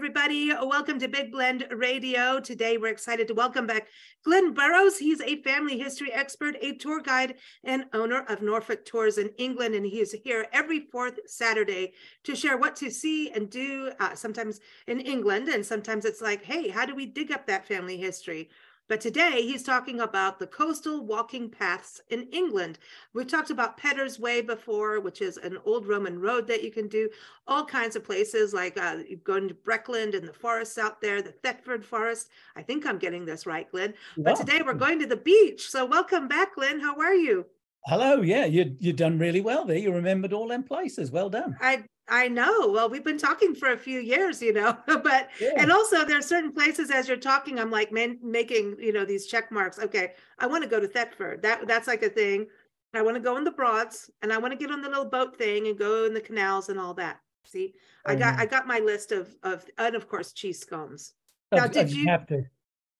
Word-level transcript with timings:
everybody. 0.00 0.48
Welcome 0.48 0.98
to 1.00 1.08
Big 1.08 1.30
Blend 1.30 1.66
Radio. 1.70 2.40
Today, 2.40 2.78
we're 2.78 2.88
excited 2.88 3.28
to 3.28 3.34
welcome 3.34 3.66
back 3.66 3.88
Glynn 4.24 4.54
Burrows. 4.54 4.96
He's 4.96 5.20
a 5.20 5.42
family 5.42 5.78
history 5.78 6.10
expert, 6.10 6.56
a 6.62 6.72
tour 6.76 7.02
guide, 7.02 7.34
and 7.64 7.84
owner 7.92 8.24
of 8.26 8.40
Norfolk 8.40 8.86
Tours 8.86 9.18
in 9.18 9.28
England. 9.36 9.74
And 9.74 9.84
he 9.84 10.00
is 10.00 10.16
here 10.24 10.46
every 10.54 10.80
fourth 10.90 11.20
Saturday 11.26 11.92
to 12.24 12.34
share 12.34 12.56
what 12.56 12.76
to 12.76 12.90
see 12.90 13.30
and 13.32 13.50
do, 13.50 13.92
uh, 14.00 14.14
sometimes 14.14 14.60
in 14.86 15.00
England. 15.00 15.48
And 15.48 15.66
sometimes 15.66 16.06
it's 16.06 16.22
like, 16.22 16.46
hey, 16.46 16.70
how 16.70 16.86
do 16.86 16.94
we 16.94 17.04
dig 17.04 17.30
up 17.30 17.46
that 17.48 17.68
family 17.68 17.98
history? 17.98 18.48
But 18.90 19.00
today 19.00 19.42
he's 19.42 19.62
talking 19.62 20.00
about 20.00 20.40
the 20.40 20.48
coastal 20.48 21.06
walking 21.06 21.48
paths 21.48 22.00
in 22.08 22.26
England. 22.32 22.80
We've 23.14 23.24
talked 23.24 23.50
about 23.50 23.76
Peddars 23.76 24.18
Way 24.18 24.40
before, 24.40 24.98
which 24.98 25.22
is 25.22 25.36
an 25.36 25.58
old 25.64 25.86
Roman 25.86 26.18
road 26.18 26.48
that 26.48 26.64
you 26.64 26.72
can 26.72 26.88
do 26.88 27.08
all 27.46 27.64
kinds 27.64 27.94
of 27.94 28.02
places 28.02 28.52
like 28.52 28.76
uh, 28.76 28.96
going 29.22 29.46
to 29.46 29.54
Breckland 29.54 30.16
and 30.16 30.26
the 30.26 30.32
forests 30.32 30.76
out 30.76 31.00
there, 31.00 31.22
the 31.22 31.30
Thetford 31.30 31.84
Forest. 31.84 32.30
I 32.56 32.62
think 32.62 32.84
I'm 32.84 32.98
getting 32.98 33.24
this 33.24 33.46
right, 33.46 33.70
Glynn. 33.70 33.94
But 34.16 34.34
today 34.34 34.60
we're 34.66 34.74
going 34.74 34.98
to 34.98 35.06
the 35.06 35.16
beach. 35.16 35.70
So 35.70 35.86
welcome 35.86 36.26
back, 36.26 36.56
Glynn. 36.56 36.80
How 36.80 36.98
are 36.98 37.14
you? 37.14 37.46
Hello. 37.86 38.22
Yeah, 38.22 38.46
you 38.46 38.76
you 38.80 38.92
done 38.92 39.20
really 39.20 39.40
well 39.40 39.64
there. 39.64 39.78
You 39.78 39.92
remembered 39.92 40.32
all 40.32 40.48
them 40.48 40.64
places. 40.64 41.12
Well 41.12 41.30
done. 41.30 41.56
I 41.60 41.84
I 42.10 42.26
know. 42.26 42.68
Well, 42.68 42.90
we've 42.90 43.04
been 43.04 43.18
talking 43.18 43.54
for 43.54 43.72
a 43.72 43.78
few 43.78 44.00
years, 44.00 44.42
you 44.42 44.52
know, 44.52 44.76
but 44.86 45.30
yeah. 45.40 45.50
and 45.56 45.70
also 45.70 46.04
there 46.04 46.18
are 46.18 46.22
certain 46.22 46.52
places 46.52 46.90
as 46.90 47.06
you're 47.08 47.16
talking, 47.16 47.58
I'm 47.58 47.70
like 47.70 47.92
man, 47.92 48.18
making 48.22 48.76
you 48.80 48.92
know 48.92 49.04
these 49.04 49.26
check 49.26 49.50
marks. 49.52 49.78
Okay, 49.78 50.12
I 50.38 50.46
want 50.46 50.64
to 50.64 50.68
go 50.68 50.80
to 50.80 50.88
Thetford. 50.88 51.42
That 51.42 51.66
that's 51.66 51.86
like 51.86 52.02
a 52.02 52.10
thing. 52.10 52.46
I 52.92 53.02
want 53.02 53.14
to 53.14 53.22
go 53.22 53.36
in 53.36 53.44
the 53.44 53.52
Broads, 53.52 54.10
and 54.22 54.32
I 54.32 54.38
want 54.38 54.52
to 54.52 54.58
get 54.58 54.72
on 54.72 54.80
the 54.80 54.88
little 54.88 55.04
boat 55.04 55.38
thing 55.38 55.68
and 55.68 55.78
go 55.78 56.04
in 56.04 56.12
the 56.12 56.20
canals 56.20 56.68
and 56.68 56.80
all 56.80 56.94
that. 56.94 57.20
See, 57.44 57.74
mm-hmm. 58.06 58.10
I 58.10 58.14
got 58.16 58.38
I 58.40 58.46
got 58.46 58.66
my 58.66 58.80
list 58.80 59.12
of 59.12 59.34
of 59.42 59.64
and 59.78 59.94
of 59.94 60.08
course 60.08 60.32
cheese 60.32 60.60
scones. 60.60 61.14
Now, 61.52 61.66
did 61.66 61.92
you 61.92 62.06
have 62.08 62.26
to? 62.26 62.44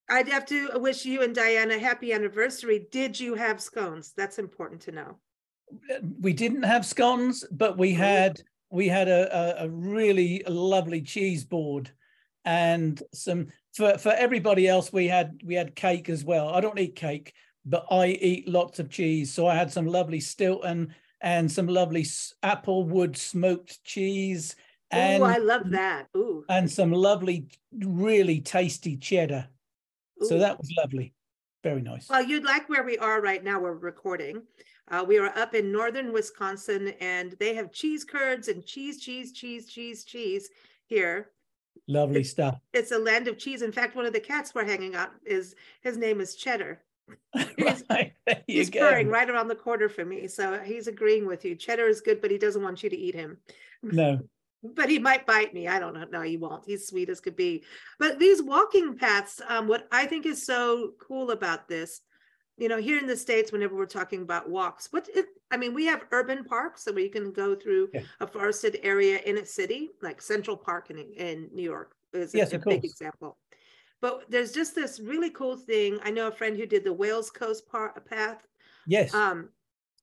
I'd 0.08 0.28
have 0.28 0.44
to 0.46 0.70
wish 0.74 1.04
you 1.04 1.22
and 1.22 1.34
Diana 1.34 1.78
happy 1.78 2.12
anniversary. 2.12 2.88
Did 2.90 3.18
you 3.18 3.34
have 3.34 3.60
scones? 3.60 4.12
That's 4.16 4.40
important 4.40 4.80
to 4.82 4.92
know. 4.92 5.16
We 6.20 6.32
didn't 6.32 6.64
have 6.64 6.84
scones, 6.84 7.44
but 7.52 7.78
we 7.78 7.92
had 7.92 8.42
we 8.70 8.88
had 8.88 9.08
a, 9.08 9.62
a, 9.62 9.66
a 9.66 9.68
really 9.68 10.42
lovely 10.48 11.02
cheese 11.02 11.44
board 11.44 11.90
and 12.44 13.02
some 13.12 13.48
for 13.74 13.98
for 13.98 14.12
everybody 14.12 14.66
else 14.66 14.92
we 14.92 15.06
had 15.06 15.40
we 15.44 15.54
had 15.54 15.74
cake 15.74 16.08
as 16.08 16.24
well. 16.24 16.48
I 16.48 16.60
don't 16.60 16.78
eat 16.78 16.96
cake 16.96 17.34
but 17.66 17.84
i 17.90 18.06
eat 18.06 18.48
lots 18.48 18.78
of 18.78 18.90
cheese. 18.90 19.32
So 19.32 19.46
i 19.46 19.54
had 19.54 19.72
some 19.72 19.86
lovely 19.86 20.20
stilton 20.20 20.94
and 21.20 21.50
some 21.50 21.66
lovely 21.66 22.04
applewood 22.42 23.16
smoked 23.16 23.82
cheese 23.84 24.56
and 24.90 25.22
oh 25.22 25.26
i 25.26 25.36
love 25.36 25.70
that. 25.70 26.06
Ooh. 26.16 26.44
and 26.48 26.70
some 26.70 26.92
lovely 26.92 27.48
really 27.72 28.40
tasty 28.40 28.96
cheddar. 28.96 29.48
Ooh. 30.22 30.26
so 30.26 30.38
that 30.38 30.58
was 30.58 30.72
lovely 30.78 31.12
very 31.62 31.82
nice 31.82 32.08
well 32.08 32.22
you'd 32.22 32.44
like 32.44 32.68
where 32.68 32.84
we 32.84 32.96
are 32.98 33.20
right 33.20 33.44
now 33.44 33.60
we're 33.60 33.72
recording 33.72 34.42
uh, 34.90 35.04
we 35.06 35.18
are 35.18 35.36
up 35.38 35.54
in 35.54 35.70
northern 35.70 36.12
Wisconsin 36.12 36.94
and 37.00 37.36
they 37.38 37.54
have 37.54 37.72
cheese 37.72 38.04
curds 38.04 38.48
and 38.48 38.66
cheese, 38.66 39.00
cheese, 39.00 39.32
cheese, 39.32 39.66
cheese, 39.66 40.04
cheese 40.04 40.50
here. 40.86 41.30
Lovely 41.86 42.20
it's, 42.20 42.30
stuff. 42.30 42.58
It's 42.72 42.90
a 42.90 42.98
land 42.98 43.28
of 43.28 43.38
cheese. 43.38 43.62
In 43.62 43.72
fact, 43.72 43.94
one 43.94 44.04
of 44.04 44.12
the 44.12 44.20
cats 44.20 44.52
we're 44.54 44.64
hanging 44.64 44.96
out 44.96 45.10
is 45.24 45.54
his 45.82 45.96
name 45.96 46.20
is 46.20 46.34
Cheddar. 46.34 46.82
he's, 47.56 47.84
right, 47.90 48.12
he's 48.48 48.68
purring 48.68 49.08
right 49.08 49.30
around 49.30 49.48
the 49.48 49.54
corner 49.54 49.88
from 49.88 50.08
me. 50.08 50.26
So 50.26 50.58
he's 50.58 50.88
agreeing 50.88 51.26
with 51.26 51.44
you. 51.44 51.54
Cheddar 51.54 51.86
is 51.86 52.00
good, 52.00 52.20
but 52.20 52.32
he 52.32 52.38
doesn't 52.38 52.62
want 52.62 52.82
you 52.82 52.90
to 52.90 52.98
eat 52.98 53.14
him. 53.14 53.38
No. 53.82 54.20
but 54.62 54.90
he 54.90 54.98
might 54.98 55.26
bite 55.26 55.54
me. 55.54 55.68
I 55.68 55.78
don't 55.78 55.94
know. 55.94 56.06
No, 56.10 56.22
he 56.22 56.36
won't. 56.36 56.64
He's 56.66 56.86
sweet 56.86 57.08
as 57.08 57.20
could 57.20 57.36
be. 57.36 57.64
But 57.98 58.18
these 58.18 58.42
walking 58.42 58.96
paths, 58.96 59.40
um, 59.48 59.68
what 59.68 59.88
I 59.90 60.06
think 60.06 60.26
is 60.26 60.44
so 60.44 60.92
cool 61.00 61.30
about 61.30 61.68
this 61.68 62.00
you 62.60 62.68
know, 62.68 62.76
here 62.76 62.98
in 62.98 63.06
the 63.06 63.16
States, 63.16 63.52
whenever 63.52 63.74
we're 63.74 63.86
talking 63.86 64.20
about 64.20 64.48
walks, 64.48 64.88
what 64.90 65.08
it, 65.14 65.24
I 65.50 65.56
mean, 65.56 65.72
we 65.72 65.86
have 65.86 66.04
urban 66.12 66.44
parks 66.44 66.84
so 66.84 66.92
where 66.92 67.02
you 67.02 67.10
can 67.10 67.32
go 67.32 67.54
through 67.54 67.88
yeah. 67.94 68.02
a 68.20 68.26
forested 68.26 68.78
area 68.82 69.18
in 69.24 69.38
a 69.38 69.46
city, 69.46 69.88
like 70.02 70.20
Central 70.20 70.58
Park 70.58 70.90
in, 70.90 70.98
in 70.98 71.48
New 71.54 71.62
York 71.62 71.94
is 72.12 72.34
yes, 72.34 72.52
a, 72.52 72.56
a 72.56 72.58
big 72.58 72.84
example. 72.84 73.38
But 74.02 74.24
there's 74.28 74.52
just 74.52 74.74
this 74.74 75.00
really 75.00 75.30
cool 75.30 75.56
thing. 75.56 75.98
I 76.02 76.10
know 76.10 76.28
a 76.28 76.32
friend 76.32 76.54
who 76.54 76.66
did 76.66 76.84
the 76.84 76.92
Wales 76.92 77.30
Coast 77.30 77.66
par- 77.66 77.94
Path. 78.08 78.46
Yes. 78.86 79.14
Um, 79.14 79.48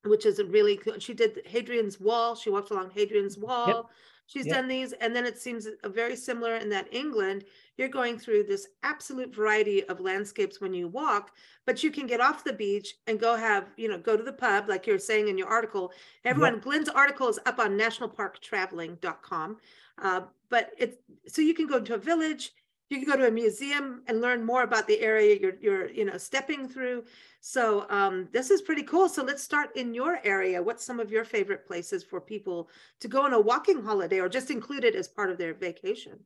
which 0.09 0.25
is 0.25 0.39
a 0.39 0.45
really 0.45 0.77
cool. 0.77 0.99
She 0.99 1.13
did 1.13 1.41
Hadrian's 1.45 1.99
Wall. 1.99 2.35
She 2.35 2.49
walked 2.49 2.71
along 2.71 2.91
Hadrian's 2.91 3.37
Wall. 3.37 3.67
Yep. 3.67 3.85
She's 4.27 4.45
yep. 4.45 4.57
done 4.57 4.67
these, 4.67 4.91
and 4.91 5.15
then 5.15 5.25
it 5.25 5.37
seems 5.37 5.67
very 5.85 6.15
similar 6.17 6.57
in 6.57 6.69
that 6.69 6.93
England, 6.93 7.45
you're 7.77 7.87
going 7.87 8.19
through 8.19 8.43
this 8.43 8.67
absolute 8.83 9.33
variety 9.33 9.85
of 9.85 10.01
landscapes 10.01 10.59
when 10.59 10.73
you 10.73 10.89
walk, 10.89 11.31
but 11.65 11.81
you 11.81 11.91
can 11.91 12.07
get 12.07 12.19
off 12.19 12.43
the 12.43 12.51
beach 12.51 12.95
and 13.07 13.21
go 13.21 13.37
have, 13.37 13.69
you 13.77 13.87
know, 13.87 13.97
go 13.97 14.17
to 14.17 14.23
the 14.23 14.33
pub, 14.33 14.67
like 14.67 14.85
you're 14.85 14.99
saying 14.99 15.29
in 15.29 15.37
your 15.37 15.47
article. 15.47 15.93
Everyone, 16.25 16.55
yep. 16.55 16.63
Glynn's 16.63 16.89
article 16.89 17.29
is 17.29 17.39
up 17.45 17.57
on 17.57 17.77
nationalparktraveling.com. 17.77 19.57
Uh, 20.01 20.21
but 20.49 20.71
it's 20.77 20.97
so 21.27 21.41
you 21.41 21.53
can 21.53 21.67
go 21.67 21.79
to 21.79 21.93
a 21.93 21.97
village, 21.97 22.53
you 22.89 22.97
can 22.97 23.05
go 23.05 23.17
to 23.17 23.27
a 23.27 23.31
museum 23.31 24.01
and 24.07 24.21
learn 24.21 24.45
more 24.45 24.63
about 24.63 24.87
the 24.87 24.99
area 25.01 25.37
you're, 25.39 25.55
you're 25.59 25.89
you 25.89 26.05
know, 26.05 26.17
stepping 26.17 26.67
through. 26.67 27.03
So 27.41 27.85
um, 27.89 28.29
this 28.31 28.49
is 28.49 28.61
pretty 28.61 28.83
cool. 28.83 29.09
So 29.09 29.23
let's 29.23 29.43
start 29.43 29.75
in 29.75 29.93
your 29.93 30.19
area. 30.23 30.61
What's 30.61 30.85
some 30.85 30.99
of 30.99 31.11
your 31.11 31.25
favorite 31.25 31.65
places 31.65 32.03
for 32.03 32.21
people 32.21 32.69
to 33.01 33.07
go 33.07 33.23
on 33.23 33.33
a 33.33 33.39
walking 33.39 33.83
holiday 33.83 34.19
or 34.19 34.29
just 34.29 34.51
include 34.51 34.83
it 34.83 34.95
as 34.95 35.07
part 35.07 35.31
of 35.31 35.37
their 35.37 35.53
vacation? 35.53 36.19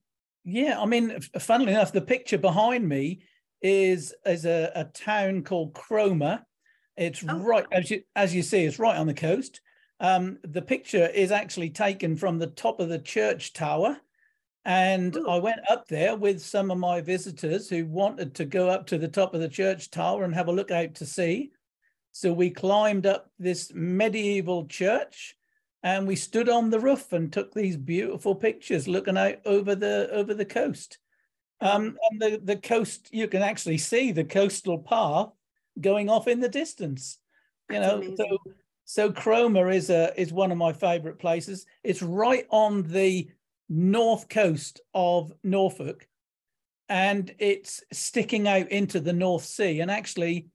Yeah, 0.43 0.79
I 0.79 0.85
mean, 0.85 1.19
funnily 1.39 1.73
enough, 1.73 1.91
the 1.91 2.01
picture 2.01 2.37
behind 2.37 2.87
me 2.87 3.21
is 3.61 4.13
is 4.25 4.45
a, 4.45 4.71
a 4.73 4.85
town 4.85 5.43
called 5.43 5.73
Cromer. 5.75 6.43
It's 6.97 7.23
oh. 7.27 7.37
right 7.37 7.65
as 7.71 7.91
you 7.91 8.01
as 8.15 8.33
you 8.33 8.41
see, 8.41 8.65
it's 8.65 8.79
right 8.79 8.97
on 8.97 9.07
the 9.07 9.13
coast. 9.13 9.61
Um, 9.99 10.39
the 10.43 10.63
picture 10.63 11.05
is 11.07 11.31
actually 11.31 11.69
taken 11.69 12.15
from 12.15 12.39
the 12.39 12.47
top 12.47 12.79
of 12.79 12.89
the 12.89 12.97
church 12.97 13.53
tower 13.53 13.97
and 14.65 15.15
Ooh. 15.15 15.27
I 15.27 15.37
went 15.39 15.61
up 15.69 15.87
there 15.87 16.15
with 16.15 16.41
some 16.41 16.69
of 16.69 16.77
my 16.77 17.01
visitors 17.01 17.69
who 17.69 17.85
wanted 17.85 18.35
to 18.35 18.45
go 18.45 18.69
up 18.69 18.85
to 18.87 18.97
the 18.97 19.07
top 19.07 19.33
of 19.33 19.41
the 19.41 19.49
church 19.49 19.89
tower 19.89 20.23
and 20.23 20.33
have 20.35 20.47
a 20.47 20.53
look 20.53 20.71
out 20.71 20.95
to 20.95 21.05
sea. 21.05 21.51
So 22.11 22.31
we 22.33 22.49
climbed 22.49 23.05
up 23.05 23.31
this 23.39 23.71
medieval 23.73 24.65
church 24.67 25.35
and 25.83 26.07
we 26.07 26.15
stood 26.15 26.49
on 26.49 26.69
the 26.69 26.79
roof 26.79 27.11
and 27.13 27.31
took 27.31 27.53
these 27.53 27.77
beautiful 27.77 28.35
pictures 28.35 28.87
looking 28.87 29.17
out 29.17 29.37
over 29.45 29.73
the 29.75 30.09
over 30.11 30.33
the 30.33 30.45
coast. 30.45 30.99
Um, 31.59 31.97
and 32.09 32.21
the, 32.21 32.41
the 32.43 32.57
coast, 32.57 33.09
you 33.11 33.27
can 33.27 33.43
actually 33.43 33.77
see 33.77 34.11
the 34.11 34.23
coastal 34.23 34.79
path 34.79 35.29
going 35.79 36.09
off 36.09 36.27
in 36.27 36.39
the 36.39 36.49
distance. 36.49 37.19
You 37.69 37.79
That's 37.79 38.07
know, 38.07 38.15
so 38.15 38.37
so 38.85 39.11
Cromer 39.11 39.69
is 39.71 39.89
a 39.89 40.19
is 40.19 40.33
one 40.33 40.51
of 40.51 40.57
my 40.57 40.73
favorite 40.73 41.17
places. 41.17 41.65
It's 41.83 42.01
right 42.01 42.45
on 42.49 42.83
the 42.83 43.29
north 43.71 44.27
coast 44.27 44.81
of 44.93 45.31
Norfolk 45.43 46.05
and 46.89 47.33
it's 47.39 47.81
sticking 47.93 48.45
out 48.45 48.69
into 48.69 48.99
the 48.99 49.13
North 49.13 49.45
Sea. 49.45 49.79
And 49.79 49.89
actually, 49.89 50.49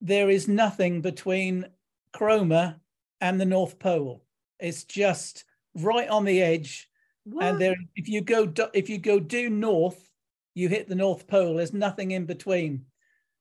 there 0.00 0.30
is 0.30 0.46
nothing 0.46 1.00
between 1.00 1.66
Cromer 2.12 2.76
and 3.20 3.40
the 3.40 3.44
North 3.44 3.80
Pole. 3.80 4.22
It's 4.60 4.84
just 4.84 5.44
right 5.74 6.08
on 6.08 6.24
the 6.24 6.40
edge. 6.40 6.88
What? 7.24 7.44
And 7.44 7.60
there, 7.60 7.74
if 7.96 8.08
you 8.08 8.20
go 8.20 8.52
if 8.72 8.88
you 8.88 8.98
go 8.98 9.18
due 9.18 9.50
north, 9.50 9.98
you 10.54 10.68
hit 10.68 10.88
the 10.88 10.94
North 10.94 11.26
Pole. 11.26 11.56
There's 11.56 11.72
nothing 11.72 12.12
in 12.12 12.24
between. 12.24 12.84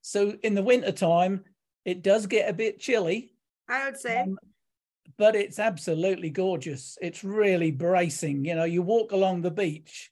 So 0.01 0.33
in 0.41 0.55
the 0.55 0.63
wintertime, 0.63 1.43
it 1.85 2.01
does 2.01 2.25
get 2.25 2.49
a 2.49 2.53
bit 2.53 2.79
chilly. 2.79 3.35
I 3.69 3.85
would 3.85 3.97
say. 3.97 4.21
Um, 4.21 4.39
but 5.17 5.35
it's 5.35 5.59
absolutely 5.59 6.29
gorgeous. 6.29 6.97
It's 7.01 7.23
really 7.23 7.71
bracing. 7.71 8.45
You 8.45 8.55
know, 8.55 8.63
you 8.65 8.81
walk 8.81 9.11
along 9.11 9.41
the 9.41 9.51
beach 9.51 10.11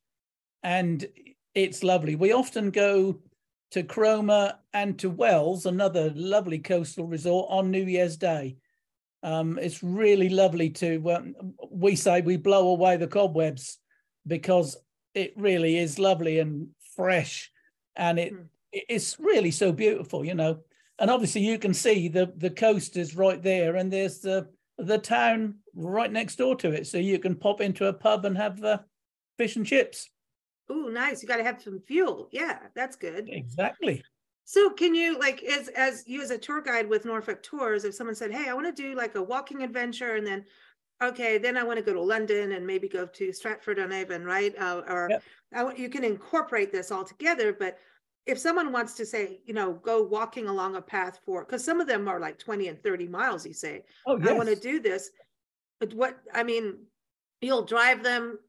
and 0.63 1.05
it's 1.53 1.83
lovely. 1.83 2.15
We 2.15 2.31
often 2.31 2.71
go 2.71 3.19
to 3.71 3.83
Cromer 3.83 4.53
and 4.73 4.97
to 4.99 5.09
Wells, 5.09 5.65
another 5.65 6.11
lovely 6.15 6.59
coastal 6.59 7.05
resort, 7.05 7.47
on 7.49 7.71
New 7.71 7.83
Year's 7.83 8.17
Day. 8.17 8.57
Um, 9.23 9.57
it's 9.61 9.81
really 9.81 10.29
lovely 10.29 10.69
to, 10.71 11.11
um, 11.11 11.35
we 11.71 11.95
say 11.95 12.21
we 12.21 12.37
blow 12.37 12.69
away 12.69 12.97
the 12.97 13.07
cobwebs 13.07 13.79
because 14.27 14.77
it 15.13 15.33
really 15.35 15.77
is 15.77 15.99
lovely 15.99 16.39
and 16.39 16.69
fresh 16.95 17.51
and 17.95 18.19
it 18.19 18.33
mm. 18.33 18.45
it's 18.71 19.19
really 19.19 19.51
so 19.51 19.71
beautiful, 19.71 20.25
you 20.25 20.35
know. 20.35 20.59
And 20.99 21.09
obviously 21.09 21.41
you 21.41 21.57
can 21.57 21.73
see 21.73 22.07
the, 22.07 22.31
the 22.37 22.49
coast 22.49 22.97
is 22.97 23.15
right 23.15 23.41
there 23.41 23.75
and 23.75 23.91
there's 23.91 24.19
the, 24.19 24.47
the 24.87 24.97
town 24.97 25.55
right 25.75 26.11
next 26.11 26.35
door 26.37 26.55
to 26.57 26.71
it. 26.71 26.87
So 26.87 26.97
you 26.97 27.19
can 27.19 27.35
pop 27.35 27.61
into 27.61 27.87
a 27.87 27.93
pub 27.93 28.25
and 28.25 28.37
have 28.37 28.63
uh, 28.63 28.79
fish 29.37 29.55
and 29.55 29.65
chips. 29.65 30.09
Oh, 30.69 30.89
nice. 30.89 31.21
You 31.21 31.27
got 31.27 31.37
to 31.37 31.43
have 31.43 31.61
some 31.61 31.81
fuel. 31.81 32.29
Yeah, 32.31 32.59
that's 32.75 32.95
good. 32.95 33.29
Exactly. 33.31 34.03
So 34.45 34.69
can 34.69 34.93
you 34.93 35.17
like 35.19 35.41
as 35.43 35.69
as 35.69 36.03
you 36.05 36.21
as 36.21 36.31
a 36.31 36.37
tour 36.37 36.61
guide 36.61 36.89
with 36.89 37.05
Norfolk 37.05 37.43
Tours, 37.43 37.85
if 37.85 37.95
someone 37.95 38.15
said, 38.15 38.31
Hey, 38.31 38.49
I 38.49 38.53
want 38.53 38.73
to 38.73 38.81
do 38.81 38.95
like 38.95 39.15
a 39.15 39.23
walking 39.23 39.63
adventure 39.63 40.15
and 40.15 40.27
then 40.27 40.45
okay, 41.01 41.37
then 41.37 41.57
I 41.57 41.63
want 41.63 41.77
to 41.79 41.85
go 41.85 41.93
to 41.93 42.01
London 42.01 42.53
and 42.53 42.65
maybe 42.65 42.87
go 42.87 43.05
to 43.05 43.33
Stratford 43.33 43.79
on 43.79 43.91
Avon, 43.91 44.23
right? 44.23 44.57
Uh, 44.57 44.81
or 44.87 45.07
yep. 45.09 45.23
I, 45.53 45.73
you 45.75 45.89
can 45.89 46.03
incorporate 46.03 46.71
this 46.71 46.91
all 46.91 47.03
together. 47.03 47.53
But 47.53 47.77
if 48.25 48.39
someone 48.39 48.71
wants 48.71 48.93
to 48.95 49.05
say, 49.05 49.41
you 49.45 49.53
know, 49.53 49.73
go 49.73 50.03
walking 50.03 50.47
along 50.47 50.75
a 50.75 50.81
path 50.81 51.19
for, 51.25 51.43
because 51.43 51.63
some 51.63 51.81
of 51.81 51.87
them 51.87 52.07
are 52.07 52.19
like 52.19 52.39
20 52.39 52.67
and 52.69 52.81
30 52.81 53.07
miles, 53.07 53.45
you 53.45 53.53
say, 53.53 53.83
oh, 54.07 54.17
yes. 54.17 54.29
I 54.29 54.33
want 54.33 54.49
to 54.49 54.55
do 54.55 54.79
this. 54.79 55.09
But 55.79 55.93
what, 55.93 56.17
I 56.33 56.43
mean, 56.43 56.77
you'll 57.41 57.65
drive 57.65 58.03
them, 58.03 58.39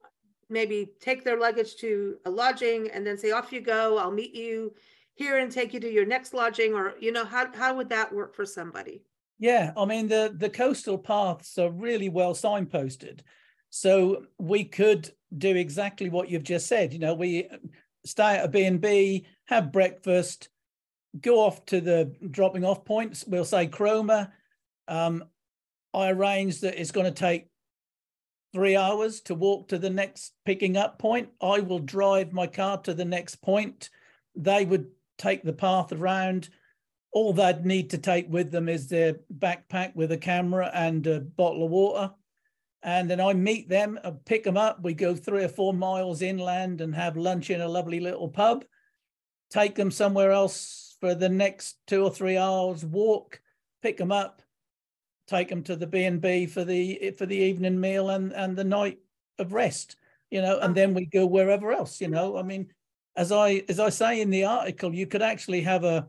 maybe 0.49 0.93
take 1.01 1.25
their 1.25 1.39
luggage 1.39 1.77
to 1.77 2.17
a 2.25 2.31
lodging 2.31 2.91
and 2.91 3.07
then 3.07 3.19
say, 3.19 3.33
off 3.33 3.53
you 3.53 3.61
go, 3.61 3.99
I'll 3.99 4.13
meet 4.13 4.35
you 4.35 4.75
here 5.15 5.39
and 5.39 5.51
take 5.51 5.75
you 5.75 5.81
to 5.81 5.91
your 5.91 6.07
next 6.07 6.35
lodging. 6.35 6.75
Or, 6.75 6.95
you 7.01 7.11
know, 7.11 7.25
how, 7.25 7.53
how 7.53 7.75
would 7.75 7.89
that 7.89 8.15
work 8.15 8.37
for 8.37 8.47
somebody? 8.47 9.03
Yeah, 9.39 9.73
I 9.77 9.85
mean 9.85 10.07
the 10.07 10.33
the 10.37 10.49
coastal 10.49 10.97
paths 10.97 11.59
are 11.59 11.71
really 11.71 12.09
well 12.09 12.35
signposted, 12.35 13.21
so 13.69 14.27
we 14.39 14.65
could 14.65 15.11
do 15.37 15.57
exactly 15.57 16.09
what 16.09 16.29
you've 16.29 16.45
just 16.45 16.67
said. 16.67 16.93
You 16.93 17.01
know, 17.01 17.15
we 17.15 17.49
stay 18.07 18.37
at 18.37 18.45
a 18.45 18.49
B 18.49 18.65
and 18.65 18.81
B, 18.81 19.27
have 19.47 19.73
breakfast, 19.73 20.49
go 21.21 21.41
off 21.41 21.65
to 21.67 21.81
the 21.81 22.15
dropping 22.31 22.65
off 22.65 22.85
points. 22.85 23.25
We'll 23.27 23.45
say 23.45 23.67
Cromer. 23.67 24.33
Um, 24.89 25.25
I 25.93 26.11
arrange 26.11 26.61
that 26.61 26.81
it's 26.81 26.91
going 26.91 27.07
to 27.07 27.13
take 27.13 27.49
three 28.53 28.77
hours 28.77 29.21
to 29.23 29.35
walk 29.35 29.69
to 29.69 29.79
the 29.79 29.91
next 29.91 30.33
picking 30.45 30.77
up 30.77 30.99
point. 30.99 31.29
I 31.41 31.61
will 31.61 31.79
drive 31.79 32.33
my 32.33 32.47
car 32.47 32.79
to 32.83 32.95
the 32.95 33.05
next 33.05 33.37
point. 33.37 33.91
They 34.37 34.65
would 34.65 34.87
take 35.19 35.43
the 35.43 35.53
path 35.53 35.93
around 35.93 36.49
all 37.15 37.33
they'd 37.33 37.65
need 37.65 37.91
to 37.91 37.99
take 37.99 38.29
with 38.29 38.51
them 38.51 38.69
is 38.69 38.89
their 38.89 39.15
backpack 39.39 39.95
with 39.95 40.11
a 40.11 40.19
camera 40.19 40.69
and 40.75 41.07
a 41.07 41.21
bottle 41.21 41.65
of 41.65 41.71
water. 41.71 42.11
And 42.83 43.09
then 43.09 43.21
I 43.21 43.33
meet 43.33 43.69
them, 43.69 43.99
I 44.05 44.13
pick 44.27 44.43
them 44.43 44.57
up. 44.57 44.83
We 44.83 44.95
go 44.95 45.15
three 45.15 45.45
or 45.45 45.49
four 45.49 45.73
miles 45.73 46.21
inland 46.21 46.81
and 46.81 46.95
have 46.95 47.17
lunch 47.17 47.51
in 47.51 47.61
a 47.61 47.69
lovely 47.69 48.01
little 48.01 48.29
pub. 48.29 48.65
Take 49.55 49.77
them 49.77 49.93
somewhere 49.93 50.33
else 50.33 50.97
for 50.99 51.15
the 51.15 51.29
next 51.29 51.77
two 51.87 52.03
or 52.03 52.11
three 52.11 52.37
hours. 52.37 52.85
Walk, 52.85 53.41
pick 53.83 53.97
them 53.97 54.11
up, 54.11 54.43
take 55.29 55.49
them 55.49 55.63
to 55.63 55.77
the 55.77 55.87
B 55.87 56.03
and 56.03 56.21
B 56.21 56.47
for 56.47 56.65
the 56.65 57.15
for 57.17 57.25
the 57.25 57.37
evening 57.37 57.81
meal 57.81 58.11
and 58.11 58.33
and 58.33 58.57
the 58.57 58.65
night 58.65 58.99
of 59.39 59.53
rest. 59.53 59.95
You 60.33 60.43
know, 60.43 60.59
and 60.59 60.75
then 60.75 60.93
we 60.93 61.07
go 61.07 61.25
wherever 61.25 61.71
else. 61.71 62.01
You 62.01 62.09
know, 62.09 62.37
I 62.37 62.43
mean, 62.43 62.67
as 63.15 63.31
I 63.31 63.63
as 63.69 63.79
I 63.79 63.91
say 63.91 64.21
in 64.21 64.31
the 64.31 64.45
article, 64.45 64.93
you 64.93 65.07
could 65.07 65.23
actually 65.23 65.61
have 65.61 65.85
a 65.85 66.09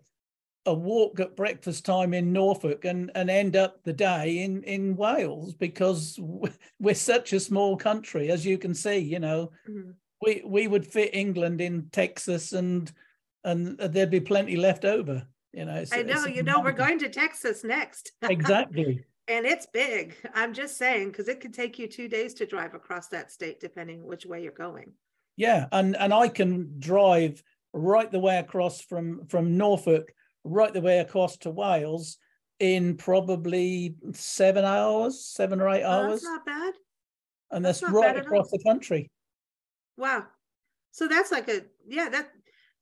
a 0.66 0.74
walk 0.74 1.20
at 1.20 1.36
breakfast 1.36 1.86
time 1.86 2.16
in 2.16 2.34
Norfolk 2.34 2.86
and, 2.86 3.12
and 3.14 3.30
end 3.30 3.56
up 3.56 3.84
the 3.84 3.94
day 3.94 4.40
in, 4.40 4.64
in 4.64 4.96
Wales 4.96 5.54
because 5.54 6.20
we're 6.80 6.96
such 6.96 7.34
a 7.34 7.40
small 7.40 7.78
country, 7.78 8.32
as 8.32 8.44
you 8.44 8.58
can 8.58 8.74
see, 8.74 8.98
you 8.98 9.20
know, 9.20 9.52
mm-hmm. 9.70 9.92
we, 10.24 10.42
we 10.44 10.68
would 10.68 10.84
fit 10.84 11.14
England 11.14 11.62
in 11.62 11.88
Texas 11.92 12.52
and, 12.52 12.92
and 13.46 13.78
there'd 13.78 14.10
be 14.10 14.20
plenty 14.20 14.56
left 14.56 14.84
over, 14.84 15.26
you 15.54 15.66
know. 15.66 15.84
I 15.92 16.04
know, 16.04 16.26
you 16.26 16.44
know, 16.44 16.60
we're 16.62 16.72
going 16.72 17.00
to 17.00 17.10
Texas 17.10 17.64
next. 17.64 18.12
exactly. 18.22 19.06
and 19.28 19.46
it's 19.46 19.68
big. 19.68 20.16
I'm 20.34 20.54
just 20.54 20.78
saying, 20.78 21.10
because 21.10 21.28
it 21.28 21.40
could 21.40 21.54
take 21.54 21.80
you 21.80 21.88
two 21.88 22.10
days 22.10 22.34
to 22.36 22.46
drive 22.46 22.74
across 22.74 23.08
that 23.10 23.32
state, 23.32 23.60
depending 23.60 24.04
which 24.04 24.26
way 24.26 24.42
you're 24.42 24.52
going. 24.52 24.92
Yeah. 25.38 25.68
And, 25.72 25.96
and 25.96 26.14
I 26.14 26.28
can 26.28 26.80
drive 26.80 27.42
right 27.74 28.12
the 28.12 28.20
way 28.20 28.38
across 28.40 28.82
from, 28.82 29.28
from 29.28 29.58
Norfolk 29.58 30.12
right 30.44 30.74
the 30.74 30.82
way 30.82 31.00
across 31.00 31.38
to 31.38 31.52
Wales 31.52 32.18
in 32.60 32.96
probably 32.98 33.96
seven 34.14 34.64
hours, 34.64 35.26
seven 35.26 35.60
or 35.60 35.70
eight 35.70 35.84
hours. 35.84 36.22
That's 36.22 36.24
not 36.24 36.46
bad. 36.46 36.74
And 37.52 37.66
that's, 37.66 37.82
that's 37.82 37.92
right 37.92 38.18
across 38.18 38.50
the 38.52 38.64
country. 38.64 39.12
Wow. 39.98 40.26
So 40.92 41.08
that's 41.08 41.32
like 41.32 41.50
a 41.50 41.62
yeah, 41.86 42.10
that 42.10 42.30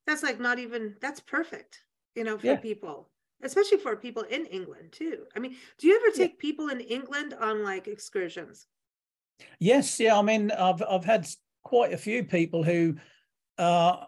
that's 0.05 0.23
like 0.23 0.39
not 0.39 0.59
even 0.59 0.95
that's 1.01 1.19
perfect, 1.19 1.79
you 2.15 2.23
know, 2.23 2.37
for 2.37 2.47
yeah. 2.47 2.55
people. 2.57 3.09
Especially 3.41 3.77
for 3.77 3.97
people 3.97 4.23
in 4.23 4.45
England 4.45 4.93
too. 4.93 5.25
I 5.35 5.39
mean, 5.39 5.57
do 5.77 5.87
you 5.87 5.97
ever 5.97 6.15
take 6.15 6.31
yeah. 6.31 6.39
people 6.39 6.69
in 6.69 6.79
England 6.79 7.33
on 7.39 7.61
like 7.63 7.87
excursions? 7.87 8.67
Yes, 9.59 9.99
yeah. 9.99 10.17
I 10.17 10.21
mean, 10.21 10.51
I've 10.51 10.81
I've 10.89 11.03
had 11.03 11.27
quite 11.63 11.93
a 11.93 11.97
few 11.97 12.23
people 12.23 12.63
who 12.63 12.95
are 13.57 14.07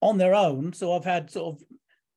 on 0.00 0.18
their 0.18 0.34
own. 0.34 0.72
So 0.72 0.94
I've 0.94 1.04
had 1.04 1.30
sort 1.30 1.56
of 1.56 1.62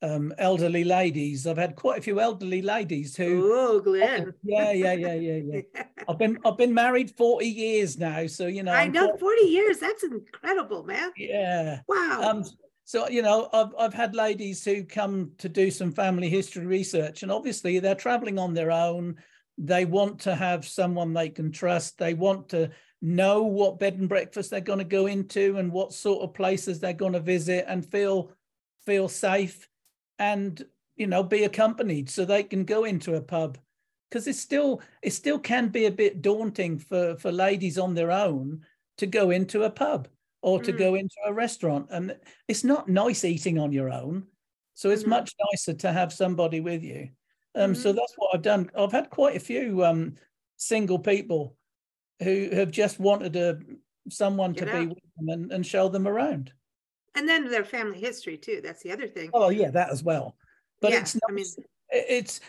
um, 0.03 0.33
elderly 0.38 0.83
ladies. 0.83 1.45
I've 1.45 1.57
had 1.57 1.75
quite 1.75 2.00
a 2.00 2.01
few 2.01 2.19
elderly 2.19 2.62
ladies 2.62 3.15
who. 3.15 3.51
Oh, 3.53 3.79
Glynn. 3.79 4.33
Yeah, 4.44 4.71
yeah, 4.71 4.94
yeah, 4.94 5.13
yeah, 5.13 5.39
yeah. 5.44 5.83
I've 6.09 6.18
been 6.18 6.38
I've 6.45 6.57
been 6.57 6.73
married 6.73 7.12
forty 7.12 7.47
years 7.47 7.97
now, 7.97 8.25
so 8.27 8.47
you 8.47 8.63
know. 8.63 8.73
I 8.73 8.88
know 8.88 9.09
quite... 9.09 9.19
forty 9.19 9.45
years. 9.47 9.79
That's 9.79 10.03
incredible, 10.03 10.83
man. 10.83 11.12
Yeah. 11.15 11.81
Wow. 11.88 12.21
Um, 12.23 12.44
so 12.83 13.07
you 13.10 13.22
know, 13.22 13.50
I've 13.54 13.74
I've 13.78 13.94
had 13.94 14.16
ladies 14.16 14.63
who 14.66 14.83
come 14.83 15.31
to 15.38 15.50
do 15.50 15.72
some 15.72 15.92
family 15.92 16.30
history 16.30 16.66
research, 16.66 17.24
and 17.24 17.31
obviously 17.31 17.80
they're 17.80 17.95
traveling 17.95 18.39
on 18.39 18.54
their 18.54 18.72
own. 18.72 19.16
They 19.57 19.86
want 19.86 20.19
to 20.22 20.36
have 20.36 20.68
someone 20.68 21.13
they 21.13 21.30
can 21.30 21.51
trust. 21.51 21.98
They 21.98 22.13
want 22.13 22.50
to 22.50 22.72
know 23.01 23.44
what 23.44 23.80
bed 23.80 23.95
and 23.95 24.07
breakfast 24.07 24.51
they're 24.51 24.62
going 24.62 24.80
to 24.80 24.86
go 24.86 25.07
into 25.07 25.57
and 25.57 25.72
what 25.72 25.94
sort 25.94 26.24
of 26.24 26.33
places 26.33 26.80
they're 26.80 26.94
going 26.94 27.13
to 27.13 27.19
visit 27.19 27.66
and 27.68 27.86
feel 27.86 28.31
feel 28.86 29.07
safe 29.07 29.68
and 30.19 30.63
you 30.95 31.07
know 31.07 31.24
be 31.24 31.44
accompanied 31.44 32.10
so 32.10 32.25
they 32.25 32.44
can 32.44 32.63
go 32.63 32.83
into 32.83 33.16
a 33.16 33.22
pub 33.22 33.57
because 34.10 34.28
it 34.28 34.36
still 34.36 34.81
it 35.01 35.12
still 35.12 35.39
can 35.39 35.69
be 35.69 35.86
a 35.86 35.92
bit 35.92 36.22
daunting 36.22 36.78
for 36.78 37.16
for 37.18 37.31
ladies 37.31 37.80
on 37.80 37.95
their 37.95 38.12
own 38.12 38.62
to 38.98 39.07
go 39.07 39.31
into 39.31 39.63
a 39.63 39.69
pub 39.69 40.07
or 40.41 40.61
to 40.61 40.73
mm. 40.73 40.77
go 40.77 40.95
into 40.95 41.15
a 41.25 41.33
restaurant 41.33 41.88
and 41.91 42.15
it's 42.47 42.63
not 42.63 42.89
nice 42.89 43.23
eating 43.23 43.59
on 43.59 43.71
your 43.71 43.91
own 43.91 44.23
so 44.73 44.89
it's 44.89 45.03
mm. 45.03 45.07
much 45.09 45.33
nicer 45.51 45.73
to 45.77 45.91
have 45.91 46.11
somebody 46.11 46.59
with 46.59 46.83
you 46.83 47.09
um 47.55 47.73
mm. 47.73 47.75
so 47.75 47.89
mm-hmm. 47.89 47.97
that's 47.97 48.13
what 48.15 48.30
i've 48.33 48.42
done 48.42 48.69
i've 48.77 48.92
had 48.92 49.09
quite 49.09 49.35
a 49.35 49.39
few 49.39 49.83
um 49.85 50.16
single 50.57 50.99
people 50.99 51.56
who 52.23 52.49
have 52.51 52.71
just 52.71 52.99
wanted 52.99 53.35
a 53.35 53.59
someone 54.09 54.54
Get 54.54 54.66
to 54.66 54.80
be 54.80 54.87
with 54.87 54.97
them 55.18 55.30
and, 55.30 55.51
and 55.51 55.66
show 55.66 55.87
them 55.89 56.07
around 56.07 56.51
and 57.16 57.27
then 57.27 57.49
their 57.49 57.66
family 57.66 57.99
history 57.99 58.37
too. 58.37 58.61
That's 58.63 58.83
the 58.83 58.92
other 58.92 59.07
thing. 59.07 59.30
Oh 59.33 59.49
yeah, 59.49 59.71
that 59.71 59.89
as 59.89 60.04
well. 60.04 60.35
But 60.80 60.92
yeah, 60.92 61.01
it's 61.01 61.16
not, 61.16 61.23
I 61.30 61.33
mean, 61.33 61.45
it's 61.89 62.39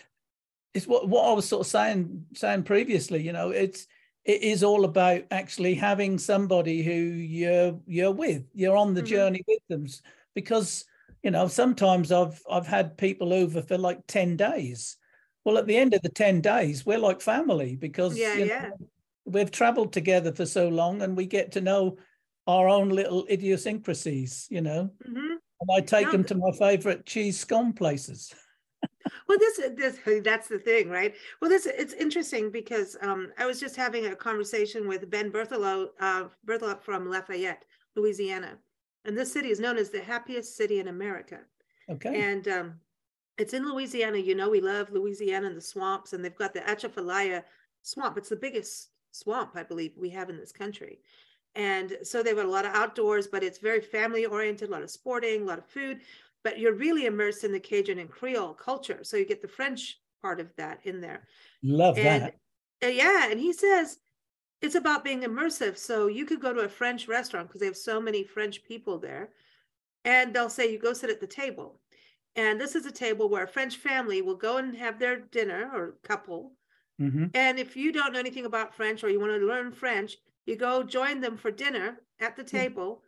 it's 0.75 0.87
what 0.87 1.09
what 1.09 1.29
I 1.29 1.33
was 1.33 1.49
sort 1.49 1.67
of 1.67 1.71
saying 1.71 2.27
saying 2.35 2.63
previously. 2.65 3.23
You 3.23 3.33
know, 3.33 3.51
it's 3.51 3.87
it 4.25 4.43
is 4.43 4.63
all 4.63 4.85
about 4.85 5.23
actually 5.31 5.75
having 5.75 6.19
somebody 6.19 6.83
who 6.83 6.93
you're 6.93 7.79
you're 7.87 8.13
with. 8.13 8.45
You're 8.55 8.77
on 8.77 8.95
the 8.95 9.01
mm-hmm. 9.01 9.09
journey 9.09 9.45
with 9.49 9.63
them 9.69 9.87
because 10.35 10.85
you 11.23 11.31
know 11.31 11.49
sometimes 11.49 12.13
I've 12.13 12.41
I've 12.51 12.67
had 12.67 12.97
people 12.97 13.33
over 13.33 13.63
for 13.63 13.79
like 13.79 14.07
ten 14.07 14.37
days. 14.37 14.97
Well, 15.45 15.59
at 15.59 15.67
the 15.67 15.77
end 15.77 15.93
of 15.95 16.03
the 16.03 16.09
ten 16.09 16.41
days, 16.41 16.87
we're 16.87 16.99
like 16.99 17.21
family 17.21 17.77
because 17.77 18.17
yeah, 18.17 18.35
yeah. 18.35 18.69
Know, 18.69 18.89
we've 19.25 19.51
traveled 19.51 19.93
together 19.93 20.33
for 20.33 20.47
so 20.47 20.69
long 20.69 21.03
and 21.03 21.17
we 21.17 21.27
get 21.27 21.53
to 21.53 21.61
know 21.61 21.97
our 22.47 22.69
own 22.69 22.89
little 22.89 23.27
idiosyncrasies, 23.31 24.47
you 24.51 24.61
know. 24.61 24.91
Mm-hmm. 25.07 25.37
And 25.61 25.71
I 25.77 25.81
take 25.81 26.07
no, 26.07 26.13
them 26.13 26.25
to 26.25 26.35
my 26.37 26.51
favorite 26.53 27.07
cheese 27.07 27.39
scone 27.39 27.73
places. 27.73 28.33
Well, 29.29 29.39
this, 29.39 29.61
this 29.77 29.99
that's 30.25 30.49
the 30.49 30.59
thing, 30.59 30.89
right? 30.89 31.15
Well, 31.41 31.51
this 31.51 31.67
it's 31.67 31.95
interesting 31.95 32.51
because 32.51 32.97
um, 33.03 33.33
I 33.39 33.47
was 33.47 33.61
just 33.61 33.77
having 33.77 34.07
a 34.07 34.17
conversation 34.17 34.89
with 34.89 35.11
Ben 35.11 35.31
Berthelot, 35.31 35.89
uh, 36.01 36.25
Berthelot 36.47 36.83
from 36.83 37.11
Lafayette, 37.11 37.65
Louisiana, 37.97 38.59
and 39.05 39.17
this 39.17 39.33
city 39.33 39.51
is 39.51 39.61
known 39.61 39.79
as 39.79 39.91
the 39.91 40.01
happiest 40.01 40.57
city 40.57 40.79
in 40.81 40.89
America. 40.89 41.41
Okay. 41.91 42.21
And 42.21 42.47
um, 42.49 42.75
it's 43.39 43.55
in 43.55 43.69
Louisiana. 43.69 44.19
You 44.19 44.35
know, 44.35 44.51
we 44.51 44.61
love 44.61 44.91
Louisiana 44.91 45.49
and 45.49 45.57
the 45.57 45.61
swamps, 45.61 46.13
and 46.13 46.25
they've 46.25 46.35
got 46.35 46.55
the 46.55 46.69
Atchafalaya 46.69 47.43
swamp. 47.83 48.17
It's 48.17 48.29
the 48.29 48.37
biggest 48.37 48.91
swamp, 49.11 49.53
I 49.55 49.63
believe, 49.63 49.93
we 49.97 50.11
have 50.11 50.31
in 50.31 50.39
this 50.39 50.53
country. 50.53 51.01
And 51.55 51.99
so 52.03 52.23
they've 52.23 52.37
got 52.37 52.47
a 52.47 52.51
lot 52.51 52.65
of 52.65 52.75
outdoors, 52.75 53.27
but 53.27 53.43
it's 53.43 53.59
very 53.59 53.81
family 53.81 54.25
oriented, 54.25 54.69
a 54.69 54.73
lot 54.73 54.83
of 54.83 54.91
sporting, 54.91 55.43
a 55.43 55.45
lot 55.45 55.59
of 55.59 55.67
food, 55.67 56.01
but 56.45 56.59
you're 56.59 56.75
really 56.75 57.07
immersed 57.07 57.45
in 57.45 57.53
the 57.53 57.61
Cajun 57.61 57.99
and 57.99 58.11
Creole 58.11 58.55
culture. 58.55 59.01
So 59.03 59.17
you 59.17 59.27
get 59.27 59.43
the 59.43 59.49
French 59.49 60.01
part 60.23 60.41
of 60.41 60.49
that 60.57 60.81
in 60.85 61.01
there. 61.01 61.27
Love 61.63 61.99
and, 61.99 62.23
that. 62.23 62.35
Uh, 62.83 62.89
yeah. 62.89 63.31
And 63.31 63.39
he 63.39 63.53
says 63.53 63.99
it's 64.63 64.77
about 64.77 65.05
being 65.05 65.23
immersive. 65.23 65.77
So 65.77 66.07
you 66.07 66.25
could 66.25 66.41
go 66.41 66.55
to 66.55 66.61
a 66.61 66.69
French 66.69 67.07
restaurant 67.07 67.49
because 67.49 67.61
they 67.61 67.67
have 67.67 67.77
so 67.77 68.01
many 68.01 68.25
French 68.25 68.65
people 68.65 68.99
there. 68.99 69.31
And 70.05 70.35
they'll 70.35 70.51
say, 70.51 70.73
you 70.73 70.79
go 70.79 70.95
sit 70.95 71.11
at 71.11 71.21
the 71.21 71.27
table. 71.27 71.81
And 72.35 72.61
this 72.61 72.75
is 72.75 72.87
a 72.87 72.91
table 72.93 73.29
where 73.29 73.45
a 73.45 73.49
French 73.49 73.77
family 73.77 74.23
will 74.23 74.37
go 74.37 74.57
and 74.57 74.75
have 74.77 74.99
their 74.99 75.21
dinner 75.21 75.71
or 75.73 75.97
couple 76.03 76.53
hmm 76.99 77.27
And 77.35 77.59
if 77.59 77.77
you 77.77 77.93
don't 77.93 78.13
know 78.13 78.19
anything 78.19 78.47
about 78.47 78.75
French 78.75 79.03
or 79.03 79.09
you 79.09 79.21
want 79.21 79.33
to 79.33 79.47
learn 79.47 79.73
French, 79.73 80.17
you 80.47 80.57
go 80.57 80.83
join 80.83 81.21
them 81.21 81.37
for 81.37 81.51
dinner 81.51 81.99
at 82.21 82.37
the 82.37 82.45
table. 82.45 83.03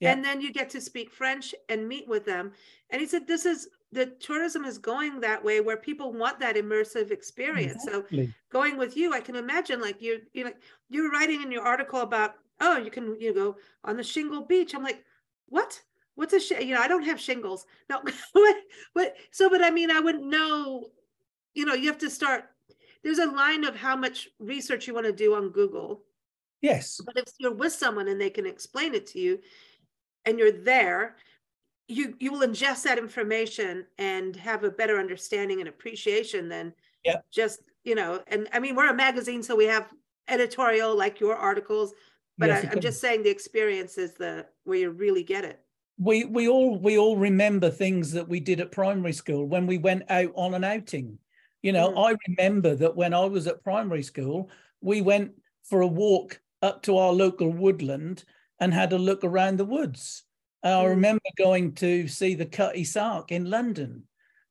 Yeah. 0.00 0.12
And 0.12 0.24
then 0.24 0.40
you 0.40 0.52
get 0.52 0.68
to 0.70 0.80
speak 0.80 1.10
French 1.10 1.54
and 1.68 1.88
meet 1.88 2.06
with 2.06 2.26
them. 2.26 2.52
And 2.90 3.00
he 3.00 3.06
said, 3.06 3.26
This 3.26 3.46
is 3.46 3.68
the 3.92 4.06
tourism 4.06 4.64
is 4.64 4.78
going 4.78 5.20
that 5.20 5.42
way 5.42 5.60
where 5.60 5.76
people 5.76 6.12
want 6.12 6.38
that 6.40 6.56
immersive 6.56 7.10
experience. 7.10 7.84
So 7.84 8.04
going 8.50 8.76
with 8.76 8.96
you, 8.96 9.14
I 9.14 9.20
can 9.20 9.36
imagine 9.36 9.80
like 9.80 9.96
you're 10.00 10.18
you 10.32 10.44
like 10.44 10.58
you're 10.88 11.10
writing 11.10 11.42
in 11.42 11.50
your 11.50 11.62
article 11.62 12.00
about 12.00 12.34
oh 12.60 12.76
you 12.76 12.90
can 12.90 13.18
you 13.20 13.32
go 13.32 13.56
on 13.84 13.96
the 13.96 14.02
shingle 14.02 14.42
beach. 14.42 14.74
I'm 14.74 14.82
like, 14.82 15.04
what? 15.48 15.80
What's 16.14 16.32
a 16.32 16.40
sh-? 16.40 16.60
you 16.60 16.74
know 16.74 16.80
I 16.80 16.88
don't 16.88 17.04
have 17.04 17.20
shingles. 17.20 17.66
No, 17.88 18.02
what 18.32 18.56
what 18.92 19.14
so 19.30 19.48
but 19.48 19.62
I 19.62 19.70
mean 19.70 19.90
I 19.90 20.00
wouldn't 20.00 20.26
know. 20.26 20.88
You 21.54 21.64
know 21.64 21.74
you 21.74 21.86
have 21.86 21.98
to 21.98 22.10
start. 22.10 22.44
There's 23.02 23.18
a 23.18 23.30
line 23.30 23.64
of 23.64 23.76
how 23.76 23.96
much 23.96 24.28
research 24.40 24.88
you 24.88 24.94
want 24.94 25.06
to 25.06 25.12
do 25.12 25.34
on 25.34 25.50
Google, 25.50 26.02
Yes. 26.66 27.00
but 27.06 27.16
if 27.16 27.32
you're 27.38 27.54
with 27.54 27.72
someone 27.72 28.08
and 28.08 28.20
they 28.20 28.30
can 28.30 28.46
explain 28.46 28.94
it 28.94 29.06
to 29.08 29.18
you, 29.18 29.38
and 30.26 30.38
you're 30.38 30.52
there. 30.52 31.16
You, 31.88 32.16
you 32.18 32.32
will 32.32 32.46
ingest 32.46 32.82
that 32.82 32.98
information 32.98 33.86
and 33.96 34.34
have 34.34 34.64
a 34.64 34.70
better 34.70 34.98
understanding 34.98 35.60
and 35.60 35.68
appreciation 35.68 36.48
than 36.48 36.74
Yeah. 37.04 37.18
just 37.30 37.60
you 37.84 37.94
know 37.94 38.20
and 38.26 38.48
i 38.52 38.58
mean 38.58 38.74
we're 38.74 38.90
a 38.90 38.94
magazine 38.94 39.40
so 39.44 39.54
we 39.54 39.66
have 39.66 39.86
editorial 40.26 40.96
like 40.96 41.20
your 41.20 41.36
articles 41.36 41.94
but 42.38 42.48
Yes, 42.48 42.64
I, 42.64 42.72
I'm 42.72 42.80
just 42.80 43.00
saying 43.00 43.22
the 43.22 43.30
experience 43.30 43.96
is 43.96 44.14
the 44.14 44.46
where 44.64 44.78
you 44.78 44.90
really 44.90 45.22
get 45.22 45.44
it 45.44 45.60
we 45.98 46.24
we 46.24 46.48
all 46.48 46.76
we 46.76 46.98
all 46.98 47.16
remember 47.16 47.70
things 47.70 48.10
that 48.10 48.28
we 48.28 48.40
did 48.40 48.58
at 48.60 48.72
primary 48.72 49.12
school 49.12 49.46
when 49.46 49.64
we 49.68 49.78
went 49.78 50.02
out 50.10 50.32
on 50.34 50.54
an 50.54 50.64
outing 50.64 51.16
you 51.62 51.72
know 51.72 51.92
Mhm. 51.92 52.10
i 52.10 52.16
remember 52.26 52.74
that 52.74 52.96
when 52.96 53.14
i 53.14 53.24
was 53.24 53.46
at 53.46 53.62
primary 53.62 54.02
school 54.02 54.50
we 54.80 55.00
went 55.00 55.30
for 55.62 55.82
a 55.82 55.86
walk 55.86 56.40
up 56.62 56.82
to 56.82 56.96
our 56.96 57.12
local 57.12 57.50
woodland 57.50 58.24
and 58.60 58.72
had 58.72 58.92
a 58.92 58.98
look 58.98 59.24
around 59.24 59.58
the 59.58 59.64
woods 59.64 60.24
i 60.62 60.68
Mm. 60.68 60.88
remember 60.90 61.30
going 61.36 61.74
to 61.74 62.08
see 62.08 62.34
the 62.34 62.46
cutty 62.46 62.84
sark 62.84 63.32
in 63.32 63.50
london 63.50 64.04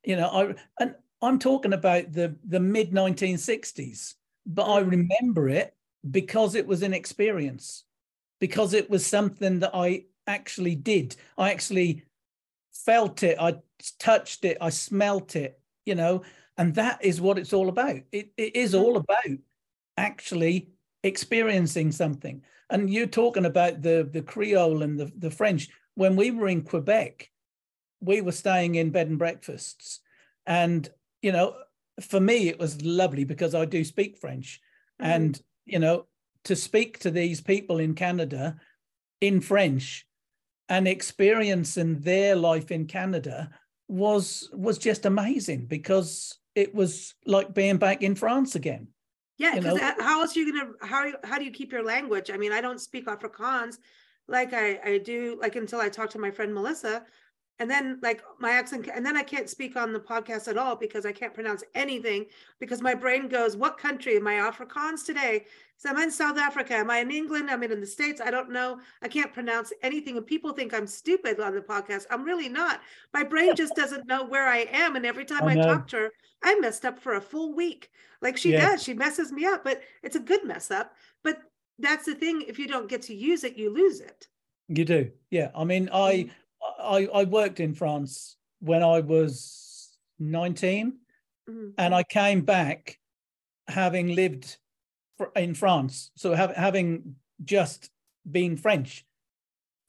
you 0.03 0.15
know 0.15 0.27
i 0.29 0.55
and 0.83 0.95
i'm 1.21 1.39
talking 1.39 1.73
about 1.73 2.11
the 2.11 2.35
the 2.47 2.59
mid 2.59 2.91
1960s 2.91 4.15
but 4.45 4.69
i 4.69 4.81
Mm. 4.81 4.91
remember 4.91 5.49
it 5.49 5.75
because 6.11 6.55
it 6.55 6.67
was 6.67 6.83
an 6.83 6.93
experience 6.93 7.83
because 8.39 8.73
it 8.73 8.89
was 8.89 9.05
something 9.05 9.59
that 9.59 9.71
I 9.73 10.05
actually 10.27 10.75
did. 10.75 11.15
I 11.37 11.51
actually 11.51 12.03
felt 12.73 13.23
it, 13.23 13.37
I 13.39 13.55
touched 13.99 14.45
it, 14.45 14.57
I 14.61 14.69
smelt 14.69 15.35
it, 15.35 15.59
you 15.85 15.95
know, 15.95 16.23
and 16.57 16.75
that 16.75 17.03
is 17.03 17.21
what 17.21 17.37
it's 17.39 17.53
all 17.53 17.69
about. 17.69 18.01
It, 18.11 18.31
it 18.37 18.55
is 18.55 18.75
all 18.75 18.97
about 18.97 19.37
actually 19.97 20.69
experiencing 21.05 21.91
something. 21.91 22.41
And 22.69 22.89
you're 22.89 23.05
talking 23.05 23.45
about 23.45 23.81
the, 23.81 24.09
the 24.11 24.23
Creole 24.23 24.81
and 24.81 24.99
the, 24.99 25.11
the 25.17 25.29
French. 25.29 25.69
When 25.93 26.15
we 26.15 26.31
were 26.31 26.47
in 26.47 26.63
Quebec, 26.63 27.29
we 28.01 28.21
were 28.21 28.31
staying 28.31 28.75
in 28.75 28.89
bed 28.89 29.07
and 29.07 29.19
breakfasts. 29.19 30.01
And, 30.45 30.89
you 31.21 31.31
know, 31.31 31.55
for 32.01 32.19
me, 32.19 32.49
it 32.49 32.59
was 32.59 32.81
lovely 32.81 33.23
because 33.23 33.53
I 33.55 33.65
do 33.65 33.83
speak 33.83 34.17
French. 34.17 34.59
Mhm. 34.99 35.05
And, 35.05 35.41
you 35.65 35.79
know, 35.79 36.07
to 36.45 36.55
speak 36.55 36.99
to 36.99 37.11
these 37.11 37.39
people 37.39 37.79
in 37.79 37.93
Canada 37.93 38.57
in 39.21 39.41
French 39.41 40.05
and 40.67 40.87
experiencing 40.87 41.99
their 41.99 42.35
life 42.35 42.71
in 42.71 42.87
Canada 42.87 43.49
was 43.87 44.49
was 44.53 44.79
just 44.79 45.05
amazing 45.05 45.67
because 45.67 46.39
it 46.55 46.73
was 46.73 47.13
like 47.25 47.53
being 47.53 47.77
back 47.77 48.01
in 48.01 48.15
France 48.15 48.55
again. 48.55 48.87
Yeah 49.37 49.55
you 49.55 49.61
because 49.61 49.79
know- 49.79 49.93
how 49.99 50.21
else 50.21 50.35
are 50.35 50.39
you 50.39 50.51
gonna 50.53 50.71
how 50.81 51.11
how 51.23 51.37
do 51.37 51.45
you 51.45 51.51
keep 51.51 51.71
your 51.71 51.83
language? 51.83 52.29
I 52.31 52.37
mean 52.37 52.51
i 52.51 52.61
don't 52.61 52.79
speak 52.81 53.05
afrikaans 53.07 53.77
like 54.27 54.53
i 54.53 54.79
i 54.83 54.97
do 54.97 55.37
like 55.41 55.55
until 55.55 55.79
i 55.79 55.89
talk 55.89 56.09
to 56.11 56.19
my 56.19 56.31
friend 56.31 56.53
melissa 56.53 57.03
and 57.59 57.69
then 57.69 57.99
like 58.01 58.21
my 58.39 58.51
accent 58.51 58.87
and 58.93 59.05
then 59.05 59.15
i 59.15 59.23
can't 59.23 59.49
speak 59.49 59.75
on 59.75 59.93
the 59.93 59.99
podcast 59.99 60.47
at 60.47 60.57
all 60.57 60.75
because 60.75 61.05
i 61.05 61.11
can't 61.11 61.33
pronounce 61.33 61.63
anything 61.73 62.25
because 62.59 62.81
my 62.81 62.93
brain 62.93 63.27
goes 63.27 63.55
what 63.55 63.77
country? 63.77 64.17
Am 64.17 64.27
i 64.27 64.33
afrikaans 64.33 65.05
today? 65.05 65.45
So 65.77 65.89
i'm 65.89 65.97
in 65.97 66.11
south 66.11 66.37
africa. 66.37 66.75
Am 66.75 66.89
i 66.89 66.99
in 66.99 67.11
england? 67.11 67.49
I'm 67.49 67.63
in 67.63 67.79
the 67.79 67.85
states. 67.85 68.21
I 68.21 68.31
don't 68.31 68.51
know. 68.51 68.79
I 69.01 69.07
can't 69.07 69.33
pronounce 69.33 69.71
anything. 69.81 70.17
And 70.17 70.25
people 70.25 70.51
think 70.53 70.73
i'm 70.73 70.87
stupid 70.87 71.39
on 71.39 71.55
the 71.55 71.61
podcast. 71.61 72.05
I'm 72.09 72.23
really 72.23 72.49
not. 72.49 72.81
My 73.13 73.23
brain 73.23 73.55
just 73.55 73.75
doesn't 73.81 74.07
know 74.07 74.25
where 74.25 74.47
i 74.47 74.67
am. 74.71 74.95
And 74.95 75.05
every 75.05 75.25
time 75.25 75.47
I 75.47 75.53
i, 75.53 75.55
talk 75.55 75.87
to 75.89 75.97
her 75.97 76.11
i 76.43 76.55
messed 76.59 76.85
up 76.85 76.99
for 76.99 77.15
a 77.15 77.21
full 77.21 77.53
week. 77.55 77.89
Like 78.21 78.37
she 78.37 78.51
Yeah. 78.51 78.71
does. 78.71 78.83
She 78.83 78.93
messes 78.93 79.31
me 79.31 79.45
up 79.45 79.63
but 79.63 79.81
it's 80.03 80.15
a 80.15 80.21
good 80.21 80.45
mess 80.45 80.71
up. 80.71 80.93
But 81.23 81.39
that's 81.79 82.05
the 82.05 82.15
thing. 82.15 82.43
If 82.47 82.59
you 82.59 82.67
don't 82.67 82.89
get 82.89 83.03
to 83.03 83.15
use 83.15 83.43
it 83.43 83.57
you 83.57 83.73
lose 83.73 84.01
it. 84.01 84.27
You 84.67 84.83
do. 84.83 85.11
Yeah. 85.29 85.51
I 85.55 85.63
mean, 85.63 85.89
I 85.93 86.13
mm-hmm. 86.13 86.31
I, 86.85 87.05
I 87.13 87.23
worked 87.25 87.59
in 87.59 87.73
France 87.73 88.37
when 88.59 88.83
I 88.83 88.99
was 89.01 89.97
19 90.19 90.99
Mhm. 91.47 91.73
and 91.77 91.93
I 91.93 92.01
came 92.03 92.41
back 92.41 92.97
having 93.67 94.15
lived 94.15 94.57
in 95.35 95.53
France. 95.53 96.11
So 96.15 96.33
have, 96.33 96.55
having 96.55 97.17
just 97.43 97.91
been 98.29 98.57
French 98.57 99.05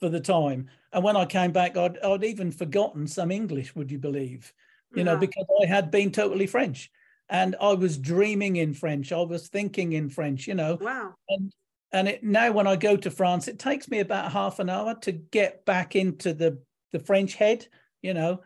for 0.01 0.11
the 0.11 0.21
time. 0.21 0.69
And 0.93 1.03
when 1.03 1.17
I 1.17 1.25
came 1.25 1.53
back, 1.53 1.77
I'd, 1.77 1.99
I'd 1.99 2.25
even 2.25 2.51
forgotten 2.53 3.07
some 3.07 3.31
English, 3.31 3.75
would 3.75 3.91
you 3.91 3.99
believe? 3.99 4.53
You 4.95 5.05
know, 5.05 5.13
Yeah. 5.15 5.19
because 5.21 5.47
I 5.63 5.67
had 5.67 5.91
been 5.91 6.11
totally 6.13 6.47
French 6.47 6.91
and 7.31 7.57
I 7.61 7.73
was 7.73 7.97
dreaming 7.99 8.57
in 8.57 8.75
French. 8.75 9.11
I 9.11 9.23
was 9.23 9.49
thinking 9.49 9.93
in 9.93 10.11
French, 10.11 10.47
you 10.47 10.55
know, 10.55 10.77
wow 10.81 11.15
and 11.29 11.53
and 11.93 12.09
it 12.09 12.23
now 12.23 12.53
when 12.53 12.67
I 12.67 12.77
go 12.77 12.97
to 12.97 13.11
France, 13.11 13.49
it 13.49 13.59
takes 13.59 13.89
me 13.89 14.01
about 14.01 14.33
half 14.33 14.59
an 14.59 14.69
hour 14.69 14.95
to 14.97 15.13
get 15.13 15.65
back 15.65 15.97
into 15.97 16.35
the 16.35 16.59
the 16.93 16.99
French 16.99 17.35
head, 17.35 17.67
you 18.03 18.15
know. 18.15 18.41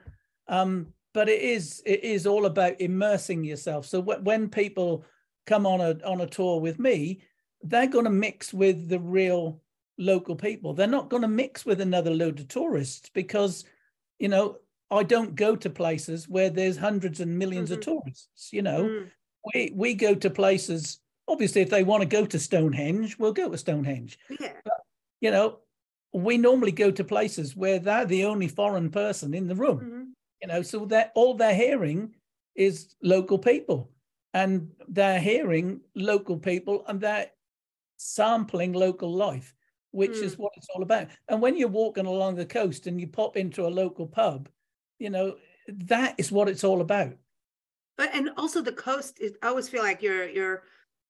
Um, 0.49 0.93
but 1.13 1.29
it 1.29 1.41
is 1.43 1.83
it 1.87 2.05
is 2.05 2.27
all 2.27 2.47
about 2.47 2.81
immersing 2.81 3.45
yourself. 3.45 3.87
So 3.87 4.01
wh- 4.03 4.25
when 4.25 4.49
people 4.49 5.05
come 5.47 5.67
on 5.67 5.81
a 5.81 5.99
on 6.05 6.21
a 6.21 6.27
tour 6.27 6.61
with 6.61 6.79
me, 6.79 7.23
they're 7.63 7.87
going 7.87 8.05
to 8.05 8.11
mix 8.11 8.53
with 8.55 8.89
the 8.89 9.01
real 9.01 9.61
local 9.99 10.37
people. 10.37 10.73
They're 10.73 10.87
not 10.87 11.11
going 11.11 11.23
to 11.23 11.29
mix 11.29 11.67
with 11.67 11.81
another 11.81 12.11
load 12.11 12.39
of 12.41 12.49
tourists 12.49 13.11
because, 13.13 13.65
you 14.19 14.29
know, 14.29 14.57
I 14.91 15.03
don't 15.03 15.35
go 15.35 15.57
to 15.57 15.69
places 15.71 16.29
where 16.29 16.51
there's 16.51 16.77
hundreds 16.77 17.21
and 17.21 17.39
1000000s 17.39 17.71
of 17.71 17.79
Mhm. 17.81 17.83
tourists. 17.83 18.53
You 18.53 18.63
know, 18.63 18.85
Mm. 18.85 19.11
we 19.55 19.73
we 19.75 19.95
go 19.95 20.15
to 20.15 20.31
places 20.31 21.01
obviously 21.29 21.63
if 21.63 21.71
they 21.71 21.85
want 21.85 22.03
to 22.03 22.09
go 22.09 22.27
to 22.27 22.39
stonehenge 22.39 23.17
we'll 23.19 23.33
go 23.33 23.49
to 23.49 23.57
stonehenge 23.57 24.19
yeah 24.41 24.53
you 25.21 25.31
know 25.31 25.61
we 26.13 26.37
normally 26.39 26.73
go 26.73 26.91
to 26.91 27.05
places 27.05 27.55
where 27.57 27.79
they're 27.79 28.05
the 28.07 28.25
only 28.25 28.49
foreign 28.49 28.91
person 28.91 29.35
in 29.35 29.47
the 29.47 29.55
room 29.55 29.81
Mhm. 29.81 30.13
you 30.43 30.49
know 30.49 30.63
so 30.63 30.85
that 30.87 31.13
all 31.15 31.35
they're 31.35 31.55
hearing 31.55 32.15
is 32.55 32.97
local 33.03 33.39
people 33.39 33.93
and 34.35 34.73
they're 34.89 35.21
hearing 35.21 35.81
local 35.95 36.37
people 36.39 36.85
and 36.87 37.01
they're 37.01 37.31
sampling 37.97 38.73
local 38.73 39.13
life 39.13 39.55
which 39.93 40.17
is 40.19 40.39
what 40.39 40.53
it's 40.57 40.69
all 40.75 40.83
about 40.83 41.09
and 41.29 41.43
when 41.43 41.57
you're 41.57 41.69
walking 41.69 42.07
along 42.07 42.35
the 42.37 42.47
coast 42.47 42.87
and 42.87 43.01
you 43.01 43.07
pop 43.09 43.37
into 43.37 43.67
a 43.67 43.69
local 43.83 44.07
pub 44.07 44.49
you 44.99 45.11
know 45.11 45.37
that 45.69 46.15
is 46.19 46.31
what 46.33 46.49
it's 46.49 46.65
all 46.65 46.81
about 46.81 47.13
but 47.97 48.09
and 48.15 48.31
also 48.37 48.61
the 48.63 48.73
coast 48.73 49.21
is 49.21 49.37
i 49.43 49.49
always 49.49 49.69
feel 49.69 49.83
like 49.83 50.01
you're 50.01 50.29
you're 50.29 50.63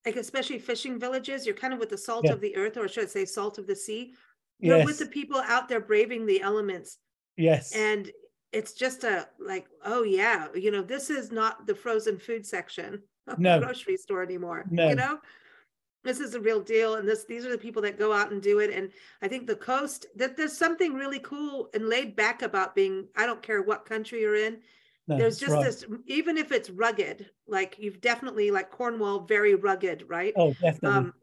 like 0.06 0.16
especially 0.16 0.58
fishing 0.58 0.98
villages 0.98 1.44
you're 1.46 1.54
kind 1.54 1.74
of 1.74 1.78
with 1.78 1.90
the 1.90 1.98
salt 1.98 2.24
Yeah. 2.24 2.32
of 2.32 2.40
the 2.40 2.56
earth 2.56 2.76
or 2.78 2.88
should 2.88 3.04
i 3.04 3.06
say 3.06 3.24
salt 3.26 3.58
of 3.58 3.66
the 3.66 3.76
sea 3.76 4.14
you're 4.60 4.84
with 4.84 4.98
the 4.98 5.06
people 5.06 5.38
out 5.46 5.68
there 5.68 5.80
braving 5.80 6.26
the 6.26 6.40
elements 6.40 6.98
yes 7.36 7.72
and 7.74 8.10
it's 8.52 8.72
just 8.72 9.04
a 9.04 9.28
like 9.38 9.66
oh 9.84 10.02
yeah 10.02 10.48
you 10.54 10.70
know 10.70 10.82
this 10.82 11.10
is 11.10 11.30
not 11.30 11.66
the 11.66 11.74
frozen 11.74 12.18
food 12.18 12.44
section 12.46 13.00
of 13.26 13.38
No. 13.38 13.58
the 13.58 13.66
grocery 13.66 13.96
store 13.96 14.22
anymore 14.22 14.66
No. 14.70 14.88
you 14.88 14.94
know 14.96 15.18
this 16.02 16.18
is 16.18 16.34
a 16.34 16.40
real 16.40 16.60
deal 16.60 16.94
and 16.94 17.06
this 17.06 17.24
these 17.24 17.44
are 17.44 17.50
the 17.50 17.58
people 17.58 17.82
that 17.82 17.98
go 17.98 18.12
out 18.12 18.32
and 18.32 18.42
do 18.42 18.58
it 18.60 18.70
and 18.70 18.90
i 19.22 19.28
think 19.28 19.46
the 19.46 19.54
coast 19.56 20.06
that 20.16 20.36
there's 20.36 20.56
something 20.56 20.94
really 20.94 21.18
cool 21.20 21.68
and 21.74 21.88
laid 21.88 22.16
back 22.16 22.42
about 22.42 22.74
being 22.74 23.06
i 23.16 23.26
don't 23.26 23.42
care 23.42 23.62
what 23.62 23.84
country 23.84 24.20
you're 24.22 24.34
in 24.34 24.58
No, 25.06 25.16
there's 25.18 25.38
just 25.38 25.52
right. 25.54 25.64
this 25.64 25.84
even 26.06 26.36
if 26.38 26.52
it's 26.52 26.70
rugged 26.70 27.30
like 27.46 27.76
you've 27.78 28.00
definitely 28.00 28.50
like 28.50 28.70
cornwall 28.70 29.20
very 29.20 29.54
rugged 29.54 30.04
right 30.08 30.32
Oh, 30.36 30.52
definitely. 30.54 30.88
um 30.88 31.14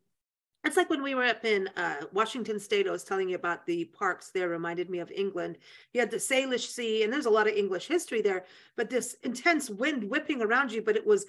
it's 0.66 0.78
like 0.78 0.90
when 0.90 1.04
we 1.04 1.16
were 1.16 1.24
up 1.24 1.46
in 1.46 1.70
uh, 1.78 2.02
Washington 2.14 2.60
State. 2.60 2.88
I 2.88 2.92
was 2.92 3.04
telling 3.04 3.30
you 3.30 3.36
about 3.36 3.66
the 3.66 3.86
parks 3.86 4.32
there. 4.32 4.50
Reminded 4.50 4.90
me 4.90 5.00
of 5.00 5.12
England. 5.12 5.58
You 5.94 6.00
had 6.00 6.12
the 6.12 6.18
Salish 6.18 6.68
Sea, 6.68 7.04
and 7.04 7.14
there's 7.14 7.26
a 7.26 7.30
lot 7.32 7.48
of 7.48 7.56
English 7.56 7.88
history 7.88 8.22
there. 8.22 8.46
But 8.76 8.90
this 8.90 9.16
intense 9.24 9.70
wind 9.70 10.04
whipping 10.04 10.42
around 10.42 10.72
you, 10.72 10.82
but 10.82 10.96
it 10.96 11.06
was 11.06 11.26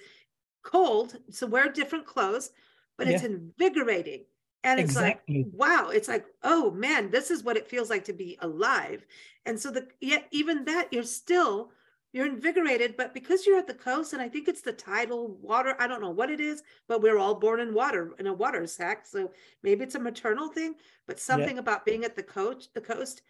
cold, 0.63 1.17
so 1.29 1.47
wear 1.47 1.71
different 1.71 2.05
clothes. 2.05 2.51
But 2.97 3.07
it's 3.07 3.23
invigorating, 3.23 4.25
and 4.65 4.77
it's 4.79 4.91
Exactly. 4.91 5.43
like 5.43 5.53
wow. 5.53 5.89
It's 5.89 6.09
like 6.09 6.25
oh 6.43 6.71
man, 6.71 7.09
this 7.11 7.31
is 7.31 7.43
what 7.43 7.55
it 7.57 7.67
feels 7.69 7.89
like 7.89 8.03
to 8.05 8.13
be 8.13 8.37
alive. 8.41 9.05
And 9.45 9.57
so 9.59 9.71
the 9.71 9.87
yet 10.01 10.27
even 10.31 10.65
that 10.65 10.91
you're 10.91 11.03
still 11.03 11.71
you're 12.11 12.25
invigorated, 12.25 12.97
but 12.97 13.13
because 13.13 13.45
you're 13.45 13.59
at 13.59 13.67
the 13.67 13.73
coast, 13.73 14.13
and 14.13 14.21
I 14.21 14.29
think 14.29 14.47
it's 14.47 14.61
the 14.61 14.73
tidal 14.73 15.37
water, 15.41 15.75
I 15.79 15.87
don't 15.87 16.01
know 16.01 16.09
what 16.09 16.31
it 16.31 16.39
is, 16.39 16.63
but 16.87 17.01
we're 17.01 17.19
all 17.19 17.35
born 17.35 17.59
in 17.59 17.73
water 17.73 18.13
in 18.17 18.27
a 18.27 18.33
water 18.33 18.65
sack. 18.65 19.05
So 19.05 19.31
maybe 19.61 19.83
it's 19.83 19.95
a 19.95 19.99
maternal 19.99 20.47
thing, 20.47 20.75
but 21.07 21.19
something 21.19 21.55
yeah. 21.55 21.59
about 21.59 21.85
being 21.85 22.03
at 22.03 22.15
the 22.15 22.23
coast, 22.23 22.73
the 22.73 22.81
coast 22.81 23.21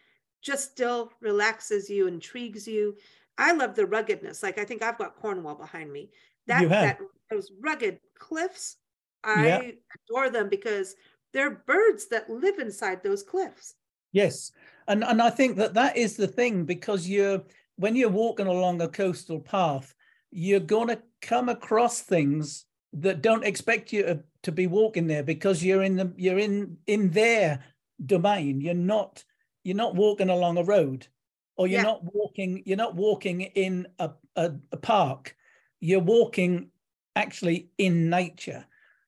just 0.41 0.71
still 0.71 1.11
relaxes 1.19 1.89
you, 1.89 2.07
intrigues 2.07 2.67
you. 2.67 2.95
I 3.37 3.51
love 3.51 3.75
the 3.75 3.85
ruggedness. 3.85 4.43
Like 4.43 4.57
I 4.57 4.65
think 4.65 4.81
I've 4.81 4.97
got 4.97 5.17
Cornwall 5.17 5.55
behind 5.55 5.91
me. 5.91 6.11
That, 6.47 6.67
that 6.69 6.99
those 7.29 7.51
rugged 7.59 7.99
cliffs, 8.17 8.77
I 9.23 9.47
yeah. 9.47 9.71
adore 10.09 10.29
them 10.29 10.49
because 10.49 10.95
they're 11.33 11.51
birds 11.67 12.07
that 12.07 12.29
live 12.29 12.59
inside 12.59 13.03
those 13.03 13.23
cliffs. 13.23 13.75
Yes, 14.13 14.51
and 14.87 15.03
and 15.03 15.21
I 15.21 15.29
think 15.29 15.57
that 15.57 15.75
that 15.75 15.95
is 15.95 16.15
the 16.15 16.27
thing 16.27 16.63
because 16.65 17.07
you're 17.07 17.43
when 17.79 17.95
you're 17.95 18.09
walking 18.09 18.47
along 18.47 18.81
a 18.81 18.89
coastal 18.89 19.39
path, 19.39 19.95
you're 20.31 20.59
going 20.59 20.89
to 20.89 21.01
come 21.21 21.47
across 21.47 22.01
things 22.01 22.65
that 22.91 23.21
don't 23.21 23.45
expect 23.45 23.93
you 23.93 24.21
to, 24.43 24.51
be 24.51 24.67
walking 24.67 25.07
there 25.07 25.23
because 25.23 25.63
you're 25.63 25.83
in 25.83 25.95
the 25.95 26.11
you're 26.17 26.39
in 26.39 26.77
in 26.87 27.09
their 27.11 27.63
domain. 28.05 28.59
You're 28.59 28.73
not 28.73 29.23
you're 29.63 29.77
not 29.77 29.95
walking 29.95 30.29
along 30.29 30.57
a 30.57 30.63
road, 30.63 31.07
or 31.55 31.67
you're 31.67 31.79
yeah. 31.79 31.83
not 31.83 32.13
walking 32.13 32.63
you're 32.65 32.77
not 32.77 32.95
walking 32.95 33.41
in 33.41 33.87
a, 33.99 34.11
a, 34.35 34.51
a 34.71 34.77
park. 34.77 35.35
You're 35.79 35.99
walking 35.99 36.71
actually 37.15 37.69
in 37.77 38.09
nature. 38.09 38.65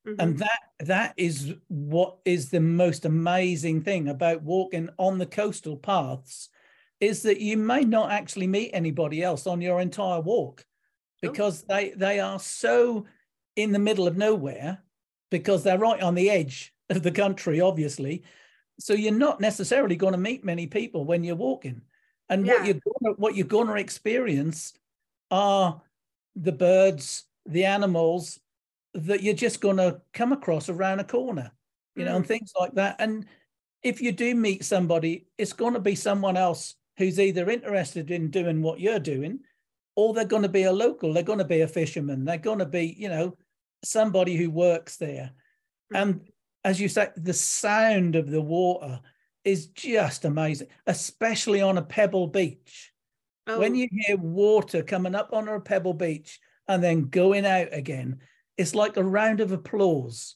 Mm-hmm. 0.07 0.21
And 0.21 0.39
that 0.39 0.59
that 0.79 1.13
is 1.17 1.55
what 1.67 2.17
is 2.23 2.49
the 2.49 2.61
most 2.61 3.03
amazing 3.03 3.81
thing 3.81 4.07
about 4.07 4.43
walking 4.43 4.89
on 4.97 5.17
the 5.17 5.25
coastal 5.25 5.75
paths 5.75 6.49
is 7.01 7.23
that 7.23 7.41
you 7.41 7.57
may 7.57 7.83
not 7.83 8.11
actually 8.11 8.47
meet 8.47 8.71
anybody 8.73 9.21
else 9.21 9.47
on 9.47 9.59
your 9.59 9.81
entire 9.81 10.21
walk 10.21 10.63
because 11.21 11.65
oh. 11.69 11.75
they 11.75 11.89
they 11.91 12.19
are 12.19 12.39
so 12.39 13.05
in 13.55 13.71
the 13.71 13.79
middle 13.79 14.07
of 14.07 14.15
nowhere 14.15 14.79
because 15.29 15.63
they're 15.63 15.77
right 15.77 16.01
on 16.01 16.15
the 16.15 16.29
edge 16.29 16.73
of 16.89 17.03
the 17.03 17.11
country 17.11 17.59
obviously 17.59 18.23
so 18.79 18.93
you're 18.93 19.13
not 19.13 19.41
necessarily 19.41 19.95
going 19.95 20.13
to 20.13 20.17
meet 20.17 20.45
many 20.45 20.67
people 20.67 21.03
when 21.03 21.23
you're 21.23 21.35
walking 21.35 21.81
and 22.29 22.45
yeah. 22.45 22.53
what 22.53 22.65
you're 22.65 22.79
gonna, 23.01 23.15
what 23.17 23.35
you're 23.35 23.47
going 23.47 23.67
to 23.67 23.75
experience 23.75 24.73
are 25.29 25.81
the 26.35 26.51
birds 26.51 27.25
the 27.45 27.65
animals 27.65 28.39
that 28.93 29.23
you're 29.23 29.33
just 29.33 29.61
going 29.61 29.77
to 29.77 30.01
come 30.13 30.31
across 30.31 30.69
around 30.69 30.99
a 30.99 31.03
corner, 31.03 31.51
you 31.95 32.05
know, 32.05 32.13
mm. 32.13 32.17
and 32.17 32.27
things 32.27 32.51
like 32.59 32.73
that. 32.73 32.97
And 32.99 33.25
if 33.83 34.01
you 34.01 34.11
do 34.11 34.35
meet 34.35 34.65
somebody, 34.65 35.27
it's 35.37 35.53
going 35.53 35.73
to 35.73 35.79
be 35.79 35.95
someone 35.95 36.37
else 36.37 36.75
who's 37.01 37.19
either 37.19 37.49
interested 37.49 38.11
in 38.11 38.29
doing 38.29 38.61
what 38.61 38.79
you're 38.79 38.99
doing, 38.99 39.39
or 39.95 40.13
they're 40.13 40.25
going 40.25 40.43
to 40.43 40.49
be 40.49 40.63
a 40.63 40.71
local. 40.71 41.13
They're 41.13 41.23
going 41.23 41.39
to 41.39 41.45
be 41.45 41.61
a 41.61 41.67
fisherman. 41.67 42.25
They're 42.25 42.37
going 42.37 42.59
to 42.59 42.65
be, 42.65 42.95
you 42.97 43.09
know, 43.09 43.35
somebody 43.83 44.35
who 44.35 44.51
works 44.51 44.97
there. 44.97 45.31
Mm. 45.91 46.01
And 46.01 46.21
as 46.63 46.79
you 46.79 46.87
say, 46.87 47.09
the 47.17 47.33
sound 47.33 48.15
of 48.15 48.29
the 48.29 48.41
water 48.41 49.01
is 49.43 49.67
just 49.67 50.25
amazing, 50.25 50.67
especially 50.85 51.61
on 51.61 51.79
a 51.79 51.81
pebble 51.81 52.27
beach. 52.27 52.93
Oh. 53.47 53.59
When 53.59 53.73
you 53.73 53.87
hear 53.91 54.17
water 54.17 54.83
coming 54.83 55.15
up 55.15 55.33
on 55.33 55.47
a 55.47 55.59
pebble 55.59 55.95
beach 55.95 56.39
and 56.67 56.83
then 56.83 57.09
going 57.09 57.47
out 57.47 57.69
again, 57.71 58.19
it's 58.57 58.75
like 58.75 58.97
a 58.97 59.03
round 59.03 59.39
of 59.39 59.51
applause. 59.51 60.35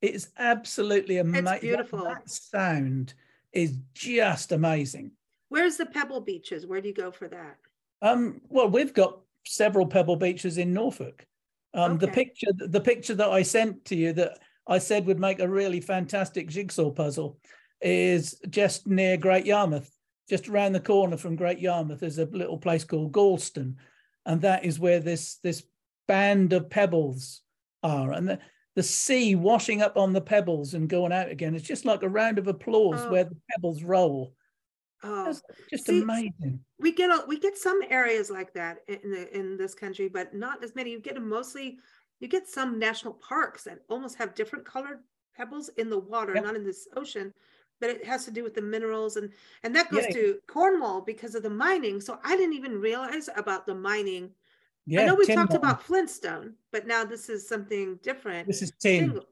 It's 0.00 0.28
absolutely 0.38 1.18
amazing. 1.18 1.60
Beautiful. 1.60 2.04
That, 2.04 2.24
that 2.24 2.30
sound 2.30 3.12
is 3.52 3.76
just 3.92 4.52
amazing. 4.52 5.10
Where's 5.48 5.76
the 5.76 5.86
pebble 5.86 6.20
beaches? 6.20 6.66
Where 6.66 6.80
do 6.80 6.88
you 6.88 6.94
go 6.94 7.10
for 7.10 7.28
that? 7.28 7.56
Um, 8.02 8.40
well, 8.48 8.68
we've 8.68 8.94
got 8.94 9.20
several 9.46 9.86
pebble 9.86 10.16
beaches 10.16 10.58
in 10.58 10.72
Norfolk. 10.72 11.26
Um, 11.74 11.92
okay. 11.92 12.06
The 12.06 12.12
picture, 12.12 12.50
the 12.56 12.80
picture 12.80 13.14
that 13.14 13.30
I 13.30 13.42
sent 13.42 13.84
to 13.86 13.96
you 13.96 14.12
that 14.14 14.38
I 14.66 14.78
said 14.78 15.06
would 15.06 15.18
make 15.18 15.40
a 15.40 15.48
really 15.48 15.80
fantastic 15.80 16.48
jigsaw 16.48 16.90
puzzle, 16.90 17.38
is 17.80 18.40
just 18.50 18.86
near 18.86 19.16
Great 19.16 19.46
Yarmouth, 19.46 19.90
just 20.28 20.48
around 20.48 20.72
the 20.72 20.80
corner 20.80 21.16
from 21.16 21.36
Great 21.36 21.60
Yarmouth. 21.60 22.00
There's 22.00 22.18
a 22.18 22.26
little 22.26 22.58
place 22.58 22.84
called 22.84 23.12
Gorleston, 23.12 23.76
and 24.26 24.40
that 24.42 24.64
is 24.64 24.78
where 24.78 25.00
this 25.00 25.36
this 25.36 25.62
band 26.06 26.52
of 26.52 26.70
pebbles 26.70 27.42
are. 27.82 28.12
And 28.12 28.28
the, 28.28 28.38
the 28.74 28.82
sea 28.82 29.34
washing 29.34 29.82
up 29.82 29.96
on 29.96 30.12
the 30.12 30.20
pebbles 30.20 30.74
and 30.74 30.88
going 30.88 31.12
out 31.12 31.30
again 31.30 31.54
is 31.54 31.62
just 31.62 31.84
like 31.84 32.02
a 32.02 32.08
round 32.08 32.38
of 32.38 32.48
applause 32.48 33.00
oh. 33.00 33.10
where 33.10 33.24
the 33.24 33.36
pebbles 33.50 33.82
roll. 33.82 34.34
Oh, 35.02 35.26
just 35.70 35.86
See, 35.86 36.02
amazing. 36.02 36.60
We 36.80 36.92
get 36.92 37.10
a, 37.10 37.24
we 37.26 37.38
get 37.38 37.56
some 37.56 37.80
areas 37.88 38.30
like 38.30 38.52
that 38.54 38.78
in 38.88 39.10
the, 39.10 39.36
in 39.36 39.56
this 39.56 39.74
country, 39.74 40.08
but 40.08 40.34
not 40.34 40.62
as 40.64 40.74
many. 40.74 40.90
You 40.90 41.00
get 41.00 41.20
mostly. 41.22 41.78
You 42.20 42.26
get 42.26 42.48
some 42.48 42.80
national 42.80 43.14
parks 43.14 43.62
that 43.64 43.78
almost 43.88 44.18
have 44.18 44.34
different 44.34 44.64
colored 44.64 44.98
pebbles 45.36 45.70
in 45.76 45.88
the 45.88 46.00
water, 46.00 46.34
yep. 46.34 46.42
not 46.42 46.56
in 46.56 46.64
this 46.64 46.88
ocean, 46.96 47.32
but 47.80 47.90
it 47.90 48.04
has 48.04 48.24
to 48.24 48.32
do 48.32 48.42
with 48.42 48.54
the 48.54 48.62
minerals 48.62 49.16
and 49.16 49.30
and 49.62 49.74
that 49.76 49.88
goes 49.88 50.02
yeah. 50.08 50.14
to 50.14 50.38
Cornwall 50.48 51.00
because 51.00 51.36
of 51.36 51.44
the 51.44 51.50
mining. 51.50 52.00
So 52.00 52.18
I 52.24 52.36
didn't 52.36 52.54
even 52.54 52.80
realize 52.80 53.28
about 53.36 53.66
the 53.66 53.74
mining 53.74 54.30
yeah, 54.88 55.02
I 55.02 55.04
know 55.04 55.14
we 55.14 55.26
talked 55.26 55.52
about 55.52 55.82
Flintstone, 55.82 56.54
but 56.72 56.86
now 56.86 57.04
this 57.04 57.28
is 57.28 57.46
something 57.46 57.98
different. 58.02 58.48
This 58.48 58.62
is 58.62 58.72
tin. 58.80 59.00
Shingle. 59.00 59.24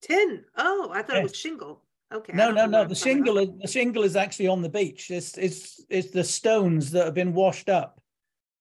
Tin. 0.00 0.44
Oh, 0.56 0.90
I 0.92 1.02
thought 1.02 1.16
yes. 1.16 1.18
it 1.18 1.22
was 1.24 1.36
shingle. 1.36 1.82
Okay. 2.12 2.32
No, 2.32 2.50
no, 2.50 2.66
no. 2.66 2.84
The 2.84 2.94
shingle 2.94 3.38
is 3.38 3.48
the 3.60 3.68
shingle 3.68 4.02
is 4.02 4.16
actually 4.16 4.48
on 4.48 4.62
the 4.62 4.68
beach. 4.68 5.10
It's 5.10 5.38
it's 5.38 5.84
it's 5.88 6.10
the 6.10 6.24
stones 6.24 6.90
that 6.90 7.04
have 7.04 7.14
been 7.14 7.34
washed 7.34 7.68
up. 7.68 8.00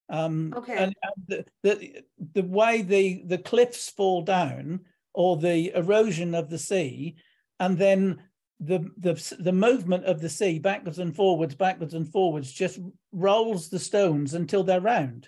Um, 0.10 0.54
okay. 0.56 0.78
And, 0.78 0.96
and 1.04 1.28
the, 1.28 1.46
the 1.64 2.04
the 2.34 2.44
way 2.44 2.82
the 2.82 3.24
the 3.26 3.38
cliffs 3.40 3.90
fall 3.90 4.22
down 4.22 4.82
or 5.14 5.38
the 5.38 5.72
erosion 5.76 6.36
of 6.36 6.50
the 6.50 6.60
sea, 6.60 7.16
and 7.60 7.78
then 7.78 8.22
the 8.60 8.88
the 8.98 9.36
the 9.40 9.52
movement 9.54 10.06
of 10.06 10.22
the 10.22 10.30
sea 10.30 10.60
backwards 10.60 11.00
and 11.00 11.16
forwards, 11.16 11.56
backwards 11.56 11.96
and 11.96 12.08
forwards, 12.08 12.52
just 12.52 12.80
rolls 13.12 13.70
the 13.70 13.80
stones 13.80 14.36
until 14.36 14.64
they're 14.64 14.82
round. 14.82 15.28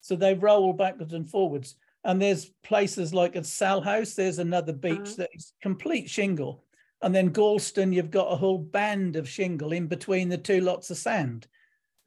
So 0.00 0.16
they 0.16 0.34
roll 0.34 0.72
backwards 0.72 1.14
and 1.14 1.28
forwards. 1.28 1.76
And 2.04 2.22
there's 2.22 2.50
places 2.62 3.12
like 3.12 3.36
at 3.36 3.42
Salthouse, 3.42 4.14
there's 4.14 4.38
another 4.38 4.72
beach 4.72 4.98
uh-huh. 5.00 5.14
that 5.18 5.30
is 5.34 5.52
complete 5.60 6.08
shingle. 6.08 6.64
And 7.00 7.14
then 7.14 7.30
Gorleston, 7.30 7.94
you've 7.94 8.10
got 8.10 8.32
a 8.32 8.36
whole 8.36 8.58
band 8.58 9.16
of 9.16 9.28
shingle 9.28 9.72
in 9.72 9.86
between 9.86 10.28
the 10.28 10.38
two 10.38 10.60
lots 10.60 10.90
of 10.90 10.96
sand. 10.96 11.46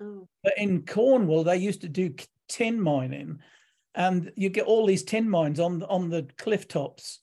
Oh. 0.01 0.27
But 0.43 0.53
in 0.57 0.85
Cornwall, 0.85 1.43
they 1.43 1.57
used 1.57 1.81
to 1.81 1.89
do 1.89 2.13
tin 2.49 2.81
mining, 2.81 3.39
and 3.95 4.31
you 4.35 4.49
get 4.49 4.65
all 4.65 4.85
these 4.85 5.03
tin 5.03 5.29
mines 5.29 5.59
on 5.59 5.83
on 5.83 6.09
the 6.09 6.27
cliff 6.37 6.67
tops. 6.67 7.19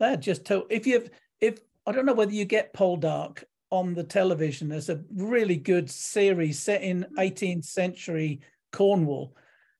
They're 0.00 0.16
just 0.16 0.46
to, 0.46 0.66
if 0.68 0.86
you 0.86 1.08
if 1.40 1.58
I 1.86 1.92
don't 1.92 2.06
know 2.06 2.14
whether 2.14 2.32
you 2.32 2.44
get 2.44 2.72
Poldark 2.72 3.44
on 3.72 3.94
the 3.94 4.04
television. 4.04 4.68
There's 4.68 4.90
a 4.90 5.02
really 5.14 5.56
good 5.56 5.90
series 5.90 6.58
set 6.58 6.82
in 6.82 7.06
18th 7.18 7.54
hmm. 7.54 7.60
century 7.60 8.40
Cornwall, 8.70 9.34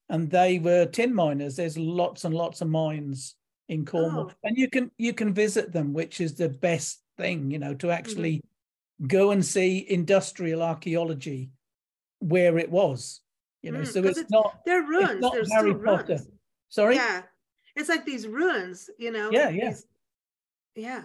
and 0.09 0.31
they 0.31 0.59
were 0.59 0.87
tin 0.87 1.15
miners. 1.15 1.57
There's 1.57 1.79
lots 1.79 2.25
and 2.25 2.35
lots 2.35 2.61
of 2.61 2.69
mines 2.69 3.37
in 3.69 3.85
Cornwall, 3.85 4.31
oh. 4.31 4.35
and 4.45 4.57
you 4.57 4.69
can 4.69 4.91
you 4.99 5.13
can 5.13 5.33
visit 5.33 5.73
them, 5.73 5.93
which 5.93 6.21
is 6.21 6.35
the 6.35 6.49
best 6.49 7.03
thing, 7.23 7.51
you 7.51 7.59
know, 7.59 7.75
to 7.75 7.91
actually 7.91 8.39
mm-hmm. 8.39 9.07
go 9.07 9.31
and 9.31 9.45
see 9.45 9.87
industrial 9.89 10.63
archaeology 10.63 11.51
where 12.19 12.59
it 12.59 12.71
was. 12.71 13.21
You 13.63 13.73
know, 13.73 13.81
mm, 13.81 13.87
so 13.87 14.03
it's, 14.03 14.19
it's, 14.19 14.31
not 14.31 14.61
they're 14.67 14.83
ruins. 14.83 15.21
Not 15.21 15.35
There's 15.35 15.53
Harry 15.53 15.75
Potter. 15.75 16.15
Ruins. 16.15 16.29
Sorry. 16.69 16.97
Yeah, 16.97 17.23
it's 17.77 17.89
like 17.89 18.05
these 18.05 18.27
ruins. 18.27 18.91
You 18.99 19.13
know. 19.13 19.31
Yeah, 19.31 19.51
yeah, 19.51 19.69
these, 19.69 19.87
yeah. 20.75 21.03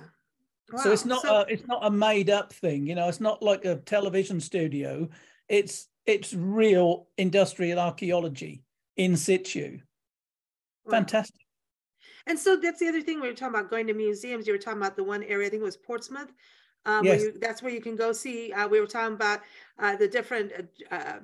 Wow. 0.72 0.80
So 0.80 0.92
it's 0.92 1.06
not 1.06 1.22
so, 1.22 1.36
a 1.36 1.46
it's 1.48 1.68
not 1.68 1.86
a 1.86 1.92
made 1.92 2.30
up 2.32 2.52
thing. 2.52 2.88
You 2.88 2.96
know, 2.96 3.08
it's 3.08 3.22
not 3.22 3.44
like 3.44 3.66
a 3.66 3.76
television 3.76 4.40
studio. 4.42 5.08
It's 5.48 5.88
it's 6.08 6.34
real 6.34 7.08
industrial 7.18 7.80
archaeology 7.80 8.64
in 8.96 9.16
situ. 9.16 9.80
Fantastic. 10.90 11.47
And 12.28 12.38
so 12.38 12.58
that's 12.58 12.80
the 12.80 12.88
other 12.88 13.02
thing 13.02 13.22
we 13.22 13.28
were 13.28 13.34
talking 13.34 13.56
about 13.56 13.70
going 13.70 13.88
to 13.88 13.94
museums. 13.94 14.46
You 14.46 14.54
were 14.54 14.60
talking 14.60 14.82
about 14.82 14.96
the 14.96 15.04
one 15.04 15.24
area, 15.24 15.48
I 15.48 15.50
think 15.50 15.62
it 15.62 15.66
was 15.66 15.78
Portsmouth. 15.78 16.32
Um, 16.86 17.04
yes. 17.04 17.20
Where 17.20 17.26
you, 17.26 17.40
that's 17.40 17.64
where 17.64 17.72
you 17.72 17.82
can 17.82 17.96
go 17.96 18.12
see. 18.12 18.52
Uh, 18.54 18.68
we 18.68 18.80
were 18.80 18.88
talking 18.88 19.16
about 19.16 19.42
uh, 19.80 19.96
the 19.96 20.08
different 20.08 20.52
uh, 20.92 20.96
uh, 20.96 21.20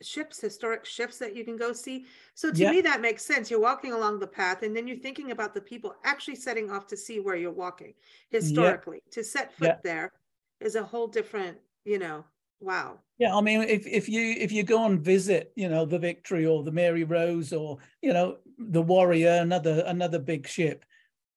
ships, 0.00 0.40
historic 0.40 0.84
ships 0.84 1.18
that 1.18 1.36
you 1.36 1.44
can 1.44 1.56
go 1.56 1.72
see. 1.72 2.06
So 2.34 2.50
to 2.52 2.70
me, 2.70 2.80
that 2.80 3.00
makes 3.00 3.24
sense. 3.24 3.50
You're 3.50 3.60
walking 3.60 3.92
along 3.92 4.20
the 4.20 4.26
path, 4.26 4.62
and 4.62 4.76
then 4.76 4.88
you're 4.88 4.96
thinking 4.96 5.30
about 5.30 5.54
the 5.54 5.60
people 5.60 5.94
actually 6.04 6.36
setting 6.36 6.70
off 6.70 6.86
to 6.88 6.96
see 6.96 7.20
where 7.20 7.36
you're 7.36 7.52
walking 7.52 7.94
historically. 8.30 9.02
To 9.12 9.22
set 9.22 9.52
foot 9.52 9.78
there 9.84 10.12
is 10.60 10.74
a 10.74 10.82
whole 10.82 11.06
different, 11.06 11.58
you 11.84 11.98
know, 11.98 12.24
Wow. 12.64 13.00
Yeah, 13.18 13.36
I 13.36 13.40
mean, 13.42 13.60
if 13.62 13.86
if 13.86 14.08
you 14.08 14.34
if 14.38 14.50
you 14.50 14.62
go 14.62 14.86
and 14.86 15.00
visit, 15.00 15.52
you 15.54 15.68
know, 15.68 15.84
the 15.84 15.98
Victory 15.98 16.46
or 16.46 16.64
the 16.64 16.72
Mary 16.72 17.04
Rose 17.04 17.52
or 17.52 17.78
you 18.00 18.12
know 18.12 18.38
the 18.58 18.82
Warrior, 18.82 19.38
another 19.40 19.84
another 19.86 20.18
big 20.18 20.46
ship. 20.46 20.84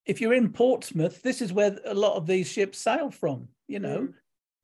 If 0.06 0.20
you're 0.20 0.34
in 0.34 0.52
Portsmouth, 0.52 1.22
this 1.22 1.42
is 1.42 1.52
where 1.52 1.78
a 1.84 1.94
lot 1.94 2.16
of 2.16 2.26
these 2.26 2.50
ships 2.50 2.78
sail 2.78 3.10
from. 3.10 3.48
You 3.66 3.80
know, 3.80 4.08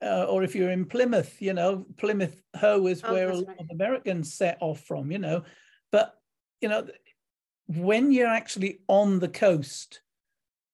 mm. 0.03 0.07
uh, 0.07 0.25
or 0.25 0.43
if 0.43 0.55
you're 0.55 0.71
in 0.71 0.87
Plymouth, 0.87 1.41
you 1.41 1.53
know, 1.53 1.87
Plymouth 1.97 2.41
Hoe 2.57 2.87
is 2.87 3.03
oh, 3.05 3.13
where 3.13 3.31
a 3.31 3.37
lot 3.37 3.49
right. 3.49 3.61
of 3.61 3.67
Americans 3.71 4.33
set 4.33 4.59
off 4.61 4.81
from. 4.81 5.11
You 5.11 5.19
know, 5.19 5.43
But 5.93 6.15
you 6.61 6.69
know, 6.69 6.87
when 7.69 8.11
you're 8.11 8.27
actually 8.27 8.81
on 8.89 9.19
the 9.19 9.29
coast, 9.29 10.01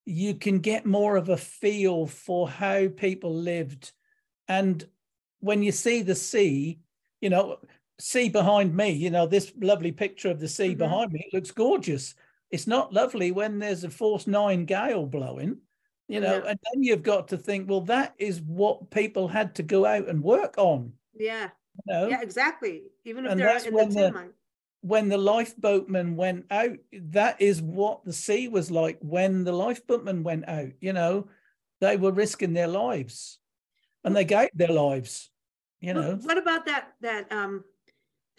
you 0.06 0.34
can 0.34 0.60
get 0.60 0.86
more 0.86 1.16
of 1.16 1.28
a 1.28 1.36
feel 1.36 2.06
for 2.06 2.48
how 2.48 2.88
people 2.88 3.34
lived. 3.34 3.92
And 4.48 4.84
when 5.40 5.62
you 5.62 5.72
see 5.72 6.02
the 6.02 6.14
sea, 6.14 6.80
you 7.20 7.30
know, 7.30 7.58
sea 8.00 8.28
behind 8.28 8.74
me, 8.74 8.90
you 8.90 9.10
know, 9.10 9.26
this 9.26 9.52
lovely 9.60 9.92
picture 9.92 10.30
of 10.30 10.40
the 10.40 10.48
sea 10.48 10.70
mm-hmm. 10.70 10.78
behind 10.78 11.12
me, 11.12 11.24
it 11.26 11.34
looks 11.34 11.50
gorgeous. 11.50 12.14
It's 12.50 12.66
not 12.66 12.92
lovely 12.92 13.30
when 13.30 13.58
there's 13.58 13.84
a 13.84 13.90
force 13.90 14.26
nine 14.26 14.64
gale 14.64 15.06
blowing, 15.06 15.58
you 16.08 16.20
know, 16.20 16.42
yeah. 16.42 16.50
and 16.50 16.58
then 16.72 16.82
you've 16.82 17.04
got 17.04 17.28
to 17.28 17.36
think, 17.36 17.70
well, 17.70 17.82
that 17.82 18.14
is 18.18 18.40
what 18.40 18.90
people 18.90 19.28
had 19.28 19.54
to 19.56 19.62
go 19.62 19.86
out 19.86 20.08
and 20.08 20.22
work 20.22 20.54
on. 20.58 20.92
Yeah. 21.14 21.50
You 21.86 21.94
know? 21.94 22.08
Yeah, 22.08 22.22
exactly. 22.22 22.82
Even 23.04 23.26
if 23.26 23.32
and 23.32 23.40
they're 23.40 23.56
in 23.56 23.74
the, 23.74 23.86
the 23.86 24.30
when 24.82 25.08
the 25.08 25.16
lifeboatmen 25.18 26.14
went 26.14 26.46
out, 26.50 26.78
that 26.92 27.40
is 27.40 27.60
what 27.60 28.04
the 28.04 28.12
sea 28.12 28.48
was 28.48 28.70
like 28.70 28.98
when 29.00 29.44
the 29.44 29.52
lifeboatmen 29.52 30.22
went 30.22 30.48
out. 30.48 30.70
You 30.80 30.92
know, 30.92 31.28
they 31.80 31.96
were 31.96 32.12
risking 32.12 32.54
their 32.54 32.68
lives, 32.68 33.38
and 34.04 34.16
they 34.16 34.24
gave 34.24 34.48
their 34.54 34.68
lives. 34.68 35.30
You 35.80 35.94
know. 35.94 36.18
What 36.22 36.38
about 36.38 36.66
that? 36.66 36.92
That 37.00 37.30
um, 37.32 37.64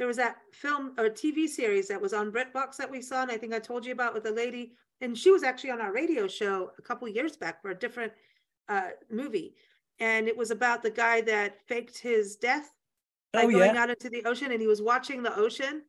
there 0.01 0.07
was 0.07 0.17
that 0.17 0.37
film 0.51 0.93
or 0.97 1.11
TV 1.11 1.47
series 1.47 1.87
that 1.87 2.01
was 2.01 2.11
on 2.11 2.31
BritBox 2.31 2.75
that 2.77 2.89
we 2.89 3.03
saw, 3.03 3.21
and 3.21 3.29
I 3.29 3.37
think 3.37 3.53
I 3.53 3.59
told 3.59 3.85
you 3.85 3.91
about 3.91 4.15
with 4.15 4.25
a 4.25 4.31
lady, 4.31 4.71
and 4.99 5.15
she 5.15 5.29
was 5.29 5.43
actually 5.43 5.69
on 5.69 5.79
our 5.79 5.93
radio 5.93 6.27
show 6.27 6.71
a 6.79 6.81
couple 6.81 7.07
years 7.07 7.37
back 7.37 7.61
for 7.61 7.69
a 7.69 7.77
different 7.77 8.11
uh, 8.67 8.89
movie, 9.11 9.53
and 9.99 10.27
it 10.27 10.35
was 10.35 10.49
about 10.49 10.81
the 10.81 10.89
guy 10.89 11.21
that 11.21 11.61
faked 11.67 11.99
his 11.99 12.35
death 12.35 12.73
by 13.31 13.43
oh, 13.43 13.51
going 13.51 13.75
yeah. 13.75 13.83
out 13.83 13.91
into 13.91 14.09
the 14.09 14.25
ocean, 14.25 14.51
and 14.51 14.59
he 14.59 14.65
was 14.65 14.81
watching 14.81 15.21
the 15.21 15.35
ocean 15.35 15.83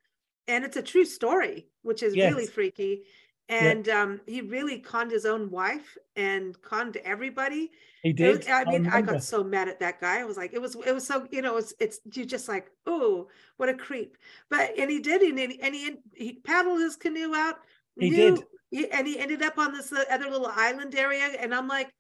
and 0.48 0.64
it's 0.64 0.76
a 0.76 0.82
true 0.82 1.04
story, 1.04 1.68
which 1.82 2.02
is 2.02 2.14
yes. 2.14 2.32
really 2.32 2.46
freaky. 2.46 3.02
And 3.48 3.88
um, 3.88 4.20
he 4.26 4.40
really 4.40 4.78
conned 4.78 5.10
his 5.10 5.26
own 5.26 5.50
wife 5.50 5.98
and 6.16 6.60
conned 6.62 6.96
everybody. 6.98 7.70
He 8.02 8.12
did. 8.12 8.38
Was, 8.38 8.48
I 8.48 8.64
mean, 8.64 8.86
I, 8.86 8.98
I, 8.98 9.02
got 9.02 9.22
so 9.22 9.44
mad 9.44 9.68
at 9.68 9.78
that 9.80 10.00
guy. 10.00 10.20
I 10.20 10.24
was 10.24 10.36
like, 10.36 10.52
it 10.54 10.60
was, 10.60 10.74
it 10.86 10.92
was 10.92 11.06
so, 11.06 11.26
you 11.30 11.42
know, 11.42 11.56
it's, 11.56 11.74
it's 11.78 12.00
you 12.14 12.24
just 12.24 12.48
like, 12.48 12.70
oh, 12.86 13.28
what 13.58 13.68
a 13.68 13.74
creep. 13.74 14.16
But 14.48 14.72
and 14.78 14.90
he 14.90 15.00
did, 15.00 15.22
and 15.22 15.38
he 15.38 15.60
and 15.60 15.74
he, 15.74 15.96
he 16.14 16.32
paddled 16.34 16.80
his 16.80 16.96
canoe 16.96 17.34
out. 17.34 17.56
He 17.98 18.10
knew, 18.10 18.36
did, 18.36 18.44
he, 18.70 18.90
and 18.90 19.06
he 19.06 19.18
ended 19.18 19.42
up 19.42 19.58
on 19.58 19.72
this 19.72 19.92
other 20.10 20.30
little 20.30 20.50
island 20.50 20.94
area. 20.94 21.28
And 21.38 21.54
I'm 21.54 21.68
like, 21.68 21.92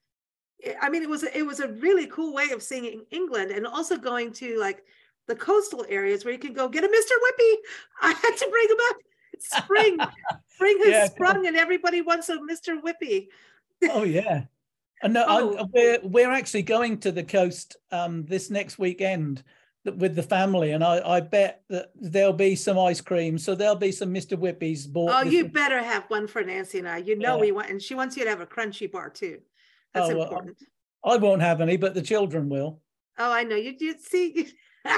I 0.80 0.88
mean, 0.88 1.02
it 1.02 1.08
was 1.08 1.22
it 1.22 1.46
was 1.46 1.60
a 1.60 1.68
really 1.68 2.06
cool 2.06 2.32
way 2.32 2.50
of 2.50 2.62
seeing 2.62 3.04
England, 3.10 3.50
and 3.50 3.66
also 3.66 3.96
going 3.96 4.32
to 4.34 4.58
like 4.58 4.82
the 5.28 5.36
coastal 5.36 5.84
areas 5.88 6.24
where 6.24 6.32
you 6.32 6.38
can 6.38 6.52
go 6.52 6.68
get 6.68 6.84
a 6.84 6.88
Mr. 6.88 6.90
Whippy. 6.90 7.54
I 8.02 8.12
had 8.12 8.36
to 8.36 8.48
bring 8.50 8.68
him 8.68 8.76
up. 8.90 8.96
Spring. 9.38 9.98
spring 10.48 10.78
has 10.78 10.88
yeah, 10.88 11.06
sprung 11.06 11.46
and 11.46 11.56
everybody 11.56 12.00
wants 12.00 12.28
a 12.28 12.38
Mr. 12.38 12.80
Whippy. 12.80 13.28
oh 13.90 14.04
yeah. 14.04 14.44
And 15.02 15.14
no, 15.14 15.24
oh. 15.28 15.68
we're 15.72 15.98
we're 16.02 16.32
actually 16.32 16.62
going 16.62 16.98
to 16.98 17.12
the 17.12 17.24
coast 17.24 17.76
um, 17.90 18.24
this 18.24 18.50
next 18.50 18.78
weekend 18.78 19.42
with 19.84 20.14
the 20.14 20.22
family, 20.22 20.72
and 20.72 20.84
I, 20.84 21.16
I 21.16 21.20
bet 21.20 21.62
that 21.68 21.90
there'll 21.96 22.32
be 22.32 22.54
some 22.54 22.78
ice 22.78 23.00
cream, 23.00 23.36
so 23.36 23.54
there'll 23.54 23.74
be 23.74 23.90
some 23.90 24.14
Mr. 24.14 24.38
Whippies 24.38 24.90
bought. 24.90 25.12
Oh, 25.12 25.28
you 25.28 25.44
week. 25.44 25.52
better 25.52 25.82
have 25.82 26.04
one 26.08 26.26
for 26.28 26.42
Nancy 26.42 26.78
and 26.78 26.88
I. 26.88 26.98
You 26.98 27.18
know 27.18 27.34
yeah. 27.36 27.40
we 27.40 27.52
want, 27.52 27.70
and 27.70 27.82
she 27.82 27.94
wants 27.94 28.16
you 28.16 28.24
to 28.24 28.30
have 28.30 28.40
a 28.40 28.46
crunchy 28.46 28.90
bar 28.90 29.10
too. 29.10 29.40
That's 29.92 30.10
oh, 30.10 30.22
important. 30.22 30.56
Well, 31.02 31.14
I 31.14 31.16
won't 31.16 31.42
have 31.42 31.60
any, 31.60 31.76
but 31.76 31.94
the 31.94 32.02
children 32.02 32.48
will. 32.48 32.80
Oh, 33.18 33.32
I 33.32 33.42
know 33.42 33.56
you. 33.56 33.74
You 33.78 33.96
see, 33.98 34.48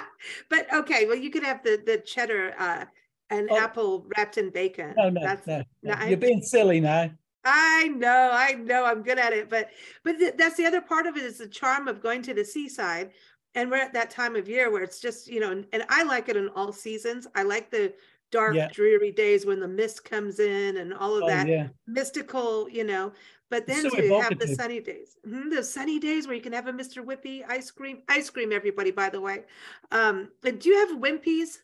but 0.51 0.73
okay, 0.73 1.07
well, 1.07 1.17
you 1.17 1.31
could 1.31 1.45
have 1.45 1.63
the 1.63 1.83
the 1.85 1.99
cheddar 1.99 2.55
uh, 2.59 2.85
and 3.31 3.49
oh. 3.51 3.59
apple 3.59 4.07
wrapped 4.17 4.39
in 4.39 4.51
bacon. 4.51 4.95
No, 4.97 5.11
no, 5.11 5.21
that's, 5.23 5.47
no, 5.47 5.63
no. 5.83 6.05
You're 6.05 6.17
being 6.17 6.43
silly 6.43 6.81
now. 6.81 7.11
I 7.45 7.89
know, 7.89 8.31
I 8.33 8.53
know, 8.53 8.85
I'm 8.85 9.03
good 9.03 9.19
at 9.19 9.33
it, 9.33 9.51
but 9.51 9.71
but 10.03 10.19
th- 10.19 10.35
that's 10.39 10.57
the 10.57 10.67
other 10.67 10.81
part 10.81 11.07
of 11.07 11.17
it 11.17 11.25
is 11.25 11.39
the 11.39 11.47
charm 11.47 11.89
of 11.89 12.03
going 12.03 12.23
to 12.23 12.35
the 12.35 12.45
seaside, 12.45 13.11
and 13.55 13.71
we're 13.71 13.77
at 13.83 13.93
that 13.93 14.11
time 14.11 14.35
of 14.35 14.49
year 14.49 14.71
where 14.71 14.83
it's 14.83 15.01
just 15.01 15.29
you 15.29 15.41
know, 15.41 15.51
and, 15.51 15.67
and 15.73 15.85
I 15.91 16.05
like 16.05 16.29
it 16.29 16.37
in 16.37 16.49
all 16.51 16.73
seasons. 16.73 17.27
I 17.35 17.43
like 17.43 17.71
the 17.71 17.93
dark, 18.31 18.57
yeah. 18.57 18.69
dreary 18.73 19.13
days 19.13 19.47
when 19.47 19.61
the 19.61 19.69
mist 19.69 20.05
comes 20.05 20.41
in 20.41 20.79
and 20.79 20.93
all 20.95 21.17
of 21.17 21.25
oh, 21.25 21.29
that 21.29 21.47
yeah. 21.47 21.69
mystical, 21.87 22.69
you 22.69 22.85
know. 22.85 23.13
But 23.51 23.67
then 23.67 23.89
so 23.89 23.97
you 23.97 24.21
have 24.21 24.39
the 24.39 24.49
sunny 24.49 24.81
days, 24.81 25.17
mm-hmm, 25.27 25.51
the 25.51 25.63
sunny 25.63 26.01
days 26.01 26.27
where 26.27 26.35
you 26.35 26.43
can 26.43 26.53
have 26.53 26.67
a 26.67 26.73
Mr. 26.73 27.05
Whippy 27.05 27.45
ice 27.47 27.71
cream, 27.71 28.03
ice 28.09 28.31
cream, 28.31 28.53
everybody, 28.53 28.91
by 28.91 29.11
the 29.11 29.21
way. 29.21 29.45
Um, 29.93 30.31
and 30.45 30.59
do 30.59 30.71
you 30.71 30.79
have 30.79 30.99
Wimpys 30.99 31.59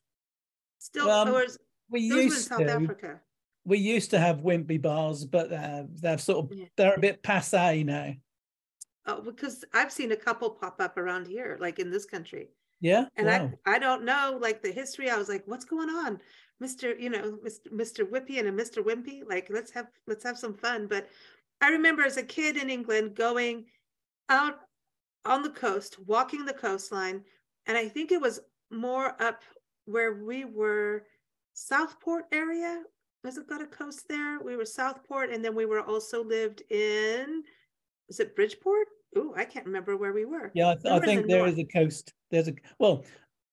still? 0.81 1.09
Um, 1.09 1.29
or 1.29 1.43
is, 1.43 1.59
we 1.89 2.01
used 2.01 2.49
South 2.49 2.59
to. 2.59 2.73
Africa. 2.73 3.21
We 3.65 3.79
used 3.79 4.11
to 4.11 4.19
have 4.19 4.39
Wimpy 4.39 4.81
bars, 4.81 5.25
but 5.25 5.53
uh, 5.53 5.85
they're 5.95 6.19
sort 6.19 6.47
of, 6.47 6.59
yeah. 6.59 6.65
they're 6.77 6.95
a 6.95 7.01
bit 7.01 7.23
passe 7.23 7.85
now. 7.85 8.15
Oh, 9.07 9.21
because 9.21 9.65
I've 9.73 9.93
seen 9.93 10.13
a 10.13 10.17
couple 10.17 10.51
pop 10.51 10.81
up 10.81 10.97
around 10.97 11.27
here, 11.27 11.57
like 11.61 11.79
in 11.79 11.91
this 11.91 12.07
country. 12.07 12.49
Yeah. 12.81 13.07
And 13.17 13.27
wow. 13.27 13.51
I, 13.67 13.77
I 13.77 13.79
don't 13.79 14.05
know 14.05 14.39
like 14.41 14.63
the 14.63 14.73
history. 14.73 15.11
I 15.11 15.19
was 15.19 15.29
like, 15.29 15.43
what's 15.47 15.65
going 15.65 15.91
on? 15.91 16.19
Mr. 16.63 16.99
You 16.99 17.11
know, 17.11 17.39
Mr. 17.73 18.09
Whippy 18.09 18.39
and 18.39 18.49
a 18.49 18.53
Mr. 18.53 18.83
Wimpy. 18.83 19.23
Like, 19.27 19.49
let's 19.51 19.71
have 19.73 19.89
let's 20.07 20.25
have 20.25 20.39
some 20.39 20.55
fun. 20.55 20.87
But 20.87 21.09
I 21.61 21.69
remember 21.69 22.03
as 22.03 22.17
a 22.17 22.23
kid 22.23 22.57
in 22.57 22.71
England 22.71 23.15
going 23.15 23.67
out 24.29 24.61
on 25.25 25.43
the 25.43 25.51
coast, 25.51 25.99
walking 26.07 26.45
the 26.45 26.53
coastline, 26.53 27.23
and 27.67 27.77
I 27.77 27.89
think 27.89 28.13
it 28.13 28.21
was 28.21 28.41
more 28.71 29.21
up 29.23 29.43
where 29.87 30.25
we 30.25 30.45
were, 30.45 31.05
Southport 31.55 32.25
area. 32.33 32.83
Has 33.25 33.37
it 33.37 33.49
got 33.49 33.61
a 33.61 33.67
coast 33.67 34.07
there? 34.09 34.41
We 34.41 34.57
were 34.57 34.65
Southport, 34.65 35.31
and 35.31 35.45
then 35.45 35.55
we 35.55 35.67
were 35.67 35.83
also 35.83 36.25
lived 36.25 36.63
in. 36.71 37.43
Was 38.09 38.21
it 38.21 38.35
Bridgeport? 38.35 38.89
Oh, 39.17 39.35
I 39.37 39.45
can't 39.45 39.67
remember 39.67 39.97
where 39.97 40.13
we 40.13 40.25
were. 40.25 40.51
Yeah, 40.55 40.71
I, 40.71 40.75
th- 40.75 40.87
I 40.87 41.01
think 41.01 41.23
the 41.23 41.29
there 41.29 41.39
north. 41.39 41.53
is 41.53 41.59
a 41.59 41.65
coast. 41.65 42.13
There's 42.31 42.49
a 42.49 42.55
well, 42.79 43.05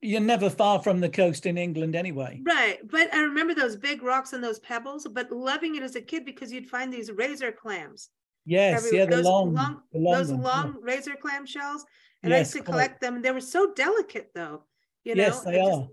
you're 0.01 0.21
never 0.21 0.49
far 0.49 0.81
from 0.81 0.99
the 0.99 1.09
coast 1.09 1.45
in 1.45 1.57
England 1.57 1.95
anyway. 1.95 2.41
Right. 2.45 2.79
But 2.89 3.13
I 3.13 3.21
remember 3.21 3.55
those 3.55 3.75
big 3.75 4.03
rocks 4.03 4.33
and 4.33 4.43
those 4.43 4.59
pebbles, 4.59 5.07
but 5.11 5.31
loving 5.31 5.75
it 5.75 5.83
as 5.83 5.95
a 5.95 6.01
kid 6.01 6.25
because 6.25 6.51
you'd 6.51 6.67
find 6.67 6.93
these 6.93 7.11
razor 7.11 7.51
clams. 7.51 8.09
Yes, 8.45 8.85
everywhere. 8.85 8.99
yeah, 8.99 9.09
the 9.09 9.15
those 9.17 9.25
long, 9.25 9.53
long, 9.53 9.81
the 9.91 9.99
long 9.99 10.17
those 10.17 10.31
long 10.31 10.67
yeah. 10.67 10.93
razor 10.93 11.15
clam 11.21 11.45
shells. 11.45 11.85
And 12.23 12.31
yes, 12.31 12.37
I 12.37 12.39
used 12.39 12.53
to 12.53 12.71
collect 12.71 13.01
them. 13.01 13.21
They 13.21 13.31
were 13.31 13.41
so 13.41 13.73
delicate 13.73 14.29
though. 14.33 14.63
You 15.03 15.15
know, 15.15 15.23
yes, 15.23 15.41
they 15.41 15.59
are. 15.59 15.87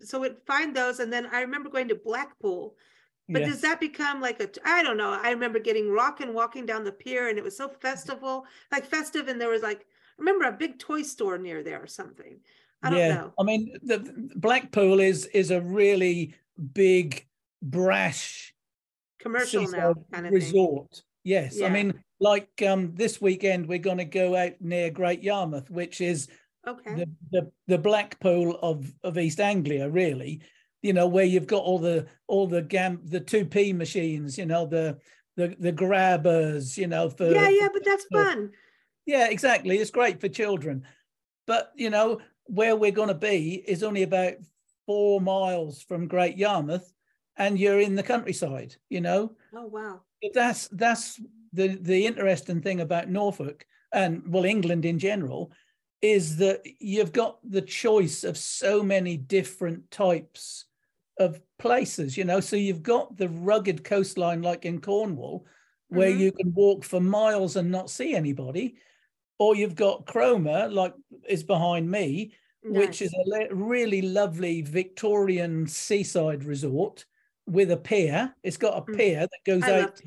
So 0.00 0.22
it 0.24 0.42
find 0.46 0.74
those. 0.74 1.00
And 1.00 1.12
then 1.12 1.26
I 1.26 1.40
remember 1.40 1.70
going 1.70 1.88
to 1.88 1.94
Blackpool. 1.94 2.76
But 3.28 3.40
yes. 3.40 3.52
does 3.52 3.60
that 3.62 3.80
become 3.80 4.20
like 4.20 4.40
a 4.40 4.48
I 4.66 4.82
don't 4.82 4.98
know. 4.98 5.18
I 5.22 5.30
remember 5.30 5.58
getting 5.58 5.90
rock 5.90 6.20
and 6.20 6.34
walking 6.34 6.66
down 6.66 6.84
the 6.84 6.92
pier 6.92 7.28
and 7.28 7.38
it 7.38 7.44
was 7.44 7.56
so 7.56 7.68
festival, 7.68 8.44
like 8.70 8.84
festive, 8.84 9.28
and 9.28 9.40
there 9.40 9.48
was 9.48 9.62
like 9.62 9.80
I 9.80 9.82
remember 10.18 10.44
a 10.44 10.52
big 10.52 10.78
toy 10.78 11.02
store 11.02 11.38
near 11.38 11.62
there 11.62 11.82
or 11.82 11.86
something. 11.86 12.38
I 12.82 12.90
don't 12.90 12.98
yeah. 12.98 13.14
know. 13.14 13.32
I 13.38 13.42
mean, 13.44 13.72
the 13.82 14.30
Blackpool 14.36 15.00
is 15.00 15.24
is 15.26 15.50
a 15.50 15.60
really 15.62 16.34
big, 16.74 17.26
brash 17.62 18.54
commercial 19.18 19.66
now 19.70 19.94
kind 20.12 20.26
of 20.26 20.32
resort. 20.32 20.92
Thing. 20.92 21.02
Yes, 21.24 21.58
yeah. 21.58 21.66
I 21.66 21.70
mean, 21.70 21.94
like 22.20 22.50
um, 22.66 22.94
this 22.94 23.22
weekend 23.22 23.66
we're 23.66 23.78
going 23.78 23.98
to 23.98 24.04
go 24.04 24.36
out 24.36 24.52
near 24.60 24.90
Great 24.90 25.22
Yarmouth, 25.22 25.70
which 25.70 26.02
is 26.02 26.28
okay. 26.66 26.94
the, 26.94 27.08
the 27.30 27.52
the 27.66 27.78
Blackpool 27.78 28.58
of 28.62 28.92
of 29.02 29.18
East 29.18 29.40
Anglia, 29.40 29.88
really. 29.88 30.40
You 30.82 30.92
know, 30.92 31.06
where 31.06 31.24
you've 31.24 31.46
got 31.46 31.62
all 31.62 31.78
the 31.78 32.06
all 32.26 32.46
the 32.46 32.62
gam 32.62 33.00
the 33.04 33.20
two 33.20 33.44
p 33.44 33.72
machines. 33.72 34.36
You 34.36 34.46
know, 34.46 34.66
the 34.66 34.98
the 35.36 35.56
the 35.58 35.72
grabbers. 35.72 36.76
You 36.76 36.86
know, 36.86 37.08
for 37.10 37.30
yeah, 37.30 37.48
yeah, 37.48 37.68
but 37.72 37.84
that's 37.84 38.06
for, 38.10 38.24
fun. 38.24 38.50
Yeah, 39.06 39.28
exactly. 39.28 39.78
It's 39.78 39.90
great 39.90 40.20
for 40.20 40.28
children, 40.28 40.86
but 41.46 41.72
you 41.76 41.90
know, 41.90 42.20
where 42.44 42.76
we're 42.76 42.90
going 42.90 43.08
to 43.08 43.14
be 43.14 43.62
is 43.66 43.82
only 43.82 44.02
about 44.02 44.34
four 44.86 45.20
miles 45.20 45.82
from 45.82 46.08
Great 46.08 46.36
Yarmouth, 46.36 46.92
and 47.36 47.58
you're 47.58 47.80
in 47.80 47.94
the 47.94 48.02
countryside. 48.02 48.76
You 48.88 49.00
know. 49.00 49.32
Oh 49.54 49.66
wow. 49.66 50.00
That's 50.32 50.68
that's 50.68 51.20
the 51.52 51.78
the 51.80 52.06
interesting 52.06 52.60
thing 52.60 52.80
about 52.80 53.08
Norfolk 53.08 53.66
and 53.92 54.22
well 54.26 54.44
England 54.44 54.84
in 54.84 54.98
general 54.98 55.52
is 56.04 56.36
that 56.36 56.60
you've 56.80 57.12
got 57.12 57.38
the 57.48 57.62
choice 57.62 58.24
of 58.24 58.36
so 58.36 58.82
many 58.82 59.16
different 59.16 59.90
types 59.90 60.66
of 61.18 61.40
places. 61.58 62.16
You 62.16 62.24
know, 62.24 62.40
so 62.40 62.56
you've 62.56 62.82
got 62.82 63.16
the 63.16 63.30
rugged 63.30 63.84
coastline 63.84 64.42
like 64.42 64.66
in 64.66 64.82
Cornwall, 64.82 65.46
where 65.88 66.10
mm-hmm. 66.10 66.20
you 66.20 66.32
can 66.32 66.52
walk 66.52 66.84
for 66.84 67.00
miles 67.00 67.56
and 67.56 67.70
not 67.70 67.88
see 67.88 68.14
anybody 68.14 68.76
or 69.38 69.56
you've 69.56 69.74
got 69.74 70.06
Cromer, 70.06 70.68
like 70.68 70.94
is 71.28 71.42
behind 71.42 71.90
me, 71.90 72.34
nice. 72.62 72.78
which 72.78 73.02
is 73.02 73.12
a 73.12 73.28
le- 73.28 73.54
really 73.54 74.02
lovely 74.02 74.62
Victorian 74.62 75.66
seaside 75.66 76.44
resort 76.44 77.04
with 77.46 77.70
a 77.70 77.76
pier. 77.76 78.34
It's 78.42 78.56
got 78.56 78.78
a 78.78 78.82
mm. 78.82 78.96
pier 78.96 79.20
that 79.20 79.44
goes 79.44 79.62
I 79.64 79.80
out. 79.82 80.00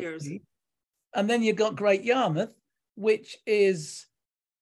And 1.13 1.29
then 1.29 1.43
you've 1.43 1.55
got 1.55 1.75
Great 1.75 2.03
Yarmouth, 2.03 2.53
which 2.95 3.37
is 3.45 4.05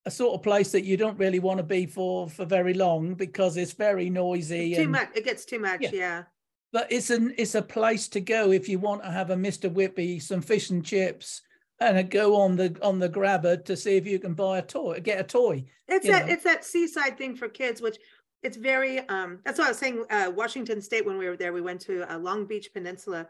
a 0.06 0.12
sort 0.12 0.36
of 0.36 0.44
place 0.44 0.72
that 0.72 0.84
you 0.84 0.98
don't 0.98 1.18
really 1.18 1.40
want 1.40 1.58
to 1.58 1.64
be 1.64 1.86
for 1.86 2.30
for 2.30 2.46
very 2.46 2.74
long 2.74 3.16
because 3.16 3.58
it's 3.58 3.74
very 3.74 4.10
noisy. 4.10 4.76
Too 4.76 4.84
and, 4.84 4.92
much. 4.92 5.10
It 5.16 5.26
gets 5.26 5.46
too 5.46 5.60
much. 5.60 5.82
Yeah. 5.82 5.90
yeah. 5.94 6.24
but 6.72 6.92
it's 6.92 7.10
an 7.10 7.34
it's 7.38 7.56
a 7.56 7.62
place 7.62 8.08
to 8.10 8.20
go 8.20 8.52
if 8.52 8.70
you 8.70 8.80
want 8.80 9.04
to 9.04 9.12
have 9.12 9.32
a 9.32 9.36
Mr. 9.36 9.70
Whippy, 9.70 10.22
some 10.22 10.42
fish 10.42 10.70
and 10.70 10.86
chips, 10.86 11.42
and 11.80 11.98
a 11.98 12.04
go 12.04 12.36
on 12.36 12.56
the 12.56 12.78
on 12.82 13.00
the 13.00 13.10
grabber 13.10 13.58
to 13.58 13.76
see 13.76 13.98
if 13.98 14.06
you 14.06 14.20
can 14.20 14.34
buy 14.34 14.60
a 14.60 14.62
toy, 14.62 15.00
get 15.02 15.20
a 15.20 15.24
toy. 15.24 15.66
It's 15.88 16.08
that 16.08 16.28
know. 16.28 16.34
it's 16.34 16.44
that 16.44 16.64
seaside 16.64 17.18
thing 17.18 17.36
for 17.36 17.50
kids, 17.50 17.82
which 17.82 17.98
it's 18.44 18.58
very 18.58 19.00
um 19.10 19.40
that's 19.44 19.58
what 19.58 19.66
I 19.66 19.72
was 19.72 19.80
saying. 19.80 20.06
Uh, 20.10 20.32
Washington 20.36 20.82
State 20.82 21.06
when 21.06 21.18
we 21.18 21.28
were 21.28 21.38
there, 21.38 21.54
we 21.54 21.62
went 21.62 21.82
to 21.82 22.12
uh, 22.12 22.18
Long 22.20 22.46
Beach 22.46 22.72
Peninsula, 22.74 23.28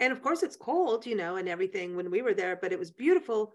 and 0.00 0.10
of 0.10 0.22
course 0.22 0.42
it's 0.42 0.56
cold, 0.56 1.04
you 1.04 1.16
know, 1.16 1.36
and 1.36 1.48
everything 1.48 1.96
when 1.96 2.10
we 2.10 2.22
were 2.22 2.34
there, 2.34 2.56
but 2.56 2.72
it 2.72 2.78
was 2.78 2.90
beautiful. 2.90 3.52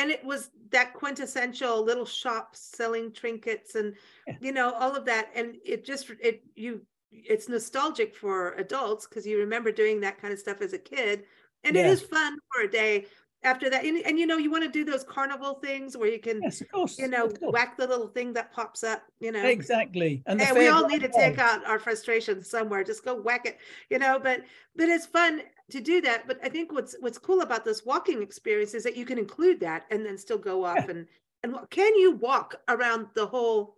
And 0.00 0.10
it 0.10 0.24
was 0.24 0.48
that 0.70 0.94
quintessential 0.94 1.84
little 1.84 2.06
shop 2.06 2.56
selling 2.56 3.12
trinkets 3.12 3.74
and 3.74 3.94
yeah. 4.26 4.36
you 4.40 4.52
know 4.52 4.72
all 4.72 4.96
of 4.96 5.04
that, 5.04 5.28
and 5.34 5.56
it 5.62 5.84
just 5.84 6.10
it 6.22 6.42
you 6.54 6.80
it's 7.12 7.50
nostalgic 7.50 8.16
for 8.16 8.54
adults 8.54 9.06
because 9.06 9.26
you 9.26 9.38
remember 9.38 9.70
doing 9.70 10.00
that 10.00 10.18
kind 10.20 10.32
of 10.32 10.38
stuff 10.38 10.62
as 10.62 10.72
a 10.72 10.78
kid. 10.78 11.24
And 11.64 11.76
yeah. 11.76 11.82
it 11.82 11.90
is 11.90 12.00
fun 12.00 12.38
for 12.50 12.62
a 12.62 12.70
day 12.70 13.06
after 13.42 13.68
that. 13.68 13.84
And, 13.84 14.02
and 14.06 14.18
you 14.18 14.26
know 14.26 14.38
you 14.38 14.50
want 14.50 14.64
to 14.64 14.70
do 14.70 14.84
those 14.84 15.04
carnival 15.04 15.54
things 15.54 15.96
where 15.96 16.08
you 16.08 16.18
can 16.18 16.40
yes, 16.42 16.62
course, 16.72 16.98
you 16.98 17.08
know 17.08 17.30
whack 17.42 17.76
the 17.76 17.86
little 17.86 18.08
thing 18.08 18.32
that 18.34 18.52
pops 18.52 18.82
up 18.82 19.02
you 19.18 19.32
know? 19.32 19.44
Exactly. 19.44 20.22
And, 20.26 20.40
and 20.40 20.56
we 20.56 20.68
all 20.68 20.86
need 20.86 21.02
to 21.02 21.08
take 21.08 21.38
out 21.38 21.64
our 21.66 21.78
frustrations 21.78 22.48
somewhere. 22.48 22.84
Just 22.84 23.04
go 23.04 23.20
whack 23.20 23.44
it 23.44 23.58
you 23.90 23.98
know? 23.98 24.18
But 24.18 24.42
but 24.76 24.88
it's 24.88 25.06
fun 25.06 25.42
to 25.70 25.80
do 25.80 26.00
that 26.00 26.26
but 26.26 26.38
i 26.42 26.48
think 26.48 26.72
what's 26.72 26.96
what's 27.00 27.18
cool 27.18 27.42
about 27.42 27.64
this 27.64 27.84
walking 27.84 28.22
experience 28.22 28.74
is 28.74 28.82
that 28.82 28.96
you 28.96 29.04
can 29.04 29.18
include 29.18 29.60
that 29.60 29.84
and 29.90 30.04
then 30.04 30.18
still 30.18 30.38
go 30.38 30.64
off 30.64 30.76
yeah. 30.78 30.90
and 30.90 31.06
and 31.42 31.56
can 31.70 31.94
you 31.96 32.12
walk 32.12 32.56
around 32.68 33.06
the 33.14 33.26
whole 33.26 33.76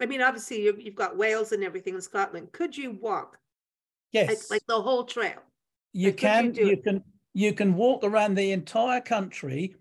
I 0.00 0.06
mean, 0.06 0.20
obviously 0.20 0.62
you, 0.62 0.76
have 0.84 0.94
got 0.94 1.16
Wales 1.16 1.52
and 1.52 1.64
everything 1.64 1.94
in 1.94 2.02
Scotland. 2.02 2.52
Could 2.52 2.76
you 2.76 2.92
walk? 3.00 3.38
Yes, 4.12 4.28
like, 4.28 4.38
like 4.50 4.66
the 4.66 4.80
whole 4.80 5.04
trail. 5.04 5.42
You 5.92 6.08
like, 6.08 6.16
can. 6.18 6.54
You, 6.54 6.66
you 6.68 6.76
can. 6.76 7.02
You 7.34 7.52
can 7.52 7.74
walk 7.74 8.02
around 8.02 8.34
the 8.34 8.52
entire 8.52 9.00
country, 9.00 9.76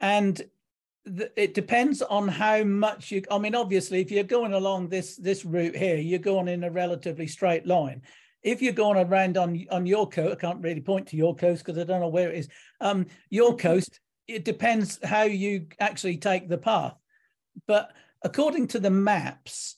and 0.00 0.42
th- 1.06 1.32
it 1.36 1.54
depends 1.54 2.02
on 2.02 2.28
how 2.28 2.64
much 2.64 3.10
you. 3.10 3.22
I 3.30 3.38
mean, 3.38 3.54
obviously, 3.54 4.00
if 4.00 4.10
you're 4.10 4.24
going 4.24 4.52
along 4.52 4.88
this 4.88 5.16
this 5.16 5.44
route 5.44 5.76
here, 5.76 5.96
you're 5.96 6.18
going 6.18 6.48
in 6.48 6.64
a 6.64 6.70
relatively 6.70 7.26
straight 7.26 7.66
line. 7.66 8.02
If 8.42 8.62
you're 8.62 8.72
going 8.72 8.98
around 8.98 9.36
on 9.36 9.64
on 9.70 9.86
your 9.86 10.08
coast, 10.08 10.32
I 10.32 10.40
can't 10.40 10.62
really 10.62 10.80
point 10.80 11.08
to 11.08 11.16
your 11.16 11.34
coast 11.34 11.64
because 11.64 11.80
I 11.80 11.84
don't 11.84 12.00
know 12.00 12.08
where 12.08 12.30
it 12.30 12.38
is. 12.38 12.48
Um, 12.80 13.06
your 13.30 13.56
coast. 13.56 14.00
It 14.26 14.44
depends 14.44 14.98
how 15.02 15.22
you 15.22 15.68
actually 15.80 16.18
take 16.18 16.50
the 16.50 16.58
path, 16.58 16.94
but 17.66 17.92
according 18.22 18.66
to 18.68 18.78
the 18.78 18.90
maps, 18.90 19.76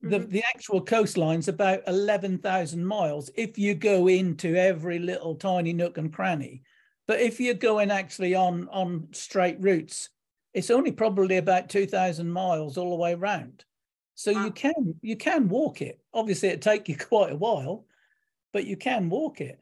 the, 0.00 0.18
mm-hmm. 0.18 0.30
the 0.30 0.42
actual 0.54 0.80
coastline's 0.80 1.46
about 1.46 1.82
11,000 1.86 2.84
miles 2.84 3.30
if 3.36 3.58
you 3.58 3.74
go 3.74 4.08
into 4.08 4.56
every 4.56 4.98
little 4.98 5.36
tiny 5.36 5.72
nook 5.72 5.98
and 5.98 6.12
cranny. 6.12 6.62
But 7.06 7.20
if 7.20 7.38
you're 7.40 7.54
going 7.54 7.90
actually 7.90 8.34
on, 8.34 8.68
on 8.72 9.08
straight 9.12 9.58
routes, 9.60 10.08
it's 10.54 10.70
only 10.70 10.92
probably 10.92 11.36
about 11.36 11.68
2,000 11.68 12.30
miles 12.30 12.76
all 12.76 12.90
the 12.90 12.96
way 12.96 13.14
around. 13.14 13.64
So 14.14 14.32
wow. 14.32 14.44
you 14.44 14.50
can 14.50 14.94
you 15.00 15.16
can 15.16 15.48
walk 15.48 15.80
it. 15.80 16.00
Obviously, 16.12 16.50
it 16.50 16.62
take 16.62 16.88
you 16.88 16.96
quite 17.08 17.32
a 17.32 17.36
while, 17.36 17.86
but 18.52 18.66
you 18.66 18.76
can 18.76 19.08
walk 19.08 19.40
it 19.40 19.60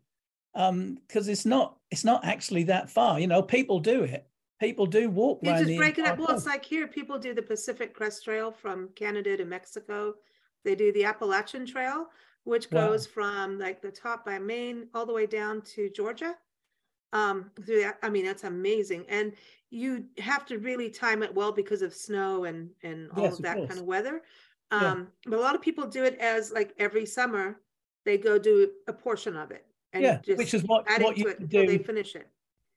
because 0.52 0.68
um, 0.70 0.98
it's 1.10 1.46
not 1.46 1.76
it's 1.90 2.04
not 2.04 2.24
actually 2.24 2.64
that 2.64 2.90
far. 2.90 3.20
You 3.20 3.26
know, 3.26 3.42
people 3.42 3.78
do 3.78 4.02
it, 4.02 4.26
people 4.60 4.86
do 4.86 5.10
walk 5.10 5.40
you 5.42 5.50
just 5.50 5.76
break 5.76 5.98
it 5.98 6.06
up. 6.06 6.18
well 6.18 6.30
it's 6.30 6.46
like 6.46 6.64
here 6.64 6.86
people 6.86 7.18
do 7.18 7.34
the 7.34 7.42
pacific 7.42 7.94
crest 7.94 8.22
trail 8.24 8.52
from 8.52 8.90
canada 8.94 9.36
to 9.36 9.44
mexico. 9.44 10.14
They 10.64 10.74
do 10.74 10.92
the 10.92 11.04
appalachian 11.04 11.66
trail 11.66 12.06
which 12.44 12.70
goes 12.70 13.06
wow. 13.06 13.12
from 13.12 13.58
like 13.58 13.82
the 13.82 13.90
top 13.90 14.24
by 14.24 14.38
maine 14.38 14.86
all 14.94 15.06
the 15.06 15.12
way 15.12 15.26
down 15.26 15.62
to 15.62 15.90
georgia. 15.90 16.34
Um 17.12 17.50
through 17.64 17.80
that, 17.80 17.98
i 18.02 18.10
mean 18.10 18.26
that's 18.26 18.44
amazing. 18.44 19.06
And 19.08 19.32
you 19.70 20.04
have 20.18 20.44
to 20.46 20.58
really 20.58 20.90
time 20.90 21.22
it 21.22 21.34
well 21.34 21.52
because 21.52 21.82
of 21.82 21.94
snow 21.94 22.44
and 22.44 22.70
and 22.82 23.10
all 23.12 23.24
yes, 23.24 23.38
of 23.38 23.42
that 23.42 23.58
of 23.58 23.68
kind 23.68 23.80
of 23.80 23.86
weather. 23.86 24.22
Um 24.70 24.82
yeah. 24.82 25.30
but 25.30 25.38
a 25.38 25.42
lot 25.42 25.54
of 25.54 25.62
people 25.62 25.86
do 25.86 26.04
it 26.04 26.18
as 26.18 26.52
like 26.52 26.74
every 26.78 27.06
summer 27.06 27.60
they 28.04 28.16
go 28.18 28.38
do 28.38 28.70
a 28.88 28.92
portion 28.92 29.36
of 29.36 29.50
it 29.50 29.64
and 29.92 30.02
yeah 30.02 30.20
which 30.36 30.54
is 30.54 30.62
what, 30.64 30.86
what 31.00 31.16
you 31.16 31.34
do 31.34 31.66
they 31.66 31.78
finish 31.78 32.14
it 32.14 32.28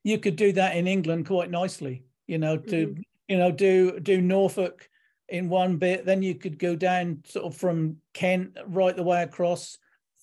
you 0.03 0.19
could 0.19 0.35
do 0.35 0.51
that 0.53 0.75
in 0.75 0.87
England 0.87 1.25
quite 1.25 1.49
nicely. 1.49 2.03
You 2.27 2.37
know, 2.37 2.57
to 2.57 2.87
mm-hmm. 2.87 3.01
you 3.27 3.37
know 3.37 3.51
do 3.51 3.99
do 3.99 4.21
Norfolk 4.21 4.89
in 5.29 5.49
one 5.49 5.77
bit, 5.77 6.05
then 6.05 6.21
you 6.21 6.35
could 6.35 6.59
go 6.59 6.75
down 6.75 7.23
sort 7.25 7.45
of 7.45 7.57
from 7.57 7.97
Kent 8.13 8.57
right 8.67 8.95
the 8.95 9.03
way 9.03 9.23
across 9.23 9.77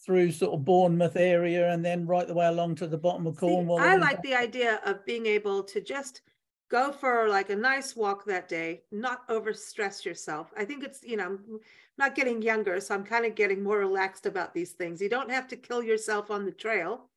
through 0.05 0.33
sort 0.33 0.55
of 0.55 0.65
Bournemouth 0.65 1.17
area 1.17 1.71
and 1.73 1.85
then 1.85 2.07
right 2.07 2.27
the 2.27 2.35
way 2.35 2.47
along 2.47 2.75
to 2.77 2.87
the 2.87 2.97
bottom 2.97 3.27
of 3.27 3.37
Cornwall. 3.37 3.79
See, 3.79 3.85
I 3.85 3.97
like 3.97 4.23
the 4.23 4.35
idea 4.35 4.81
of 4.85 5.05
being 5.05 5.27
able 5.27 5.63
to 5.65 5.81
just 5.81 6.23
go 6.71 6.93
for 6.93 7.29
like 7.29 7.51
a 7.51 7.57
nice 7.57 7.97
walk 7.97 8.25
that 8.25 8.49
day, 8.49 8.83
not 8.93 9.29
overstress 9.29 10.05
yourself. 10.05 10.53
I 10.57 10.65
think 10.65 10.85
it's, 10.85 11.03
you 11.03 11.17
know, 11.17 11.27
I'm 11.27 11.61
not 11.99 12.15
getting 12.15 12.41
younger, 12.41 12.81
so 12.81 12.95
I'm 12.95 13.05
kind 13.05 13.27
of 13.27 13.35
getting 13.35 13.63
more 13.63 13.79
relaxed 13.79 14.27
about 14.27 14.55
these 14.55 14.73
things. 14.73 15.01
You 15.01 15.09
don't 15.09 15.31
have 15.31 15.49
to 15.49 15.57
kill 15.57 15.83
yourself 15.83 16.31
on 16.31 16.45
the 16.45 16.53
trail. 16.53 17.09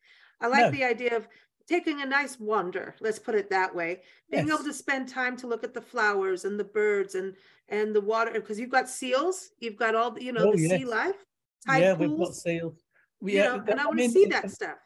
I 0.41 0.47
like 0.47 0.65
no. 0.65 0.71
the 0.71 0.83
idea 0.83 1.15
of 1.15 1.27
taking 1.65 2.01
a 2.01 2.05
nice 2.05 2.37
wander 2.41 2.93
let's 2.99 3.19
put 3.19 3.35
it 3.35 3.49
that 3.49 3.73
way 3.73 4.01
being 4.29 4.47
yes. 4.47 4.55
able 4.55 4.65
to 4.65 4.73
spend 4.73 5.07
time 5.07 5.37
to 5.37 5.47
look 5.47 5.63
at 5.63 5.73
the 5.73 5.79
flowers 5.79 6.43
and 6.43 6.59
the 6.59 6.63
birds 6.65 7.15
and 7.15 7.33
and 7.69 7.95
the 7.95 8.01
water 8.01 8.31
because 8.33 8.59
you've 8.59 8.69
got 8.69 8.89
seals 8.89 9.51
you've 9.61 9.77
got 9.77 9.95
all 9.95 10.11
the, 10.11 10.21
you 10.21 10.33
know 10.33 10.49
oh, 10.49 10.51
the 10.51 10.61
yes. 10.61 10.71
sea 10.71 10.83
life 10.83 11.25
yeah 11.69 11.95
pools, 11.95 12.09
we've 12.09 12.19
got 12.19 12.35
seals 12.35 12.83
yeah, 13.31 13.55
know, 13.55 13.63
and 13.67 13.79
I 13.79 13.85
want 13.85 13.99
to 13.99 14.09
see 14.09 14.25
that 14.25 14.51
stuff. 14.51 14.77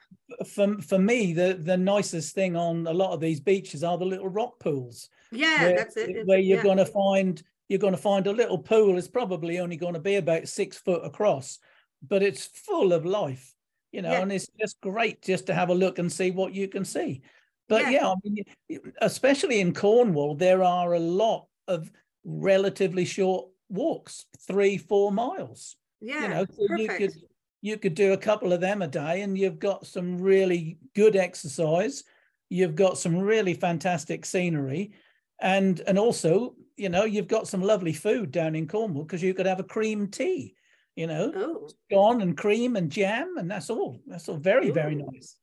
For 0.46 0.80
for 0.82 1.00
me, 1.00 1.34
the 1.34 1.60
the 1.62 1.78
nicest 1.78 2.36
thing 2.36 2.56
on 2.56 2.86
a 2.88 2.94
lot 2.94 3.14
of 3.14 3.22
these 3.22 3.40
beaches 3.40 3.84
are 3.84 3.98
the 3.98 4.06
little 4.06 4.30
rock 4.30 4.60
pools. 4.60 5.10
Yeah, 5.32 5.64
where, 5.64 5.76
that's 5.76 5.98
it. 5.98 6.26
Where 6.26 6.40
you're 6.40 6.58
yeah. 6.58 6.64
going 6.64 6.78
to 6.78 6.86
find 6.86 7.42
you're 7.70 7.80
going 7.80 7.96
to 7.96 8.02
find 8.02 8.28
a 8.28 8.34
little 8.34 8.58
pool. 8.58 8.98
It's 8.98 9.08
probably 9.08 9.60
only 9.60 9.78
going 9.78 9.94
to 9.94 10.00
be 10.00 10.16
about 10.16 10.48
six 10.48 10.78
foot 10.78 11.06
across, 11.06 11.60
but 12.08 12.24
it's 12.24 12.46
full 12.46 12.94
of 12.94 13.06
life 13.06 13.54
you 13.92 14.02
know, 14.02 14.12
yeah. 14.12 14.22
and 14.22 14.32
it's 14.32 14.48
just 14.60 14.80
great 14.82 15.22
just 15.22 15.48
to 15.48 15.54
have 15.54 15.70
a 15.70 15.76
look 15.76 16.00
and 16.00 16.12
see 16.12 16.32
what 16.32 16.54
you 16.54 16.68
can 16.68 16.86
see. 16.86 17.22
But 17.70 17.84
yeah. 17.84 17.90
yeah, 17.90 18.08
I 18.10 18.16
mean, 18.24 18.94
especially 19.02 19.60
in 19.60 19.74
Cornwall, 19.74 20.36
there 20.36 20.64
are 20.64 20.94
a 20.94 21.00
lot 21.00 21.48
of 21.68 21.92
relatively 22.24 23.06
short 23.06 23.48
walks, 23.70 24.26
three, 24.40 24.78
four 24.78 25.12
miles. 25.12 25.76
Yeah, 26.00 26.22
you 26.22 26.28
know, 26.28 26.46
so 26.46 26.76
you 26.76 26.88
could 26.90 27.14
you 27.62 27.78
could 27.78 27.96
do 27.96 28.14
a 28.14 28.18
couple 28.18 28.54
of 28.54 28.62
them 28.62 28.82
a 28.82 28.88
day, 28.88 29.22
and 29.22 29.38
you've 29.38 29.60
got 29.60 29.86
some 29.86 30.22
really 30.22 30.78
good 30.96 31.16
exercise. 31.16 32.04
You've 32.50 32.76
got 32.76 32.98
some 32.98 33.18
really 33.18 33.54
fantastic 33.54 34.26
scenery, 34.26 34.94
and 35.42 35.80
and 35.82 36.00
also, 36.00 36.56
you 36.76 36.90
know, 36.90 37.06
you've 37.06 37.28
got 37.28 37.48
some 37.48 37.62
lovely 37.62 37.94
food 37.94 38.32
down 38.32 38.56
in 38.56 38.68
Cornwall 38.68 39.04
because 39.04 39.24
you 39.24 39.34
could 39.34 39.46
have 39.46 39.60
a 39.60 39.64
cream 39.64 40.08
tea 40.08 40.56
you 40.98 41.06
know, 41.06 41.32
oh. 41.36 41.70
scone 41.86 42.22
and 42.22 42.36
cream 42.36 42.76
and 42.76 42.92
jam, 42.92 43.36
and 43.38 43.50
that's 43.50 43.70
all. 43.70 44.02
That's 44.08 44.28
all 44.28 44.38
very, 44.38 44.70
Ooh. 44.70 44.74
very 44.74 44.96
nice. 44.96 45.38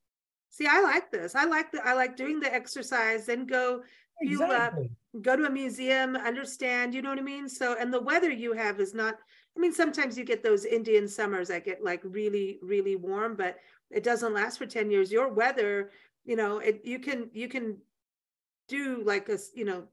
See, 0.51 0.67
I 0.67 0.81
like 0.81 1.11
this. 1.13 1.37
I 1.37 1.45
like 1.45 1.71
the 1.71 1.87
I 1.87 1.95
like 1.95 2.17
doing 2.17 2.41
the 2.41 2.53
exercise, 2.53 3.27
then 3.27 3.47
go 3.47 3.83
fuel 4.21 4.43
exactly. 4.43 4.91
up, 5.15 5.23
go 5.23 5.37
to 5.37 5.47
a 5.47 5.51
museum, 5.51 6.17
understand, 6.17 6.93
you 6.93 7.03
know 7.03 7.11
what 7.11 7.21
I 7.21 7.23
mean? 7.23 7.49
So 7.49 7.77
and 7.79 7.93
the 7.95 8.03
weather 8.03 8.31
you 8.31 8.53
have 8.53 8.81
is 8.81 8.95
not 8.95 9.15
I 9.57 9.61
mean, 9.61 9.73
sometimes 9.73 10.19
you 10.19 10.25
get 10.25 10.43
those 10.43 10.65
Indian 10.65 11.07
summers 11.09 11.49
that 11.49 11.65
get 11.65 11.83
like 11.83 12.01
really, 12.05 12.59
really 12.63 12.97
warm, 12.97 13.37
but 13.37 13.57
it 13.91 14.03
doesn't 14.03 14.35
last 14.35 14.59
for 14.59 14.67
10 14.67 14.91
years. 14.91 15.13
Your 15.13 15.29
weather, 15.29 15.91
you 16.25 16.37
know, 16.37 16.59
it 16.59 16.81
you 16.85 16.99
can 16.99 17.31
you 17.33 17.49
can 17.49 17.77
do 18.69 19.03
like 19.05 19.29
a, 19.29 19.39
you 19.55 19.65
know, 19.65 19.85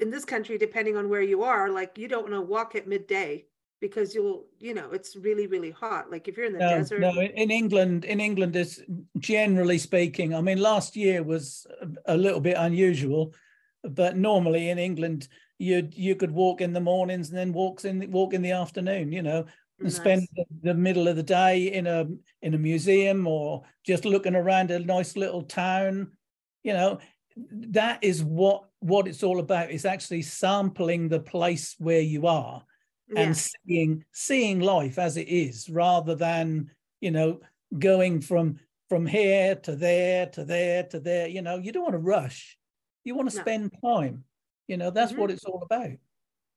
in 0.00 0.10
this 0.10 0.24
country, 0.24 0.58
depending 0.58 0.96
on 0.96 1.08
where 1.08 1.22
you 1.22 1.42
are, 1.42 1.70
like 1.70 1.96
you 1.96 2.08
don't 2.08 2.22
want 2.22 2.34
to 2.34 2.40
walk 2.40 2.74
at 2.74 2.88
midday 2.88 3.44
because 3.82 4.14
you'll 4.14 4.46
you 4.60 4.72
know 4.72 4.90
it's 4.92 5.16
really 5.16 5.48
really 5.48 5.72
hot 5.72 6.08
like 6.08 6.28
if 6.28 6.36
you're 6.36 6.46
in 6.46 6.52
the 6.52 6.58
no, 6.60 6.78
desert 6.78 7.00
no 7.00 7.20
in 7.20 7.50
england 7.50 8.04
in 8.04 8.20
england 8.20 8.54
is 8.54 8.82
generally 9.18 9.76
speaking 9.76 10.34
i 10.34 10.40
mean 10.40 10.58
last 10.58 10.94
year 10.94 11.22
was 11.22 11.66
a 12.06 12.16
little 12.16 12.40
bit 12.40 12.56
unusual 12.56 13.34
but 13.82 14.16
normally 14.16 14.70
in 14.70 14.78
england 14.78 15.28
you 15.58 15.88
you 15.92 16.14
could 16.16 16.30
walk 16.30 16.60
in 16.60 16.72
the 16.72 16.80
mornings 16.80 17.28
and 17.28 17.38
then 17.38 17.52
walks 17.52 17.84
in 17.84 18.10
walk 18.10 18.34
in 18.34 18.42
the 18.42 18.50
afternoon 18.50 19.12
you 19.12 19.22
know 19.22 19.44
and 19.78 19.88
nice. 19.88 19.96
spend 19.96 20.28
the, 20.62 20.74
middle 20.74 21.08
of 21.08 21.16
the 21.16 21.22
day 21.22 21.72
in 21.72 21.86
a 21.86 22.06
in 22.42 22.54
a 22.54 22.58
museum 22.58 23.26
or 23.26 23.62
just 23.84 24.04
looking 24.04 24.34
around 24.34 24.70
a 24.70 24.78
nice 24.78 25.16
little 25.16 25.42
town 25.42 26.10
you 26.62 26.72
know. 26.72 26.98
That 27.36 28.02
is 28.02 28.22
what 28.22 28.64
what 28.80 29.08
it's 29.08 29.22
all 29.22 29.40
about. 29.40 29.70
Is 29.70 29.84
actually 29.84 30.22
sampling 30.22 31.08
the 31.08 31.20
place 31.20 31.74
where 31.78 32.00
you 32.00 32.26
are 32.26 32.62
and 33.16 33.36
seeing 33.36 34.04
seeing 34.12 34.60
life 34.60 34.98
as 34.98 35.16
it 35.16 35.28
is 35.28 35.68
rather 35.68 36.14
than 36.14 36.70
you 37.00 37.10
know 37.10 37.40
going 37.78 38.20
from 38.20 38.58
from 38.88 39.06
here 39.06 39.54
to 39.54 39.76
there 39.76 40.26
to 40.26 40.44
there 40.44 40.82
to 40.84 41.00
there. 41.00 41.26
You 41.26 41.40
know 41.40 41.56
you 41.56 41.72
don't 41.72 41.84
want 41.84 41.94
to 41.94 41.98
rush. 41.98 42.58
You 43.04 43.14
want 43.14 43.30
to 43.30 43.36
no. 43.36 43.42
spend 43.42 43.72
time 43.84 44.24
you 44.68 44.76
know 44.76 44.90
that's 44.90 45.12
mm-hmm. 45.12 45.22
what 45.22 45.30
it's 45.30 45.44
all 45.44 45.62
about 45.62 45.90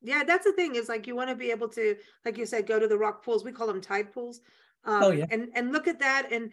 yeah 0.01 0.23
that's 0.23 0.45
the 0.45 0.51
thing 0.53 0.75
is 0.75 0.89
like 0.89 1.07
you 1.07 1.15
want 1.15 1.29
to 1.29 1.35
be 1.35 1.51
able 1.51 1.67
to 1.67 1.95
like 2.25 2.37
you 2.37 2.45
said 2.45 2.67
go 2.67 2.79
to 2.79 2.87
the 2.87 2.97
rock 2.97 3.23
pools 3.23 3.43
we 3.43 3.51
call 3.51 3.67
them 3.67 3.81
tide 3.81 4.13
pools 4.13 4.41
Um, 4.85 5.03
Oh, 5.03 5.11
yeah. 5.11 5.25
And 5.31 5.49
and 5.55 5.71
look 5.71 5.87
at 5.87 5.99
that 5.99 6.31
and 6.31 6.51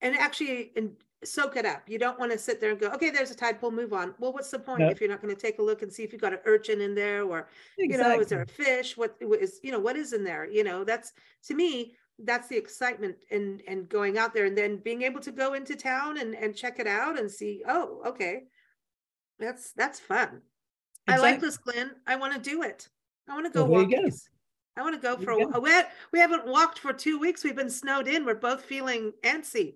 and 0.00 0.16
actually 0.16 0.72
and 0.76 0.92
soak 1.24 1.56
it 1.56 1.66
up. 1.66 1.82
You 1.88 1.98
don't 1.98 2.18
want 2.18 2.30
to 2.32 2.38
sit 2.38 2.60
there 2.60 2.70
and 2.70 2.80
go, 2.80 2.88
okay, 2.90 3.10
there's 3.10 3.30
a 3.30 3.34
tide 3.34 3.60
pool, 3.60 3.72
move 3.72 3.92
on. 3.92 4.14
Well, 4.18 4.32
what's 4.32 4.50
the 4.50 4.58
point 4.58 4.80
No. 4.80 4.88
if 4.88 5.00
you're 5.00 5.10
not 5.10 5.20
going 5.20 5.34
to 5.34 5.40
take 5.40 5.58
a 5.58 5.62
look 5.62 5.82
and 5.82 5.92
see 5.92 6.04
if 6.04 6.12
you've 6.12 6.22
got 6.22 6.32
an 6.32 6.38
urchin 6.44 6.80
in 6.80 6.94
there 6.94 7.24
or 7.24 7.48
you 7.76 7.98
know, 7.98 8.20
is 8.20 8.28
there 8.28 8.42
a 8.42 8.46
fish? 8.46 8.96
What 8.96 9.16
what 9.20 9.40
is 9.40 9.60
you 9.62 9.72
know 9.72 9.80
what 9.80 9.96
is 9.96 10.12
in 10.12 10.24
there? 10.24 10.48
You 10.48 10.64
know, 10.64 10.84
that's 10.84 11.12
to 11.48 11.54
me 11.54 11.94
that's 12.24 12.48
the 12.48 12.56
excitement 12.56 13.16
and 13.30 13.62
and 13.68 13.88
going 13.88 14.18
out 14.18 14.32
there 14.32 14.46
and 14.46 14.56
then 14.56 14.78
being 14.78 15.02
able 15.02 15.20
to 15.20 15.32
go 15.32 15.54
into 15.54 15.76
town 15.76 16.18
and 16.18 16.34
and 16.34 16.56
check 16.56 16.78
it 16.78 16.86
out 16.86 17.18
and 17.18 17.30
see. 17.30 17.62
Oh, 17.68 18.02
okay, 18.06 18.44
that's 19.38 19.72
that's 19.72 20.00
fun. 20.00 20.42
I 21.08 21.16
like 21.18 21.40
this, 21.40 21.56
Glynn. 21.56 21.90
I 22.06 22.16
want 22.16 22.34
to 22.34 22.50
do 22.50 22.62
it. 22.62 22.88
I 23.28 23.34
want 23.34 23.46
to 23.46 23.52
go 23.52 23.64
Well, 23.64 23.80
there 23.86 23.90
you 23.90 23.96
go. 23.96 24.02
walkies. 24.08 24.28
I 24.76 24.82
want 24.82 24.94
to 24.94 25.00
go 25.00 25.16
for 25.16 25.32
a 25.32 25.38
you 25.40 25.48
wa- 25.48 25.82
we, 26.12 26.18
haven't 26.20 26.46
walked 26.46 26.78
for 26.78 26.92
two 26.92 27.18
weeks. 27.18 27.42
We've 27.42 27.56
been 27.56 27.68
snowed 27.70 28.06
in. 28.06 28.24
We're 28.24 28.34
both 28.36 28.62
feeling 28.64 29.12
antsy, 29.24 29.74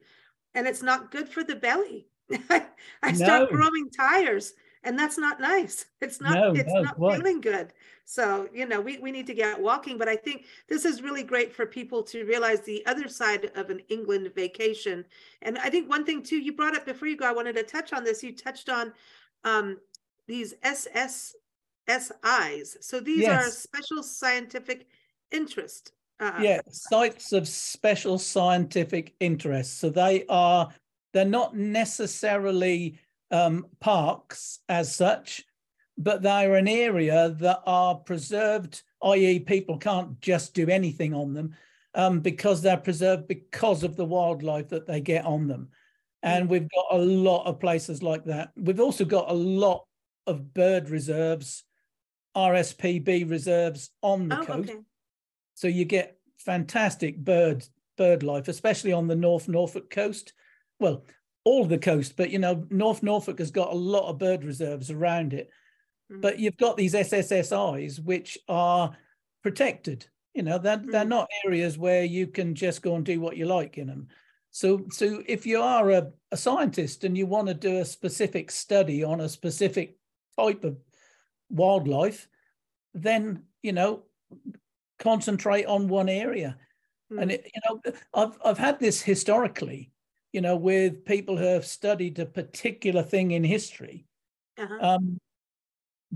and 0.55 0.67
it's 0.67 0.83
not 0.83 1.11
good 1.11 1.29
for 1.29 1.43
the 1.43 1.57
belly. 1.57 2.07
I 3.03 3.13
start 3.13 3.51
No. 3.51 3.57
growing 3.57 3.91
tires, 3.91 4.55
and 4.85 4.97
that's 4.97 5.19
not 5.19 5.41
nice. 5.41 5.87
It's 6.01 6.21
not. 6.21 6.35
No, 6.35 6.53
it's 6.55 6.73
no, 6.73 6.83
not 6.83 6.95
quite. 6.97 7.17
feeling 7.17 7.41
good. 7.41 7.73
So 8.05 8.49
you 8.55 8.65
know, 8.65 8.81
we 8.81 8.99
we 8.99 9.11
need 9.11 9.27
to 9.27 9.35
get 9.35 9.61
walking. 9.61 9.99
But 9.99 10.09
I 10.09 10.15
think 10.17 10.47
this 10.69 10.85
is 10.85 11.03
really 11.03 11.25
great 11.25 11.53
for 11.53 11.67
people 11.67 12.05
to 12.05 12.25
realize 12.25 12.61
the 12.61 12.87
other 12.87 13.09
side 13.09 13.51
of 13.57 13.71
an 13.71 13.81
England 13.89 14.31
vacation. 14.37 15.05
And 15.43 15.59
I 15.59 15.69
think 15.69 15.89
one 15.89 16.05
thing 16.05 16.23
too, 16.23 16.39
you 16.39 16.53
brought 16.53 16.77
up 16.77 16.87
before 16.87 17.09
you 17.09 17.17
go. 17.17 17.27
I 17.27 17.33
wanted 17.33 17.57
to 17.57 17.65
touch 17.65 17.93
on 17.93 18.05
this. 18.05 18.23
You 18.23 18.37
touched 18.37 18.69
on 18.69 18.93
um, 19.45 19.79
these 20.27 20.55
SS 20.63 21.35
SIs. 21.89 22.77
So 22.81 23.01
these 23.01 23.27
are 23.27 23.43
special 23.51 24.03
scientific 24.03 24.87
interest. 25.31 25.93
Uh, 26.21 26.39
yeah 26.41 26.61
sites 26.71 27.33
of 27.33 27.49
special 27.49 28.19
scientific 28.19 29.15
interest. 29.19 29.79
So 29.79 29.91
they 29.91 30.25
are 30.29 30.73
they're 31.13 31.25
not 31.25 31.57
necessarily 31.57 32.99
um, 33.31 33.67
parks 33.81 34.61
as 34.69 34.95
such 34.95 35.45
but 35.99 36.23
they're 36.23 36.55
an 36.55 36.69
area 36.69 37.35
that 37.39 37.61
are 37.67 37.95
preserved 37.97 38.83
i.e 39.03 39.39
people 39.41 39.79
can't 39.79 40.21
just 40.21 40.55
do 40.55 40.69
anything 40.69 41.13
on 41.15 41.33
them 41.33 41.55
um, 41.95 42.21
because 42.21 42.63
they're 42.63 42.77
preserved 42.77 43.29
because 43.29 43.83
of 43.83 43.97
the 43.97 44.05
wildlife 44.05 44.69
that 44.69 44.87
they 44.87 45.01
get 45.01 45.25
on 45.25 45.47
them. 45.47 45.69
And 46.23 46.49
we've 46.49 46.69
got 46.71 46.87
a 46.93 46.99
lot 46.99 47.45
of 47.47 47.61
places 47.61 48.03
like 48.03 48.25
that. 48.27 48.53
We've 48.57 48.81
also 48.81 49.05
got 49.05 49.31
a 49.31 49.35
lot 49.35 49.87
of 50.27 50.55
bird 50.55 50.89
reserves 50.91 51.65
rspb 52.37 53.29
reserves 53.31 53.91
on 54.03 54.29
the 54.29 54.39
Oh, 54.39 54.45
coast 54.45 54.71
okay. 54.71 54.81
so 55.55 55.69
you 55.69 55.85
get 55.85 56.19
fantastic 56.39 57.19
bird 57.19 57.67
bird 57.99 58.23
life, 58.23 58.49
especially 58.49 58.93
on 58.93 59.07
the 59.07 59.15
North 59.15 59.49
Norfolk 59.49 59.91
coast. 59.91 60.33
Well, 60.81 61.05
all 61.45 61.67
the 61.67 61.79
coast, 61.79 62.17
but 62.17 62.31
you 62.31 62.39
know, 62.39 62.67
North 62.71 63.03
Norfolk 63.03 63.39
has 63.39 63.51
got 63.51 63.73
a 63.73 63.77
lot 63.77 64.09
of 64.09 64.19
bird 64.19 64.45
reserves 64.45 64.91
around 64.91 65.35
it. 65.35 65.51
Mhm. 66.11 66.21
But 66.23 66.39
you've 66.39 66.57
got 66.57 66.77
these 66.77 66.95
SSSIs 66.95 68.01
which 68.01 68.39
are 68.49 68.97
protected. 69.43 70.07
You 70.35 70.43
know, 70.43 70.59
they're, 70.59 70.79
they're 70.79 71.05
Mhm. 71.05 71.09
not 71.09 71.29
areas 71.45 71.79
where 71.79 72.05
you 72.05 72.27
can 72.29 72.55
just 72.55 72.83
go 72.83 72.97
and 72.97 73.05
do 73.05 73.21
what 73.21 73.37
you 73.37 73.47
like 73.47 73.79
in 73.79 73.89
them. 73.89 74.09
So, 74.51 74.87
so 74.91 75.23
if 75.27 75.47
you 75.47 75.61
are 75.61 75.91
a, 75.91 76.13
a 76.31 76.37
scientist 76.37 77.05
and 77.05 77.17
you 77.17 77.27
want 77.27 77.49
to 77.49 77.55
do 77.55 77.79
a 77.79 77.85
specific 77.85 78.51
study 78.51 79.03
on 79.05 79.21
a 79.21 79.29
specific 79.29 79.99
type 80.39 80.65
of 80.65 80.77
wildlife, 81.51 82.29
then 82.95 83.43
you 83.63 83.73
know 83.73 84.03
concentrate 84.99 85.67
on 85.67 85.89
one 85.89 86.09
area. 86.09 86.57
And 87.11 87.31
Mm. 87.31 87.35
it, 87.35 87.51
you 87.55 87.61
know, 87.69 87.93
I've 88.15 88.39
I've 88.45 88.59
had 88.59 88.81
this 88.81 89.03
historically, 89.03 89.91
you 90.33 90.41
know, 90.41 90.57
with 90.57 91.05
people 91.05 91.37
who 91.37 91.45
have 91.45 91.67
studied 91.67 92.19
a 92.19 92.27
particular 92.27 93.03
thing 93.03 93.33
in 93.33 93.45
history. 93.45 94.07
Uh-huh. 94.57 94.79
Um, 94.81 95.19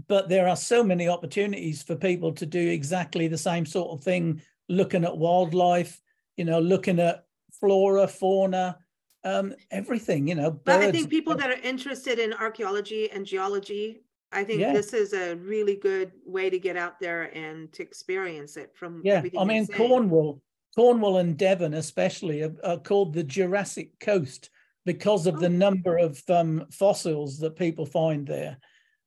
but 0.08 0.28
there 0.28 0.48
are 0.48 0.56
so 0.56 0.82
many 0.82 1.08
opportunities 1.08 1.82
for 1.82 1.96
people 1.96 2.32
to 2.32 2.46
do 2.46 2.68
exactly 2.70 3.28
the 3.28 3.38
same 3.38 3.66
sort 3.66 3.90
of 3.90 4.04
thing, 4.04 4.40
looking 4.68 5.04
at 5.04 5.16
wildlife, 5.16 6.00
you 6.36 6.44
know, 6.44 6.60
looking 6.60 6.98
at 6.98 7.26
flora, 7.52 8.06
fauna, 8.06 8.78
um, 9.24 9.54
everything, 9.70 10.28
you 10.28 10.34
know. 10.34 10.50
But 10.50 10.80
I 10.80 10.92
think 10.92 11.10
people 11.10 11.34
that 11.36 11.50
are 11.50 11.60
interested 11.62 12.18
in 12.18 12.32
archaeology 12.34 13.10
and 13.10 13.26
geology, 13.26 14.02
I 14.36 14.44
think 14.44 14.60
Yeah. 14.60 14.74
this 14.74 14.92
is 14.92 15.14
a 15.14 15.34
really 15.36 15.76
good 15.76 16.12
way 16.26 16.50
to 16.50 16.58
get 16.58 16.76
out 16.76 17.00
there 17.00 17.34
and 17.34 17.72
to 17.72 17.82
experience 17.82 18.56
it 18.58 18.76
from 18.76 19.00
Yeah, 19.02 19.22
I 19.38 19.44
mean. 19.44 19.66
Cornwall, 19.66 20.42
Cornwall 20.76 21.16
and 21.16 21.38
Devon 21.38 21.72
especially 21.72 22.42
are, 22.42 22.54
are 22.62 22.78
called 22.78 23.14
the 23.14 23.24
Jurassic 23.24 23.98
Coast 23.98 24.50
because 24.84 25.26
of 25.26 25.40
the 25.40 25.46
Oh. 25.46 25.64
number 25.64 25.96
of 25.96 26.22
um, 26.28 26.66
fossils 26.70 27.38
that 27.38 27.56
people 27.56 27.86
find 27.86 28.26
there. 28.26 28.58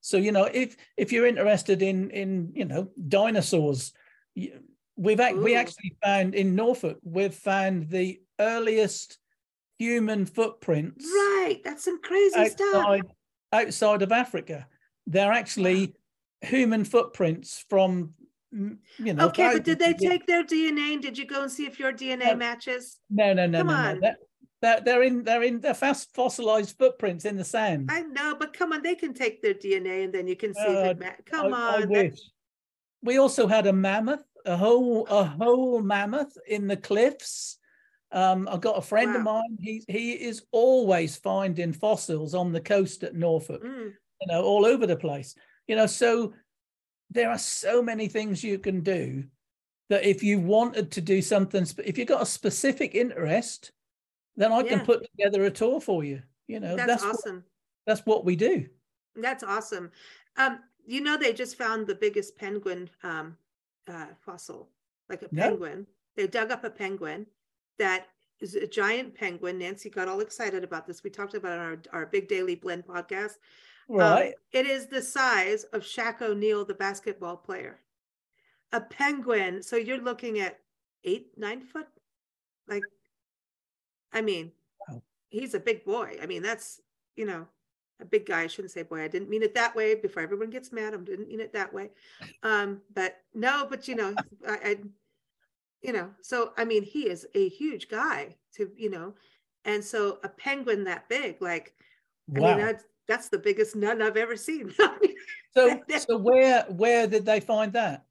So 0.01 0.17
you 0.17 0.31
know, 0.31 0.45
if 0.45 0.75
if 0.97 1.11
you're 1.11 1.27
interested 1.27 1.81
in 1.83 2.09
in 2.09 2.51
you 2.55 2.65
know 2.65 2.89
dinosaurs, 3.07 3.93
we've 4.95 5.19
ac- 5.19 5.35
we 5.35 5.55
actually 5.55 5.95
found 6.03 6.33
in 6.33 6.55
Norfolk 6.55 6.97
we've 7.03 7.35
found 7.35 7.89
the 7.89 8.19
earliest 8.39 9.17
human 9.77 10.25
footprints 10.25 11.05
Right, 11.05 11.59
that's 11.63 11.83
some 11.83 12.01
crazy 12.01 12.45
stuff. 12.49 12.75
outside 12.75 13.03
outside 13.51 14.01
of 14.01 14.11
Africa. 14.11 14.67
They're 15.09 15.31
actually 15.31 15.95
human 16.41 16.85
footprints 16.85 17.65
from 17.69 18.13
you 18.51 19.13
know. 19.13 19.27
Okay, 19.27 19.53
but 19.53 19.63
did 19.63 19.79
they 19.79 19.93
thousands 19.93 19.95
of 19.95 20.01
years- 20.01 20.11
take 20.13 20.27
their 20.27 20.43
DNA 20.43 20.93
and 20.93 21.01
did 21.01 21.17
you 21.17 21.25
go 21.25 21.41
and 21.43 21.51
see 21.51 21.65
if 21.65 21.79
your 21.79 21.91
DNA 21.91 22.25
No. 22.27 22.35
matches? 22.35 22.99
No, 23.09 23.33
no, 23.33 23.47
no, 23.47 23.59
Come 23.59 23.67
no, 23.67 23.73
no. 23.73 23.89
on. 23.89 23.99
They're, 23.99 24.15
they're, 24.61 24.81
they're 24.81 25.03
in 25.03 25.23
they're 25.23 25.43
in 25.43 25.61
they're 25.61 25.73
fast 25.73 26.13
fossilized 26.15 26.77
footprints 26.77 27.25
in 27.25 27.37
the 27.37 27.43
sand. 27.43 27.89
I 27.91 28.01
know, 28.01 28.35
but 28.39 28.53
come 28.53 28.71
on, 28.73 28.81
they 28.83 28.95
can 28.95 29.13
take 29.13 29.41
their 29.41 29.53
DNA 29.55 30.03
and 30.03 30.13
then 30.13 30.27
you 30.27 30.35
can 30.35 30.53
see 30.53 30.61
if 30.61 30.85
Uh, 30.87 30.89
it 30.91 30.99
ma- 30.99 31.05
come 31.25 31.53
I, 31.53 31.57
on. 31.75 31.83
I 31.83 31.85
wish. 31.85 32.19
We 33.01 33.17
also 33.17 33.47
had 33.47 33.65
a 33.65 33.73
mammoth, 33.73 34.23
a 34.45 34.57
whole 34.57 35.07
a 35.07 35.23
whole 35.23 35.81
mammoth 35.81 36.37
in 36.47 36.67
the 36.67 36.77
cliffs. 36.77 37.57
Um, 38.11 38.47
I've 38.51 38.61
got 38.61 38.77
a 38.77 38.81
friend 38.81 39.15
of 39.15 39.21
mine. 39.23 39.57
He 39.59 39.83
he 39.87 40.11
is 40.13 40.43
always 40.51 41.15
finding 41.17 41.71
fossils 41.73 42.33
on 42.35 42.51
the 42.51 42.61
coast 42.61 43.03
at 43.03 43.15
Norfolk. 43.15 43.63
Mm, 43.63 43.93
You 44.21 44.27
know, 44.27 44.43
all 44.43 44.65
over 44.65 44.85
the 44.85 44.95
place. 44.95 45.35
You 45.67 45.75
know, 45.75 45.85
so 45.85 46.33
there 47.09 47.29
are 47.29 47.37
so 47.37 47.81
many 47.81 48.07
things 48.07 48.43
you 48.43 48.59
can 48.59 48.81
do 48.81 49.23
that 49.89 50.03
if 50.03 50.23
you 50.23 50.39
wanted 50.39 50.91
to 50.91 51.01
do 51.01 51.21
something, 51.21 51.65
if 51.83 51.97
you've 51.97 52.07
got 52.07 52.21
a 52.21 52.25
specific 52.25 52.95
interest, 52.95 53.71
then 54.35 54.51
I 54.51 54.63
can 54.63 54.85
put 54.85 55.05
together 55.11 55.45
a 55.45 55.51
tour 55.51 55.81
for 55.81 56.03
you. 56.03 56.21
You 56.47 56.59
know, 56.59 56.75
that's, 56.75 56.87
that's 56.87 57.03
what, 57.03 57.15
awesome. 57.15 57.43
that's 57.85 58.05
what 58.05 58.25
we 58.25 58.35
do. 58.35 58.67
That's 59.15 59.43
awesome. 59.43 59.91
Um, 60.37 60.59
you 60.85 61.01
know, 61.01 61.17
they 61.17 61.33
just 61.33 61.57
found 61.57 61.87
the 61.87 61.95
biggest 61.95 62.37
penguin 62.37 62.89
um, 63.03 63.35
uh, 63.87 64.07
fossil, 64.19 64.69
like 65.09 65.23
a 65.23 65.29
penguin. 65.29 65.85
They 66.15 66.27
dug 66.27 66.51
up 66.51 66.63
a 66.63 66.69
penguin 66.69 67.25
that 67.77 68.07
is 68.39 68.55
a 68.55 68.67
giant 68.67 69.15
penguin. 69.15 69.57
Nancy 69.57 69.89
got 69.89 70.07
all 70.07 70.21
excited 70.21 70.63
about 70.63 70.87
this. 70.87 71.03
We 71.03 71.09
talked 71.09 71.33
about 71.33 71.51
it 71.51 71.59
on 71.59 71.65
our, 71.93 72.01
our 72.01 72.05
Big 72.05 72.27
Daily 72.27 72.55
Blend 72.55 72.85
podcast. 72.85 73.33
Um, 73.89 73.97
Right. 73.97 74.35
it 74.51 74.65
is 74.67 74.87
the 74.87 75.01
size 75.01 75.63
of 75.65 75.81
Shaq 75.81 76.21
O'Neal, 76.21 76.63
the 76.63 76.75
basketball 76.75 77.37
player. 77.37 77.79
A 78.71 78.81
penguin. 78.81 79.63
So 79.63 79.77
you're 79.77 79.97
looking 79.97 80.39
at 80.39 80.59
eight, 81.03 81.31
nine 81.37 81.61
foot. 81.61 81.87
Like, 82.67 82.83
I 84.13 84.21
mean, 84.21 84.51
Wow. 84.87 85.01
he's 85.29 85.55
a 85.55 85.59
big 85.59 85.83
boy. 85.85 86.17
I 86.21 86.27
mean, 86.27 86.43
that's, 86.43 86.81
you 87.15 87.25
know, 87.25 87.47
a 87.99 88.05
big 88.05 88.25
guy. 88.25 88.43
I 88.43 88.47
shouldn't 88.47 88.71
say 88.71 88.83
boy. 88.83 89.01
I 89.01 89.07
didn't 89.07 89.29
mean 89.29 89.43
it 89.43 89.55
that 89.55 89.75
way 89.75 89.95
before 89.95 90.21
everyone 90.21 90.51
gets 90.51 90.71
mad. 90.71 90.93
I 90.93 90.97
didn't 90.97 91.27
mean 91.27 91.39
it 91.39 91.53
that 91.53 91.73
way. 91.73 91.89
Um, 92.43 92.81
but 92.93 93.17
no, 93.33 93.65
but 93.69 93.87
you 93.87 93.95
know, 93.95 94.15
I, 94.47 94.53
I 94.63 94.77
you 95.81 95.93
know, 95.93 96.11
so 96.21 96.53
I 96.57 96.65
mean, 96.65 96.83
he 96.83 97.09
is 97.09 97.25
a 97.33 97.49
huge 97.49 97.89
guy 97.89 98.35
to, 98.55 98.71
you 98.75 98.89
know, 98.89 99.15
and 99.65 99.83
so 99.83 100.19
a 100.23 100.29
penguin 100.29 100.83
that 100.85 101.09
big, 101.09 101.41
like, 101.41 101.73
I 102.35 102.39
wow. 102.39 102.47
mean, 102.55 102.65
that's, 102.65 102.83
that's 103.09 103.29
the 103.29 103.39
biggest 103.39 103.75
nun 103.75 104.01
I've 104.01 104.17
ever 104.17 104.37
seen. 104.37 104.73
so 105.55 105.83
so 105.95 106.17
where 106.17 106.63
where 106.69 107.07
did 107.07 107.25
they 107.25 107.39
find 107.39 107.73
that? 107.73 108.05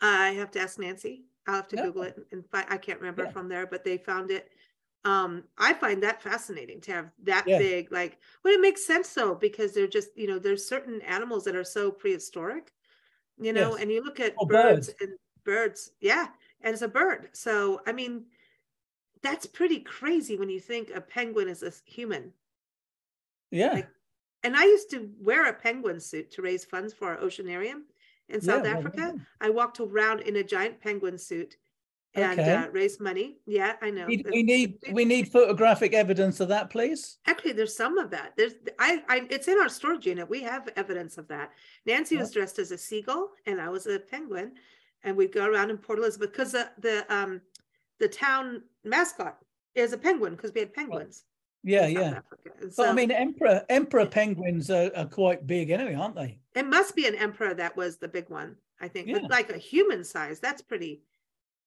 I 0.00 0.30
have 0.32 0.50
to 0.52 0.60
ask 0.60 0.78
Nancy. 0.78 1.26
I'll 1.46 1.56
have 1.56 1.68
to. 1.68 1.76
Google 1.76 2.02
it 2.02 2.18
and 2.32 2.48
find, 2.50 2.66
I 2.68 2.78
can't 2.78 3.00
remember 3.00 3.26
Yeah. 3.26 3.32
from 3.32 3.48
there, 3.48 3.66
but 3.66 3.84
they 3.84 3.98
found 3.98 4.30
it. 4.30 4.52
Um, 5.04 5.44
I 5.58 5.74
find 5.74 6.02
that 6.02 6.22
fascinating 6.22 6.80
to 6.82 6.92
have 6.92 7.12
that 7.22 7.46
Yeah. 7.46 7.58
big, 7.58 7.92
like, 7.92 8.18
but 8.42 8.52
it 8.52 8.60
makes 8.60 8.86
sense 8.86 9.12
though, 9.12 9.34
because 9.34 9.74
they're 9.74 9.86
just, 9.86 10.16
you 10.16 10.26
know, 10.26 10.38
there's 10.38 10.66
certain 10.66 11.02
animals 11.02 11.44
that 11.44 11.54
are 11.56 11.64
so 11.64 11.90
prehistoric, 11.92 12.72
you 13.38 13.52
know, 13.52 13.76
Yes. 13.76 13.76
and 13.76 13.92
you 13.92 14.02
look 14.02 14.20
at 14.20 14.36
Or 14.38 14.46
birds 14.46 14.88
birds. 14.88 14.94
and 15.00 15.18
birds, 15.44 15.92
yeah, 16.00 16.28
and 16.62 16.72
it's 16.74 16.82
a 16.82 16.88
bird. 16.88 17.30
So, 17.34 17.82
I 17.86 17.92
mean, 17.92 18.26
that's 19.22 19.46
pretty 19.46 19.80
crazy 19.80 20.36
when 20.38 20.50
you 20.50 20.60
think 20.60 20.90
a 20.90 21.00
penguin 21.00 21.48
is 21.48 21.62
a 21.62 21.72
human. 21.86 22.34
Yeah. 23.54 23.72
Like, 23.72 23.88
And 24.42 24.56
I 24.56 24.64
used 24.64 24.90
to 24.90 25.08
wear 25.20 25.48
a 25.48 25.52
penguin 25.54 26.00
suit 26.00 26.30
to 26.32 26.42
raise 26.42 26.64
funds 26.64 26.92
for 26.92 27.08
our 27.10 27.18
oceanarium 27.18 27.82
in 28.28 28.40
South 28.40 28.62
well, 28.64 28.76
Africa. 28.76 29.12
yeah. 29.14 29.22
I 29.40 29.50
walked 29.50 29.80
around 29.80 30.20
in 30.22 30.36
a 30.36 30.42
giant 30.44 30.80
penguin 30.80 31.16
suit 31.18 31.56
and 32.16 32.38
Okay. 32.38 32.52
uh, 32.54 32.68
raise 32.70 33.00
money. 33.00 33.38
Yeah, 33.46 33.74
I 33.82 33.90
know. 33.90 34.06
We, 34.06 34.24
we 34.30 34.42
need 34.42 34.78
we 34.92 35.04
need 35.04 35.32
photographic 35.32 35.94
evidence 35.94 36.38
of 36.40 36.48
that, 36.48 36.70
please. 36.70 37.18
Actually, 37.26 37.52
there's 37.54 37.76
some 37.76 37.98
of 37.98 38.08
that. 38.10 38.34
There's 38.36 38.54
I, 38.78 39.02
I 39.08 39.26
it's 39.30 39.48
in 39.48 39.58
our 39.58 39.68
storage 39.68 40.06
unit. 40.06 40.28
We 40.30 40.40
have 40.42 40.68
evidence 40.76 41.18
of 41.18 41.26
that. 41.28 41.50
Nancy 41.86 42.14
Yeah. 42.14 42.20
was 42.20 42.30
dressed 42.30 42.58
as 42.60 42.70
a 42.70 42.78
seagull 42.78 43.30
and 43.46 43.60
I 43.60 43.68
was 43.68 43.86
a 43.86 43.98
penguin. 43.98 44.52
And 45.02 45.16
we'd 45.16 45.32
go 45.32 45.44
around 45.46 45.70
in 45.70 45.76
Port 45.78 45.98
Elizabeth 45.98 46.30
because 46.32 46.52
the, 46.52 46.70
the 46.78 47.04
um 47.14 47.40
the 47.98 48.08
town 48.08 48.62
mascot 48.84 49.36
is 49.74 49.92
a 49.92 49.98
penguin 49.98 50.34
because 50.36 50.52
we 50.54 50.60
had 50.60 50.72
penguins. 50.72 51.24
Yeah, 51.64 51.86
yeah. 51.86 52.00
Africa. 52.18 52.50
And 52.60 52.72
But 52.76 52.88
I 52.88 52.92
mean, 52.92 53.10
emperor 53.10 53.64
emperor 53.68 54.06
penguins 54.06 54.70
are, 54.70 54.90
are 54.94 55.06
quite 55.06 55.46
big 55.46 55.70
anyway, 55.70 55.94
aren't 55.94 56.14
they? 56.14 56.38
it 56.54 56.66
must 56.66 56.94
be 56.94 57.06
an 57.06 57.14
emperor 57.16 57.54
that 57.54 57.76
was 57.76 57.96
the 57.96 58.08
big 58.08 58.28
one, 58.28 58.56
I 58.80 58.88
think. 58.88 59.08
Yeah. 59.08 59.18
But 59.20 59.30
like 59.30 59.50
a 59.50 59.58
human 59.58 60.04
size, 60.04 60.40
that's 60.40 60.62
pretty 60.62 61.02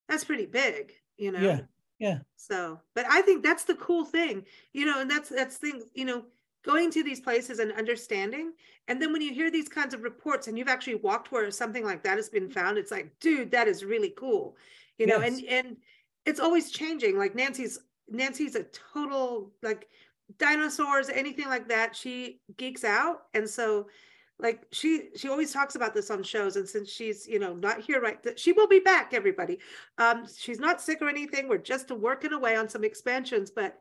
that's 0.08 0.24
pretty 0.24 0.46
big, 0.46 0.94
you 1.18 1.32
know. 1.32 1.40
Yeah, 1.40 1.60
yeah. 2.00 2.20
So, 2.36 2.80
but 2.94 3.06
I 3.10 3.22
think 3.22 3.44
that's 3.44 3.66
the 3.66 3.76
cool 3.76 4.06
thing, 4.06 4.46
you 4.72 4.86
know, 4.86 5.02
and 5.02 5.10
that's 5.10 5.30
that's 5.30 5.58
thing, 5.58 5.82
you 5.94 6.06
know, 6.06 6.24
going 6.64 6.92
to 6.92 7.04
these 7.04 7.20
places 7.20 7.60
and 7.60 7.72
understanding. 7.74 8.54
And 8.88 9.02
then 9.02 9.12
when 9.12 9.22
you 9.22 9.34
hear 9.34 9.52
these 9.52 9.68
kinds 9.68 9.94
of 9.94 10.04
reports 10.04 10.48
and 10.48 10.58
you've 10.58 10.70
actually 10.70 10.96
walked 10.96 11.32
where 11.32 11.52
something 11.52 11.84
like 11.84 12.04
that 12.04 12.18
has 12.18 12.30
been 12.30 12.50
found, 12.50 12.78
it's 12.78 12.92
like, 12.92 13.12
dude, 13.20 13.52
that 13.52 13.68
is 13.68 13.84
really 13.84 14.14
cool. 14.18 14.56
You 14.98 15.08
know, 15.08 15.20
and 15.22 15.44
and 15.50 15.78
it's 16.26 16.40
always 16.40 16.72
changing. 16.72 17.18
Like 17.18 17.36
Nancy's 17.36 17.80
Nancy's 18.10 18.56
a 18.56 18.64
total 18.94 19.52
like 19.62 19.88
dinosaurs, 20.38 21.10
anything 21.10 21.48
like 21.48 21.68
that. 21.70 21.96
She 21.96 22.42
geeks 22.58 22.84
out. 22.84 23.24
And 23.34 23.50
so 23.50 23.88
like 24.40 24.66
she 24.72 25.10
she 25.16 25.30
always 25.30 25.52
talks 25.52 25.76
about 25.76 25.94
this 25.96 26.12
on 26.12 26.22
shows 26.22 26.58
and 26.58 26.70
since 26.70 26.92
she's 26.92 27.28
you 27.28 27.40
know 27.40 27.56
not 27.56 27.80
here 27.82 28.00
right 28.00 28.22
th- 28.22 28.38
she 28.40 28.52
will 28.52 28.68
be 28.68 28.80
back 28.80 29.12
everybody 29.16 29.58
um 29.98 30.28
she's 30.38 30.60
not 30.60 30.80
sick 30.80 31.02
or 31.02 31.10
anything 31.10 31.48
we're 31.50 31.58
just 31.58 31.90
working 31.90 32.34
away 32.34 32.56
on 32.56 32.70
some 32.70 32.84
expansions 32.84 33.50
but 33.50 33.80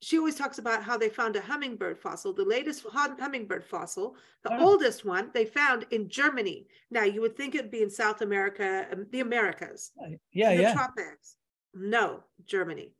she 0.00 0.18
always 0.18 0.36
talks 0.36 0.58
about 0.58 0.84
how 0.84 0.96
they 0.96 1.08
found 1.08 1.34
a 1.34 1.40
hummingbird 1.40 1.98
fossil 1.98 2.32
the 2.32 2.44
latest 2.44 2.86
hummingbird 2.92 3.64
fossil 3.64 4.14
the 4.44 4.50
Wow. 4.50 4.60
oldest 4.60 5.04
one 5.04 5.32
they 5.34 5.44
found 5.44 5.84
in 5.90 6.08
germany 6.08 6.68
now 6.92 7.02
you 7.02 7.20
would 7.20 7.36
think 7.36 7.56
it'd 7.56 7.68
be 7.72 7.82
in 7.82 7.90
south 7.90 8.20
america 8.20 8.86
um, 8.92 9.04
the 9.10 9.18
americas 9.18 9.90
Yeah, 10.32 10.50
in 10.52 10.56
the 10.58 10.62
yeah. 10.62 10.74
tropics 10.74 11.34
no 11.74 12.22
germany 12.46 12.92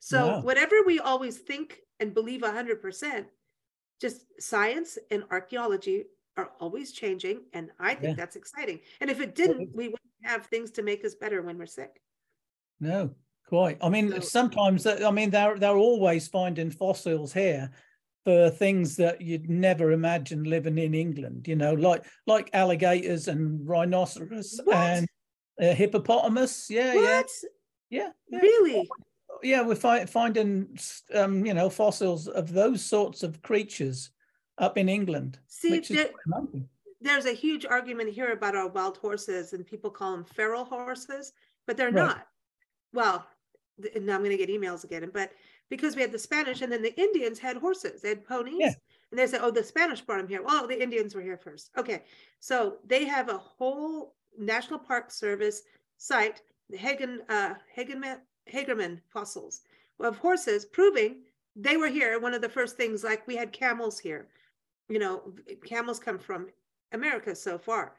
so 0.00 0.26
Wow. 0.26 0.40
whatever 0.42 0.76
we 0.86 0.98
always 1.00 1.38
think 1.38 1.80
and 2.00 2.14
believe 2.14 2.42
100% 2.42 3.26
just 4.00 4.26
science 4.40 4.98
and 5.10 5.24
archaeology 5.30 6.04
are 6.36 6.52
always 6.60 6.92
changing 6.92 7.40
and 7.54 7.70
i 7.80 7.94
think 7.94 8.16
Yeah. 8.16 8.22
that's 8.24 8.36
exciting 8.36 8.80
and 9.00 9.10
if 9.10 9.20
it 9.20 9.34
didn't 9.34 9.74
we 9.74 9.84
wouldn't 9.88 10.22
have 10.24 10.46
things 10.46 10.70
to 10.72 10.82
make 10.82 11.04
us 11.04 11.14
better 11.14 11.40
when 11.42 11.56
we're 11.58 11.66
sick 11.66 12.00
No, 12.78 13.14
quite. 13.48 13.78
I 13.80 13.88
mean, 13.88 14.10
So- 14.12 14.20
sometimes 14.20 14.86
I 14.86 15.10
mean 15.10 15.30
they're 15.30 15.58
they're 15.58 15.76
always 15.90 16.28
finding 16.28 16.70
fossils 16.70 17.32
here 17.32 17.70
for 18.24 18.50
things 18.50 18.96
that 18.96 19.22
you'd 19.22 19.48
never 19.48 19.92
imagine 19.92 20.42
living 20.44 20.76
in 20.78 20.92
England. 20.94 21.46
You 21.48 21.56
know, 21.56 21.72
like 21.74 22.04
like 22.26 22.50
alligators 22.52 23.28
and 23.28 23.66
rhinoceros 23.66 24.60
What? 24.64 24.76
and 24.76 25.06
uh, 25.62 25.72
hippopotamus. 25.74 26.68
Yeah, 26.68 26.92
yeah, 26.94 27.22
yeah, 27.88 28.10
yeah. 28.28 28.40
really 28.40 28.86
Yeah, 29.42 29.62
we're 29.62 29.74
fi- 29.74 30.06
finding 30.06 30.78
um, 31.14 31.44
you 31.44 31.54
know 31.54 31.68
fossils 31.70 32.28
of 32.28 32.52
those 32.52 32.84
sorts 32.84 33.22
of 33.22 33.42
creatures 33.42 34.10
up 34.58 34.78
in 34.78 34.88
England. 34.88 35.38
see 35.48 35.80
there- 35.80 36.10
there's 37.00 37.26
a 37.26 37.32
huge 37.32 37.66
argument 37.66 38.10
here 38.10 38.32
about 38.32 38.56
our 38.56 38.68
wild 38.68 38.96
horses 38.96 39.52
and 39.52 39.66
people 39.66 39.90
call 39.90 40.12
them 40.12 40.24
feral 40.24 40.64
horses 40.64 41.32
but 41.66 41.76
they're 41.76 41.90
Right. 41.92 42.06
not 42.06 42.26
well 42.94 43.26
th- 43.82 43.94
and 43.94 44.10
i'm 44.10 44.20
going 44.24 44.30
to 44.36 44.44
get 44.44 44.48
emails 44.48 44.82
again 44.84 45.08
but 45.12 45.30
because 45.68 45.94
we 45.94 46.00
had 46.02 46.10
the 46.10 46.18
spanish 46.18 46.62
and 46.62 46.72
then 46.72 46.82
the 46.82 46.98
indians 46.98 47.38
had 47.38 47.58
horses 47.58 48.00
they 48.00 48.08
had 48.08 48.24
ponies 48.24 48.56
Yeah. 48.58 48.72
and 49.10 49.18
they 49.18 49.26
said 49.26 49.40
oh 49.42 49.50
the 49.50 49.62
spanish 49.62 50.00
brought 50.00 50.18
them 50.18 50.28
here 50.28 50.42
well 50.42 50.66
the 50.66 50.82
indians 50.82 51.14
were 51.14 51.20
here 51.20 51.36
first 51.36 51.70
okay 51.76 52.04
so 52.40 52.78
they 52.86 53.04
have 53.04 53.28
a 53.28 53.36
whole 53.38 54.14
national 54.38 54.78
park 54.78 55.10
service 55.10 55.62
site 55.98 56.40
the 56.70 56.78
hagen 56.78 57.20
uh 57.28 57.54
hagenman 57.76 58.20
hagerman 58.52 59.00
fossils 59.08 59.62
of 60.00 60.18
horses 60.18 60.64
proving 60.64 61.22
they 61.54 61.76
were 61.76 61.88
here 61.88 62.20
one 62.20 62.34
of 62.34 62.42
the 62.42 62.48
first 62.48 62.76
things 62.76 63.02
like 63.02 63.26
we 63.26 63.36
had 63.36 63.52
camels 63.52 63.98
here 63.98 64.28
you 64.88 64.98
know 64.98 65.32
camels 65.64 65.98
come 65.98 66.18
from 66.18 66.46
America 66.92 67.34
so 67.34 67.58
far. 67.58 67.94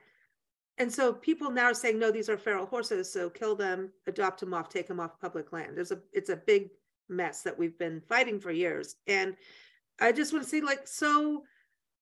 And 0.80 0.91
so 0.91 1.12
people 1.12 1.50
now 1.50 1.66
are 1.66 1.74
saying, 1.74 1.98
no, 1.98 2.12
these 2.12 2.30
are 2.30 2.38
feral 2.38 2.66
horses, 2.66 3.12
so 3.12 3.30
kill 3.30 3.56
them, 3.56 3.89
adopt 4.06 4.39
them 4.41 4.54
off, 4.54 4.70
take 4.70 4.88
them 4.88 5.00
off 5.00 5.20
public 5.20 5.52
land. 5.52 5.76
There's 5.76 5.91
a 5.91 6.00
it's 6.14 6.30
a 6.30 6.36
big 6.36 6.70
mess 7.10 7.41
that 7.43 7.58
we've 7.58 7.78
been 7.80 8.02
fighting 8.02 8.39
for 8.39 8.52
years. 8.52 8.98
And 9.08 9.36
I 10.00 10.12
just 10.12 10.34
want 10.34 10.43
to 10.43 10.50
say, 10.50 10.62
like, 10.62 10.88
so 10.88 11.43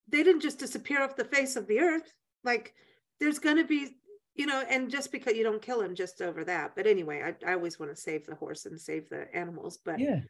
they 0.08 0.22
didn't 0.22 0.42
just 0.42 0.58
disappear 0.58 1.02
off 1.02 1.16
the 1.16 1.24
face 1.24 1.56
of 1.56 1.66
the 1.66 1.80
earth. 1.80 2.12
Like, 2.44 2.74
there's 3.18 3.38
gonna 3.38 3.64
be, 3.64 3.96
you 4.36 4.46
know, 4.46 4.62
and 4.68 4.90
just 4.90 5.10
because 5.10 5.34
you 5.34 5.42
don't 5.42 5.62
kill 5.62 5.80
them 5.80 5.94
just 5.94 6.22
over 6.22 6.44
that. 6.44 6.72
But 6.76 6.86
anyway, 6.86 7.22
I, 7.22 7.50
I 7.50 7.54
always 7.54 7.78
want 7.78 7.94
to 7.94 8.00
save 8.00 8.26
the 8.26 8.34
horse 8.34 8.66
and 8.66 8.80
save 8.80 9.08
the 9.08 9.34
animals. 9.34 9.78
But 9.84 9.98
Yeah, 9.98 10.20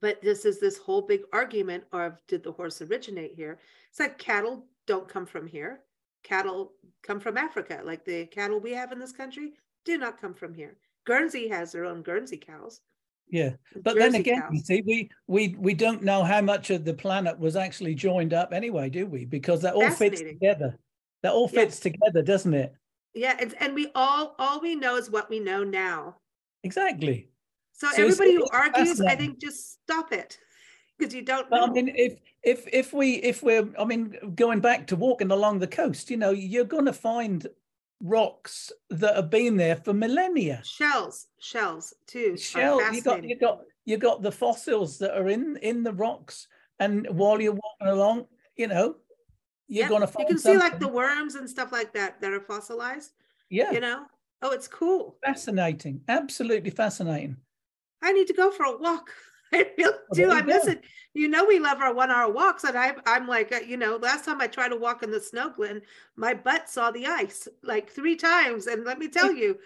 but 0.00 0.22
this 0.22 0.44
is 0.44 0.60
this 0.60 0.78
whole 0.78 1.02
big 1.02 1.22
argument 1.32 1.84
of 1.92 2.16
did 2.28 2.42
the 2.42 2.52
horse 2.52 2.80
originate 2.80 3.34
here 3.34 3.58
it's 3.90 4.00
like 4.00 4.18
cattle 4.18 4.66
don't 4.86 5.08
come 5.08 5.26
from 5.26 5.46
here 5.46 5.80
cattle 6.22 6.72
come 7.02 7.20
from 7.20 7.36
africa 7.36 7.80
like 7.84 8.04
the 8.04 8.26
cattle 8.26 8.60
we 8.60 8.72
have 8.72 8.92
in 8.92 8.98
this 8.98 9.12
country 9.12 9.52
do 9.84 9.98
not 9.98 10.20
come 10.20 10.34
from 10.34 10.54
here 10.54 10.76
guernsey 11.04 11.48
has 11.48 11.72
their 11.72 11.84
own 11.84 12.02
guernsey 12.02 12.36
cows 12.36 12.80
yeah. 13.28 13.52
But 13.82 13.96
then 13.96 14.14
again, 14.16 14.42
you 14.52 14.60
see, 14.60 14.82
we 14.84 15.08
we 15.26 15.54
we 15.58 15.72
don't 15.72 16.02
know 16.02 16.22
how 16.22 16.42
much 16.42 16.68
of 16.68 16.84
the 16.84 16.92
planet 16.92 17.38
was 17.38 17.56
actually 17.56 17.94
joined 17.94 18.34
up 18.34 18.52
anyway, 18.52 18.90
do 18.90 19.06
we? 19.06 19.24
Because 19.24 19.62
that 19.62 19.74
all 19.74 19.90
fits 19.90 20.20
together. 20.20 20.76
That 21.22 21.32
all 21.32 21.48
fits 21.48 21.80
together, 21.80 22.20
doesn't 22.20 22.52
it? 22.52 22.74
Yeah 23.14 23.36
and, 23.40 23.54
and 23.60 23.74
we 23.74 23.90
all 23.94 24.34
all 24.38 24.60
we 24.60 24.74
know 24.74 24.96
is 24.96 25.10
what 25.10 25.28
we 25.28 25.38
know 25.40 25.64
now 25.64 26.16
Exactly. 26.64 27.28
so, 27.72 27.88
So 27.90 28.04
everybody 28.04 28.34
who 28.34 28.46
argues 28.52 29.00
i 29.00 29.14
think 29.14 29.40
just 29.40 29.82
stop 29.82 30.12
it 30.12 30.38
because 30.98 31.14
you 31.14 31.22
don't 31.22 31.50
know 31.50 31.64
I 31.64 31.70
mean, 31.70 31.92
if 31.96 32.20
if 32.42 32.66
if 32.72 32.92
we 32.92 33.14
if 33.16 33.42
we're 33.42 33.68
I 33.78 33.84
mean 33.84 34.34
going 34.34 34.60
back 34.60 34.86
to 34.88 34.96
walking 34.96 35.30
along 35.30 35.58
the 35.58 35.66
coast, 35.66 36.10
you 36.10 36.16
know, 36.16 36.30
you're 36.30 36.64
going 36.64 36.86
to 36.86 36.92
find 36.92 37.46
rocks 38.02 38.72
that 38.90 39.16
have 39.16 39.30
been 39.30 39.56
there 39.56 39.76
for 39.76 39.92
millennia. 39.92 40.60
shells 40.64 41.28
shells 41.38 41.94
too 42.06 42.34
are 42.34 42.36
Shell, 42.36 42.94
you 42.94 43.02
got 43.02 43.24
you 43.24 43.38
got 43.38 43.60
you 43.84 43.96
got 43.96 44.22
the 44.22 44.32
fossils 44.32 44.98
that 44.98 45.16
are 45.16 45.28
in 45.28 45.56
in 45.58 45.82
the 45.82 45.92
rocks, 45.92 46.48
and 46.78 47.06
while 47.10 47.40
you're 47.40 47.52
walking 47.52 47.88
along, 47.88 48.26
you 48.56 48.68
know, 48.68 48.96
you're 49.72 49.80
Yep, 49.82 49.88
going 49.88 50.00
to 50.02 50.06
find 50.06 50.28
you 50.28 50.34
can 50.34 50.42
see 50.42 50.56
like 50.56 50.78
the 50.78 50.88
worms 50.88 51.34
and 51.34 51.48
stuff 51.48 51.72
like 51.72 51.92
that 51.94 52.20
that 52.20 52.32
are 52.32 52.40
fossilized 52.40 53.12
yeah, 53.50 53.72
you 53.72 53.80
know 53.80 54.04
oh 54.42 54.50
it's 54.50 54.68
cool 54.68 55.16
fascinating, 55.24 56.02
absolutely 56.08 56.70
fascinating. 56.70 57.36
I 58.02 58.12
need 58.12 58.26
to 58.26 58.32
go 58.34 58.50
for 58.50 58.64
a 58.66 58.76
walk. 58.76 59.10
I 59.52 59.66
really 59.78 59.94
Oh, 60.10 60.14
do. 60.14 60.30
I 60.30 60.42
miss 60.42 60.64
go. 60.64 60.72
it. 60.72 60.82
You 61.14 61.28
know, 61.28 61.44
we 61.44 61.58
love 61.58 61.78
our 61.80 61.94
one 61.94 62.10
hour 62.10 62.32
walks. 62.32 62.64
And 62.64 62.76
I, 62.76 62.94
I'm 63.06 63.28
like, 63.28 63.52
uh, 63.52 63.60
you 63.60 63.76
know, 63.76 63.96
last 63.96 64.24
time 64.24 64.40
I 64.40 64.46
tried 64.46 64.70
to 64.70 64.76
walk 64.76 65.02
in 65.02 65.10
the 65.10 65.20
snow, 65.20 65.50
Glynn, 65.50 65.82
my 66.16 66.34
butt 66.34 66.68
saw 66.70 66.90
the 66.90 67.06
ice 67.06 67.46
like 67.62 67.90
three 67.90 68.16
times. 68.16 68.66
And 68.66 68.84
let 68.84 68.98
me 68.98 69.08
tell 69.08 69.30
you, 69.32 69.58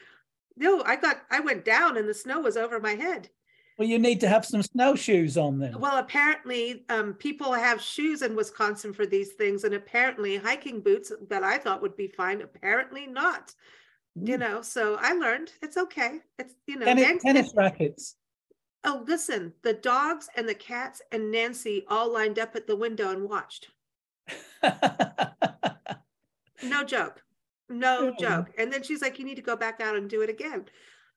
no, 0.57 0.83
I 0.85 0.97
got, 0.97 1.23
I 1.31 1.41
went 1.41 1.65
down 1.65 1.97
and 1.97 2.09
the 2.09 2.15
snow 2.15 2.41
was 2.41 2.57
over 2.57 2.81
my 2.81 2.95
head. 2.95 3.31
Well, 3.79 3.87
you 3.89 3.99
need 3.99 4.20
to 4.20 4.29
have 4.29 4.45
some 4.47 4.62
snowshoes 4.62 5.37
on 5.37 5.59
then. 5.59 5.79
Well, 5.79 5.99
apparently, 5.99 6.85
um, 6.89 7.12
people 7.14 7.53
have 7.53 7.81
shoes 7.81 8.22
in 8.22 8.35
Wisconsin 8.35 8.95
for 8.95 9.05
these 9.05 9.33
things. 9.33 9.64
And 9.64 9.74
apparently, 9.74 10.37
hiking 10.39 10.81
boots 10.81 11.12
that 11.29 11.43
I 11.45 11.59
thought 11.59 11.83
would 11.83 11.97
be 11.97 12.09
fine, 12.09 12.41
apparently 12.41 13.07
not. 13.07 13.55
You 14.14 14.37
Mm. 14.37 14.41
know, 14.41 14.62
so 14.62 14.97
I 14.99 15.12
learned 15.12 15.53
it's 15.61 15.77
okay. 15.77 16.20
It's, 16.39 16.55
you 16.66 16.77
know, 16.79 16.87
tennis, 16.87 17.05
and- 17.11 17.20
tennis 17.20 17.53
rackets. 17.55 18.16
Oh, 18.85 19.05
listen, 19.07 19.53
the 19.62 19.74
dogs 19.74 20.29
and 20.37 20.49
the 20.49 20.55
cats 20.55 21.03
and 21.12 21.31
Nancy 21.31 21.85
all 21.89 22.11
lined 22.11 22.39
up 22.39 22.57
at 22.57 22.66
the 22.66 22.77
window 22.77 23.11
and 23.11 23.29
watched. 23.29 23.68
No 26.62 26.83
joke. 26.85 27.22
No 27.68 28.14
Yeah. 28.18 28.29
joke. 28.39 28.55
And 28.57 28.72
then 28.72 28.83
she's 28.83 29.03
like, 29.03 29.18
you 29.18 29.24
need 29.27 29.35
to 29.35 29.43
go 29.43 29.57
back 29.57 29.81
out 29.81 29.95
and 29.97 30.09
do 30.09 30.22
it 30.22 30.31
again. 30.31 30.64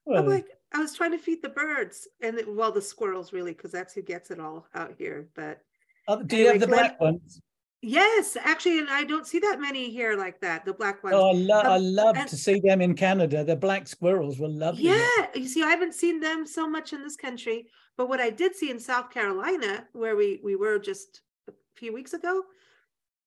well, 0.06 0.20
I'm 0.24 0.28
like, 0.28 0.48
I 0.74 0.80
was 0.80 0.96
trying 0.96 1.12
to 1.12 1.18
feed 1.18 1.42
the 1.42 1.50
birds 1.50 2.08
and 2.22 2.38
the, 2.38 2.46
well, 2.48 2.72
the 2.72 2.82
squirrels 2.82 3.34
really, 3.34 3.54
because 3.54 3.72
that's 3.72 3.94
who 3.94 4.02
gets 4.02 4.30
it 4.32 4.40
all 4.40 4.68
out 4.76 4.94
here. 4.98 5.28
But 5.36 5.62
do 6.28 6.38
you 6.38 6.48
have 6.48 6.60
the 6.60 6.68
black 6.68 7.00
ones? 7.00 7.42
yes, 7.82 8.38
actually, 8.40 8.80
and 8.80 8.90
I 8.90 9.04
don't 9.04 9.26
see 9.26 9.40
that 9.40 9.60
many 9.60 9.90
here 9.90 10.16
like 10.18 10.40
that, 10.42 10.66
the 10.66 10.74
black 10.74 11.04
ones. 11.04 11.16
Oh, 11.18 11.30
I 11.30 11.34
love 11.34 11.66
I 11.66 11.76
Um, 11.78 11.84
love 11.96 12.16
and- 12.18 12.30
to 12.30 12.36
see 12.36 12.60
them 12.60 12.82
in 12.82 12.94
Canada. 12.96 13.44
The 13.44 13.56
black 13.56 13.88
squirrels 13.88 14.40
were 14.40 14.48
lovely. 14.50 14.84
Yeah, 14.84 15.28
you 15.34 15.48
see, 15.48 15.64
I 15.64 15.70
haven't 15.70 15.96
seen 15.96 16.20
them 16.20 16.46
so 16.46 16.68
much 16.70 16.94
in 16.94 17.02
this 17.02 17.16
country, 17.16 17.68
but 17.98 18.08
what 18.10 18.20
I 18.20 18.30
did 18.30 18.56
see 18.56 18.70
in 18.70 18.80
South 18.80 19.10
Carolina, 19.10 19.88
where 19.94 20.16
we 20.16 20.40
we 20.44 20.56
were 20.56 20.78
just 20.78 21.22
a 21.48 21.54
few 21.76 21.94
weeks 21.94 22.14
ago, 22.14 22.44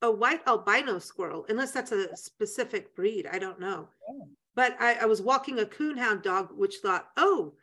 a 0.02 0.10
white 0.10 0.42
albino 0.46 0.98
squirrel, 0.98 1.46
unless 1.48 1.72
that's 1.72 1.92
a 1.92 2.14
specific 2.16 2.94
breed, 2.94 3.26
I 3.30 3.38
don't 3.38 3.58
know. 3.60 3.88
Oh. 4.08 4.28
But 4.54 4.76
I, 4.80 4.94
I 5.02 5.04
was 5.06 5.22
walking 5.22 5.58
a 5.58 5.64
coonhound 5.64 6.22
dog, 6.22 6.50
which 6.54 6.76
thought, 6.76 7.08
oh, 7.16 7.54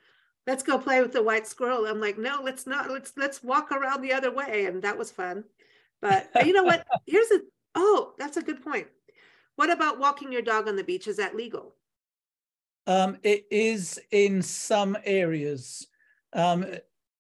let's 0.48 0.64
go 0.64 0.78
play 0.78 1.02
with 1.02 1.14
the 1.14 1.22
white 1.24 1.48
squirrel. 1.48 1.86
I'm 1.86 2.02
like, 2.02 2.18
no, 2.18 2.42
let's 2.44 2.66
not. 2.66 2.90
Let's 2.90 3.14
let's 3.16 3.44
walk 3.44 3.72
around 3.72 4.02
the 4.02 4.14
other 4.14 4.32
way, 4.32 4.66
and 4.66 4.82
that 4.82 4.98
was 4.98 5.12
fun. 5.12 5.44
But 6.02 6.30
you 6.46 6.54
know 6.54 6.64
what? 6.64 6.86
Here's 7.06 7.32
a 7.32 7.40
oh, 7.76 8.14
that's 8.18 8.38
a 8.38 8.42
good 8.42 8.64
point. 8.64 8.88
What 9.56 9.70
about 9.70 10.00
walking 10.00 10.32
your 10.32 10.42
dog 10.42 10.68
on 10.68 10.76
the 10.76 10.84
beach? 10.84 11.08
Is 11.08 11.18
that 11.18 11.36
legal? 11.36 11.76
Um, 12.88 13.18
it 13.24 13.46
is 13.52 14.00
in 14.12 14.42
some 14.42 14.98
areas. 15.04 15.86
Um, 16.34 16.66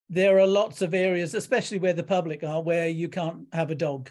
there 0.10 0.40
are 0.40 0.48
lots 0.48 0.82
of 0.82 0.94
areas, 0.96 1.36
especially 1.36 1.78
where 1.78 1.94
the 1.94 2.04
public 2.04 2.44
are, 2.44 2.64
where 2.64 2.88
you 2.88 3.10
can't 3.10 3.46
have 3.54 3.70
a 3.70 3.76
dog. 3.76 4.10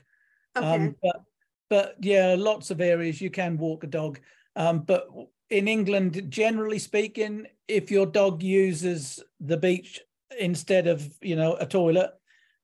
Okay. 0.56 0.66
Um, 0.66 0.96
but 1.02 1.22
but 1.68 1.96
yeah, 2.00 2.36
lots 2.38 2.70
of 2.70 2.80
areas 2.80 3.20
you 3.20 3.30
can 3.30 3.58
walk 3.58 3.82
a 3.82 3.88
dog. 3.88 4.20
Um, 4.54 4.80
but 4.80 5.08
in 5.50 5.68
England, 5.68 6.26
generally 6.30 6.78
speaking, 6.78 7.46
if 7.68 7.90
your 7.90 8.06
dog 8.06 8.42
uses 8.42 9.22
the 9.40 9.56
beach 9.56 10.00
instead 10.38 10.86
of 10.86 11.16
you 11.22 11.36
know 11.36 11.56
a 11.56 11.66
toilet, 11.66 12.12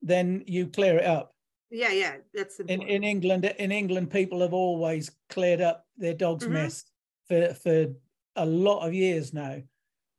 then 0.03 0.45
you 0.47 0.67
clear 0.69 0.99
it 0.99 1.07
up. 1.07 1.35
yeah, 1.71 1.93
yeah, 1.93 2.17
that's 2.33 2.61
In 2.61 2.69
important. 2.69 2.91
in 2.91 3.05
England, 3.05 3.45
in 3.45 3.73
England, 3.73 4.11
people 4.11 4.41
have 4.41 4.53
always 4.55 5.11
cleared 5.29 5.61
up 5.61 5.87
their 5.97 6.15
dog's 6.15 6.45
Mhm. 6.47 6.53
mess 6.53 6.85
for 7.29 7.55
for 7.55 7.95
a 8.37 8.47
lot 8.47 8.87
of 8.87 8.95
years 8.95 9.33
now. 9.33 9.63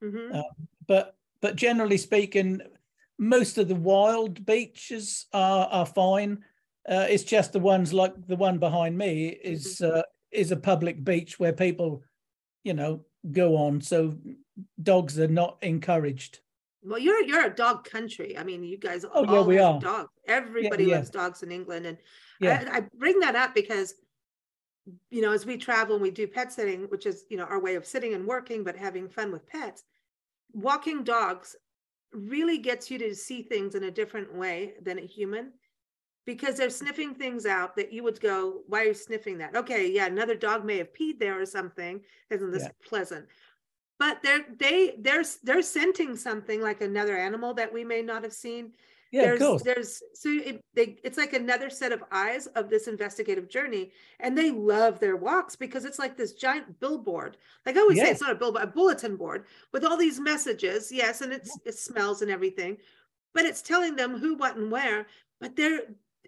Mhm. 0.03 0.34
Uh, 0.34 0.43
but 0.88 1.18
but 1.41 1.55
generally 1.55 1.97
speaking, 1.97 2.61
most 3.18 3.57
of 3.57 3.68
the 3.68 3.76
wild 3.76 4.45
beaches 4.45 5.28
are 5.34 5.68
are 5.68 5.86
fine. 5.86 6.43
Uh, 6.89 7.07
it's 7.09 7.24
just 7.24 7.53
the 7.53 7.59
ones 7.59 7.93
like 7.93 8.13
the 8.28 8.36
one 8.36 8.59
behind 8.59 8.97
me 8.97 9.30
is 9.30 9.82
uh, 9.82 10.03
is 10.32 10.51
a 10.51 10.57
public 10.57 11.03
beach 11.03 11.39
where 11.39 11.53
people, 11.53 12.03
you 12.66 12.74
know, 12.74 13.05
go 13.32 13.55
on. 13.55 13.80
So 13.80 14.18
dogs 14.82 15.18
are 15.20 15.30
not 15.30 15.57
encouraged. 15.61 16.39
Well, 16.84 16.99
you're 16.99 17.24
you're 17.24 17.45
a 17.45 17.55
dog 17.55 17.89
country. 17.89 18.38
I 18.38 18.43
mean, 18.43 18.63
you 18.63 18.78
guys 18.78 19.05
Oh, 19.13 19.24
yeah, 19.24 19.41
we 19.41 19.57
are. 19.59 19.80
dogs. 19.80 20.09
Everybody 20.28 20.86
yeah. 20.86 20.95
loves 20.97 21.09
dogs 21.09 21.41
in 21.43 21.51
England, 21.51 21.86
and 21.86 21.97
Yeah, 22.41 22.68
I, 22.70 22.78
I 22.78 22.82
bring 22.97 23.20
that 23.22 23.36
up 23.36 23.55
because, 23.55 23.95
you 25.09 25.22
know, 25.22 25.32
as 25.32 25.45
we 25.45 25.57
travel 25.57 25.95
and 25.95 26.01
we 26.03 26.11
do 26.11 26.28
pet 26.28 26.51
sitting, 26.51 26.84
which 26.89 27.05
is 27.05 27.26
you 27.30 27.38
know 27.38 27.45
our 27.45 27.59
way 27.61 27.76
of 27.76 27.86
sitting 27.86 28.13
and 28.13 28.26
working, 28.28 28.63
but 28.63 28.76
having 28.76 29.07
fun 29.07 29.32
with 29.32 29.47
pets, 29.47 29.84
walking 30.53 31.03
dogs 31.03 31.55
really 32.11 32.57
gets 32.57 32.89
you 32.89 32.97
to 32.97 33.16
see 33.16 33.41
things 33.41 33.76
in 33.76 33.84
a 33.86 33.91
different 33.91 34.34
way 34.34 34.74
than 34.82 34.99
a 34.99 35.05
human 35.05 35.51
because 36.26 36.56
they're 36.58 36.70
sniffing 36.70 37.14
things 37.16 37.46
out 37.46 37.76
that 37.76 37.94
you 37.94 38.04
would 38.04 38.20
go, 38.20 38.62
why 38.68 38.82
are 38.82 38.86
you 38.88 38.94
sniffing 38.94 39.38
that? 39.40 39.56
Okay, 39.56 39.92
yeah, 39.92 40.08
another 40.08 40.36
dog 40.36 40.66
may 40.66 40.78
have 40.78 40.94
peed 40.94 41.20
there 41.20 41.40
or 41.40 41.46
something. 41.46 42.02
Isn't 42.30 42.52
this 42.52 42.64
Yeah. 42.64 42.72
pleasant? 42.84 43.28
But 44.00 44.22
they're 44.24 44.46
they 44.58 44.96
they're 45.00 45.24
they're 45.44 45.62
scenting 45.62 46.18
something 46.18 46.62
like 46.62 46.82
another 46.82 47.16
animal 47.18 47.54
that 47.56 47.72
we 47.74 47.84
may 47.86 48.02
not 48.02 48.24
have 48.24 48.34
seen. 48.34 48.74
yeah, 49.12 49.22
there's 49.22 49.42
of 49.42 49.48
course. 49.48 49.64
there's 49.64 50.04
so 50.14 50.30
it, 50.30 50.62
they, 50.74 50.98
it's 51.04 51.18
like 51.18 51.32
another 51.34 51.70
set 51.70 51.94
of 51.94 52.04
eyes 52.12 52.48
of 52.48 52.70
this 52.70 52.88
investigative 52.88 53.48
journey, 53.48 53.92
and 54.20 54.38
they 54.38 54.52
love 54.52 55.00
their 55.00 55.16
walks 55.16 55.56
because 55.56 55.86
it's 55.86 56.00
like 56.00 56.18
this 56.18 56.34
giant 56.34 56.80
billboard. 56.82 57.38
Like 57.66 57.78
I 57.78 57.82
always 57.82 58.00
say, 58.02 58.10
it's 58.10 58.22
not 58.22 58.32
a 58.34 58.36
billboard, 58.36 58.64
a 58.64 58.68
bulletin 58.68 59.16
board 59.16 59.46
with 59.72 59.86
all 59.86 59.96
these 59.98 60.20
messages. 60.20 60.92
Yes, 60.92 61.22
and 61.22 61.32
it's 61.32 61.58
it 61.66 61.78
smells 61.78 62.22
and 62.22 62.30
everything, 62.32 62.78
but 63.34 63.46
it's 63.46 63.62
telling 63.62 63.96
them 63.96 64.18
who, 64.18 64.36
what, 64.36 64.58
and 64.58 64.70
where. 64.72 65.08
But 65.40 65.56
they're, 65.56 65.82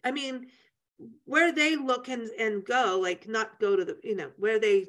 I 0.03 0.11
mean, 0.11 0.47
where 1.25 1.51
they 1.51 1.75
look 1.75 2.07
and 2.07 2.29
and 2.39 2.65
go, 2.65 2.99
like 3.01 3.27
not 3.27 3.59
go 3.59 3.75
to 3.75 3.85
the, 3.85 3.97
you 4.03 4.15
know, 4.15 4.31
where 4.37 4.59
they 4.59 4.87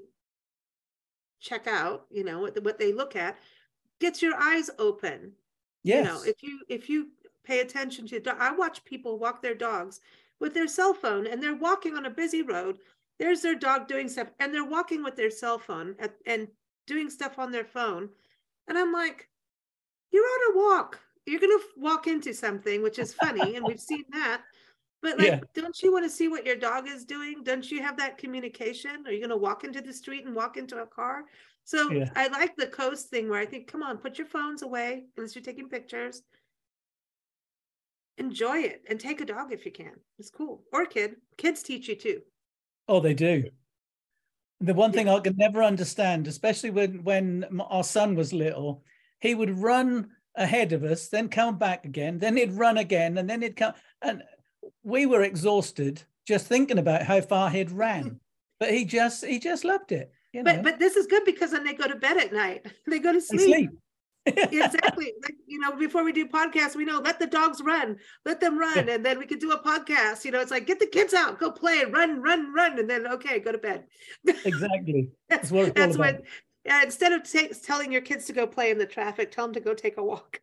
check 1.40 1.66
out, 1.66 2.06
you 2.10 2.24
know, 2.24 2.40
what, 2.40 2.62
what 2.64 2.78
they 2.78 2.92
look 2.92 3.14
at, 3.16 3.38
gets 4.00 4.22
your 4.22 4.34
eyes 4.36 4.70
open. 4.78 5.32
Yes. 5.84 6.04
you 6.04 6.12
know 6.12 6.22
if 6.26 6.42
you 6.42 6.60
if 6.68 6.88
you 6.90 7.06
pay 7.44 7.60
attention 7.60 8.06
to 8.08 8.36
i 8.40 8.50
watch 8.50 8.84
people 8.84 9.16
walk 9.16 9.40
their 9.40 9.54
dogs 9.54 10.00
with 10.40 10.54
their 10.54 10.68
cell 10.68 10.94
phone 10.94 11.26
and 11.26 11.42
they're 11.42 11.56
walking 11.56 11.96
on 11.96 12.06
a 12.06 12.10
busy 12.10 12.42
road. 12.42 12.78
There's 13.18 13.42
their 13.42 13.56
dog 13.56 13.88
doing 13.88 14.08
stuff 14.08 14.28
and 14.38 14.54
they're 14.54 14.64
walking 14.64 15.02
with 15.02 15.16
their 15.16 15.30
cell 15.30 15.58
phone 15.58 15.96
at, 15.98 16.14
and 16.26 16.48
doing 16.86 17.10
stuff 17.10 17.38
on 17.38 17.50
their 17.50 17.64
phone. 17.64 18.08
And 18.68 18.78
i'm 18.78 18.92
like 18.92 19.28
you're 20.10 20.24
on 20.24 20.54
a 20.54 20.58
walk. 20.58 21.00
You're 21.26 21.40
going 21.40 21.58
to 21.58 21.64
walk 21.76 22.06
into 22.06 22.32
something 22.32 22.82
which 22.82 22.98
is 22.98 23.12
funny 23.12 23.56
and 23.56 23.66
we've 23.66 23.80
seen 23.80 24.04
that 24.12 24.42
but 25.02 25.18
like 25.18 25.28
Yeah. 25.28 25.40
don't 25.54 25.82
you 25.82 25.92
want 25.92 26.04
to 26.04 26.10
see 26.10 26.28
what 26.28 26.46
your 26.46 26.56
dog 26.56 26.88
is 26.88 27.04
doing 27.04 27.42
don't 27.44 27.70
you 27.70 27.82
have 27.82 27.96
that 27.96 28.18
communication 28.18 29.04
are 29.06 29.12
you 29.12 29.18
going 29.20 29.30
to 29.30 29.36
walk 29.36 29.64
into 29.64 29.80
the 29.80 29.92
street 29.92 30.24
and 30.26 30.34
walk 30.34 30.56
into 30.56 30.78
a 30.82 30.86
car 30.86 31.24
so 31.64 31.90
Yeah. 31.92 32.10
i 32.16 32.28
like 32.28 32.56
the 32.56 32.66
coast 32.66 33.08
thing 33.08 33.28
where 33.28 33.40
i 33.40 33.46
think 33.46 33.66
come 33.70 33.82
on 33.82 33.98
put 33.98 34.18
your 34.18 34.26
phones 34.26 34.62
away 34.62 35.04
unless 35.16 35.34
you're 35.34 35.44
taking 35.44 35.68
pictures 35.68 36.22
enjoy 38.18 38.58
it 38.58 38.82
and 38.88 38.98
take 38.98 39.20
a 39.20 39.24
dog 39.24 39.52
if 39.52 39.64
you 39.64 39.70
can 39.72 39.92
it's 40.18 40.30
cool 40.30 40.64
or 40.72 40.82
a 40.82 40.86
kid 40.86 41.16
kids 41.36 41.62
teach 41.62 41.88
you 41.88 41.94
too 41.96 42.20
Oh, 42.90 43.00
they 43.00 43.12
do. 43.12 43.44
The 44.60 44.72
one 44.72 44.92
Yeah. 44.92 44.96
thing 44.96 45.08
I 45.10 45.20
could 45.20 45.36
never 45.36 45.62
understand, 45.62 46.26
especially 46.26 46.70
when 46.70 47.04
when 47.04 47.60
our 47.60 47.84
son 47.84 48.14
was 48.16 48.32
little, 48.32 48.82
he 49.20 49.34
would 49.34 49.50
run 49.58 50.10
ahead 50.34 50.72
of 50.72 50.84
us, 50.84 51.08
then 51.08 51.28
come 51.28 51.58
back 51.58 51.84
again, 51.84 52.18
then 52.18 52.36
he'd 52.38 52.52
run 52.52 52.78
again, 52.78 53.18
and 53.18 53.28
then 53.28 53.42
he'd 53.42 53.56
come, 53.56 53.74
and 54.00 54.22
we 54.88 55.06
were 55.06 55.22
exhausted 55.22 56.02
just 56.26 56.46
thinking 56.46 56.78
about 56.78 57.02
how 57.02 57.20
far 57.20 57.50
he'd 57.50 57.70
ran. 57.70 58.02
Hmm. 58.02 58.14
But 58.58 58.70
he 58.72 58.84
just 58.84 59.24
he 59.24 59.38
just 59.38 59.64
loved 59.64 59.92
it. 59.92 60.12
You 60.32 60.42
know, 60.42 60.52
but 60.52 60.62
but 60.62 60.78
this 60.78 60.96
is 60.96 61.06
good 61.06 61.24
because 61.24 61.52
then 61.52 61.64
they 61.64 61.74
go 61.74 61.86
to 61.86 61.94
bed 61.94 62.16
at 62.16 62.32
night. 62.32 62.66
They 62.86 62.98
go 62.98 63.12
to 63.12 63.20
sleep, 63.20 63.40
sleep. 63.40 63.70
exactly. 64.52 65.12
Like, 65.22 65.36
you 65.46 65.60
know 65.60 65.76
before 65.76 66.04
we 66.04 66.12
do 66.12 66.26
podcasts 66.26 66.74
we 66.74 66.84
know 66.84 67.00
let 67.00 67.18
the 67.18 67.26
dogs 67.26 67.60
run. 67.62 67.98
Let 68.24 68.40
them 68.40 68.58
run. 68.58 68.88
And 68.88 69.04
then 69.04 69.18
we 69.18 69.26
could 69.26 69.38
do 69.38 69.52
a 69.52 69.62
podcast. 69.62 70.24
You 70.24 70.32
know 70.32 70.40
it's 70.40 70.50
like 70.50 70.66
get 70.66 70.80
the 70.80 70.86
kids 70.86 71.14
out. 71.14 71.38
Go 71.38 71.50
play. 71.50 71.84
Run 71.84 72.20
run 72.20 72.52
run. 72.52 72.78
And 72.78 72.90
then 72.90 73.06
okay 73.06 73.38
go 73.38 73.52
to 73.52 73.58
bed. 73.58 73.84
Exactly. 74.26 75.10
that's 75.28 75.50
That's 75.50 75.52
what 75.52 75.74
that's 75.74 75.96
about. 75.96 76.14
what 76.14 76.24
yeah, 76.64 76.82
instead 76.82 77.12
of 77.12 77.30
ta- 77.30 77.54
telling 77.62 77.92
your 77.92 78.02
kids 78.02 78.26
to 78.26 78.32
go 78.32 78.46
play 78.46 78.70
in 78.70 78.78
the 78.78 78.86
traffic 78.86 79.30
tell 79.30 79.46
them 79.46 79.54
to 79.54 79.60
go 79.60 79.74
take 79.74 79.96
a 79.98 80.02
walk. 80.02 80.40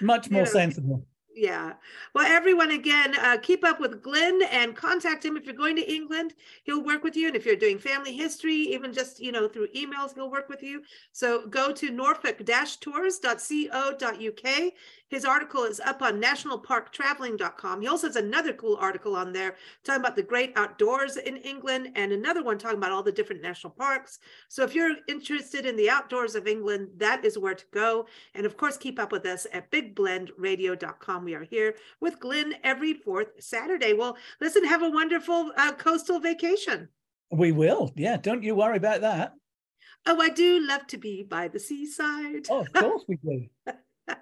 Much 0.00 0.28
you 0.28 0.32
more 0.32 0.44
know, 0.44 0.50
sensible. 0.50 1.06
Yeah. 1.34 1.74
Well, 2.12 2.26
everyone, 2.26 2.72
again, 2.72 3.14
uh, 3.18 3.38
keep 3.40 3.64
up 3.64 3.78
with 3.78 4.02
Glynn 4.02 4.42
and 4.50 4.74
contact 4.74 5.24
him 5.24 5.36
if 5.36 5.44
you're 5.44 5.54
going 5.54 5.76
to 5.76 5.92
England. 5.92 6.34
He'll 6.64 6.82
work 6.82 7.04
with 7.04 7.14
you. 7.16 7.28
And 7.28 7.36
if 7.36 7.46
you're 7.46 7.54
doing 7.54 7.78
family 7.78 8.16
history, 8.16 8.54
even 8.54 8.92
just, 8.92 9.20
you 9.20 9.30
know, 9.30 9.46
through 9.46 9.68
emails, 9.68 10.12
he'll 10.14 10.30
work 10.30 10.48
with 10.48 10.62
you. 10.62 10.82
So 11.12 11.46
go 11.46 11.72
to 11.72 11.90
norfolk-tours.co.uk. 11.90 14.72
His 15.10 15.24
article 15.24 15.64
is 15.64 15.80
up 15.80 16.02
on 16.02 16.22
nationalparktraveling.com. 16.22 17.80
He 17.80 17.88
also 17.88 18.06
has 18.06 18.16
another 18.16 18.52
cool 18.52 18.76
article 18.76 19.16
on 19.16 19.32
there 19.32 19.56
talking 19.82 20.00
about 20.00 20.14
the 20.14 20.22
great 20.22 20.52
outdoors 20.54 21.16
in 21.16 21.36
England 21.38 21.88
and 21.96 22.12
another 22.12 22.44
one 22.44 22.58
talking 22.58 22.78
about 22.78 22.92
all 22.92 23.02
the 23.02 23.10
different 23.10 23.42
national 23.42 23.72
parks. 23.72 24.20
So 24.48 24.62
if 24.62 24.72
you're 24.72 24.94
interested 25.08 25.66
in 25.66 25.74
the 25.74 25.90
outdoors 25.90 26.36
of 26.36 26.46
England, 26.46 26.90
that 26.98 27.24
is 27.24 27.36
where 27.36 27.56
to 27.56 27.64
go. 27.72 28.06
And 28.34 28.46
of 28.46 28.56
course, 28.56 28.76
keep 28.76 29.00
up 29.00 29.10
with 29.10 29.26
us 29.26 29.48
at 29.52 29.68
bigblendradio.com. 29.72 31.19
We 31.24 31.34
are 31.34 31.42
here 31.42 31.74
with 32.00 32.20
Glynn 32.20 32.54
every 32.64 32.94
fourth 32.94 33.28
Saturday. 33.40 33.92
Well, 33.92 34.16
listen, 34.40 34.64
have 34.64 34.82
a 34.82 34.90
wonderful 34.90 35.52
uh, 35.56 35.72
coastal 35.72 36.20
vacation. 36.20 36.88
We 37.30 37.52
will. 37.52 37.92
Yeah, 37.96 38.16
don't 38.16 38.42
you 38.42 38.54
worry 38.54 38.76
about 38.76 39.02
that. 39.02 39.34
Oh, 40.06 40.20
I 40.20 40.30
do 40.30 40.66
love 40.66 40.86
to 40.88 40.98
be 40.98 41.22
by 41.22 41.48
the 41.48 41.60
seaside. 41.60 42.46
Oh, 42.48 42.60
of 42.60 42.72
course 42.72 43.04
we 43.06 43.16
do. 43.16 43.46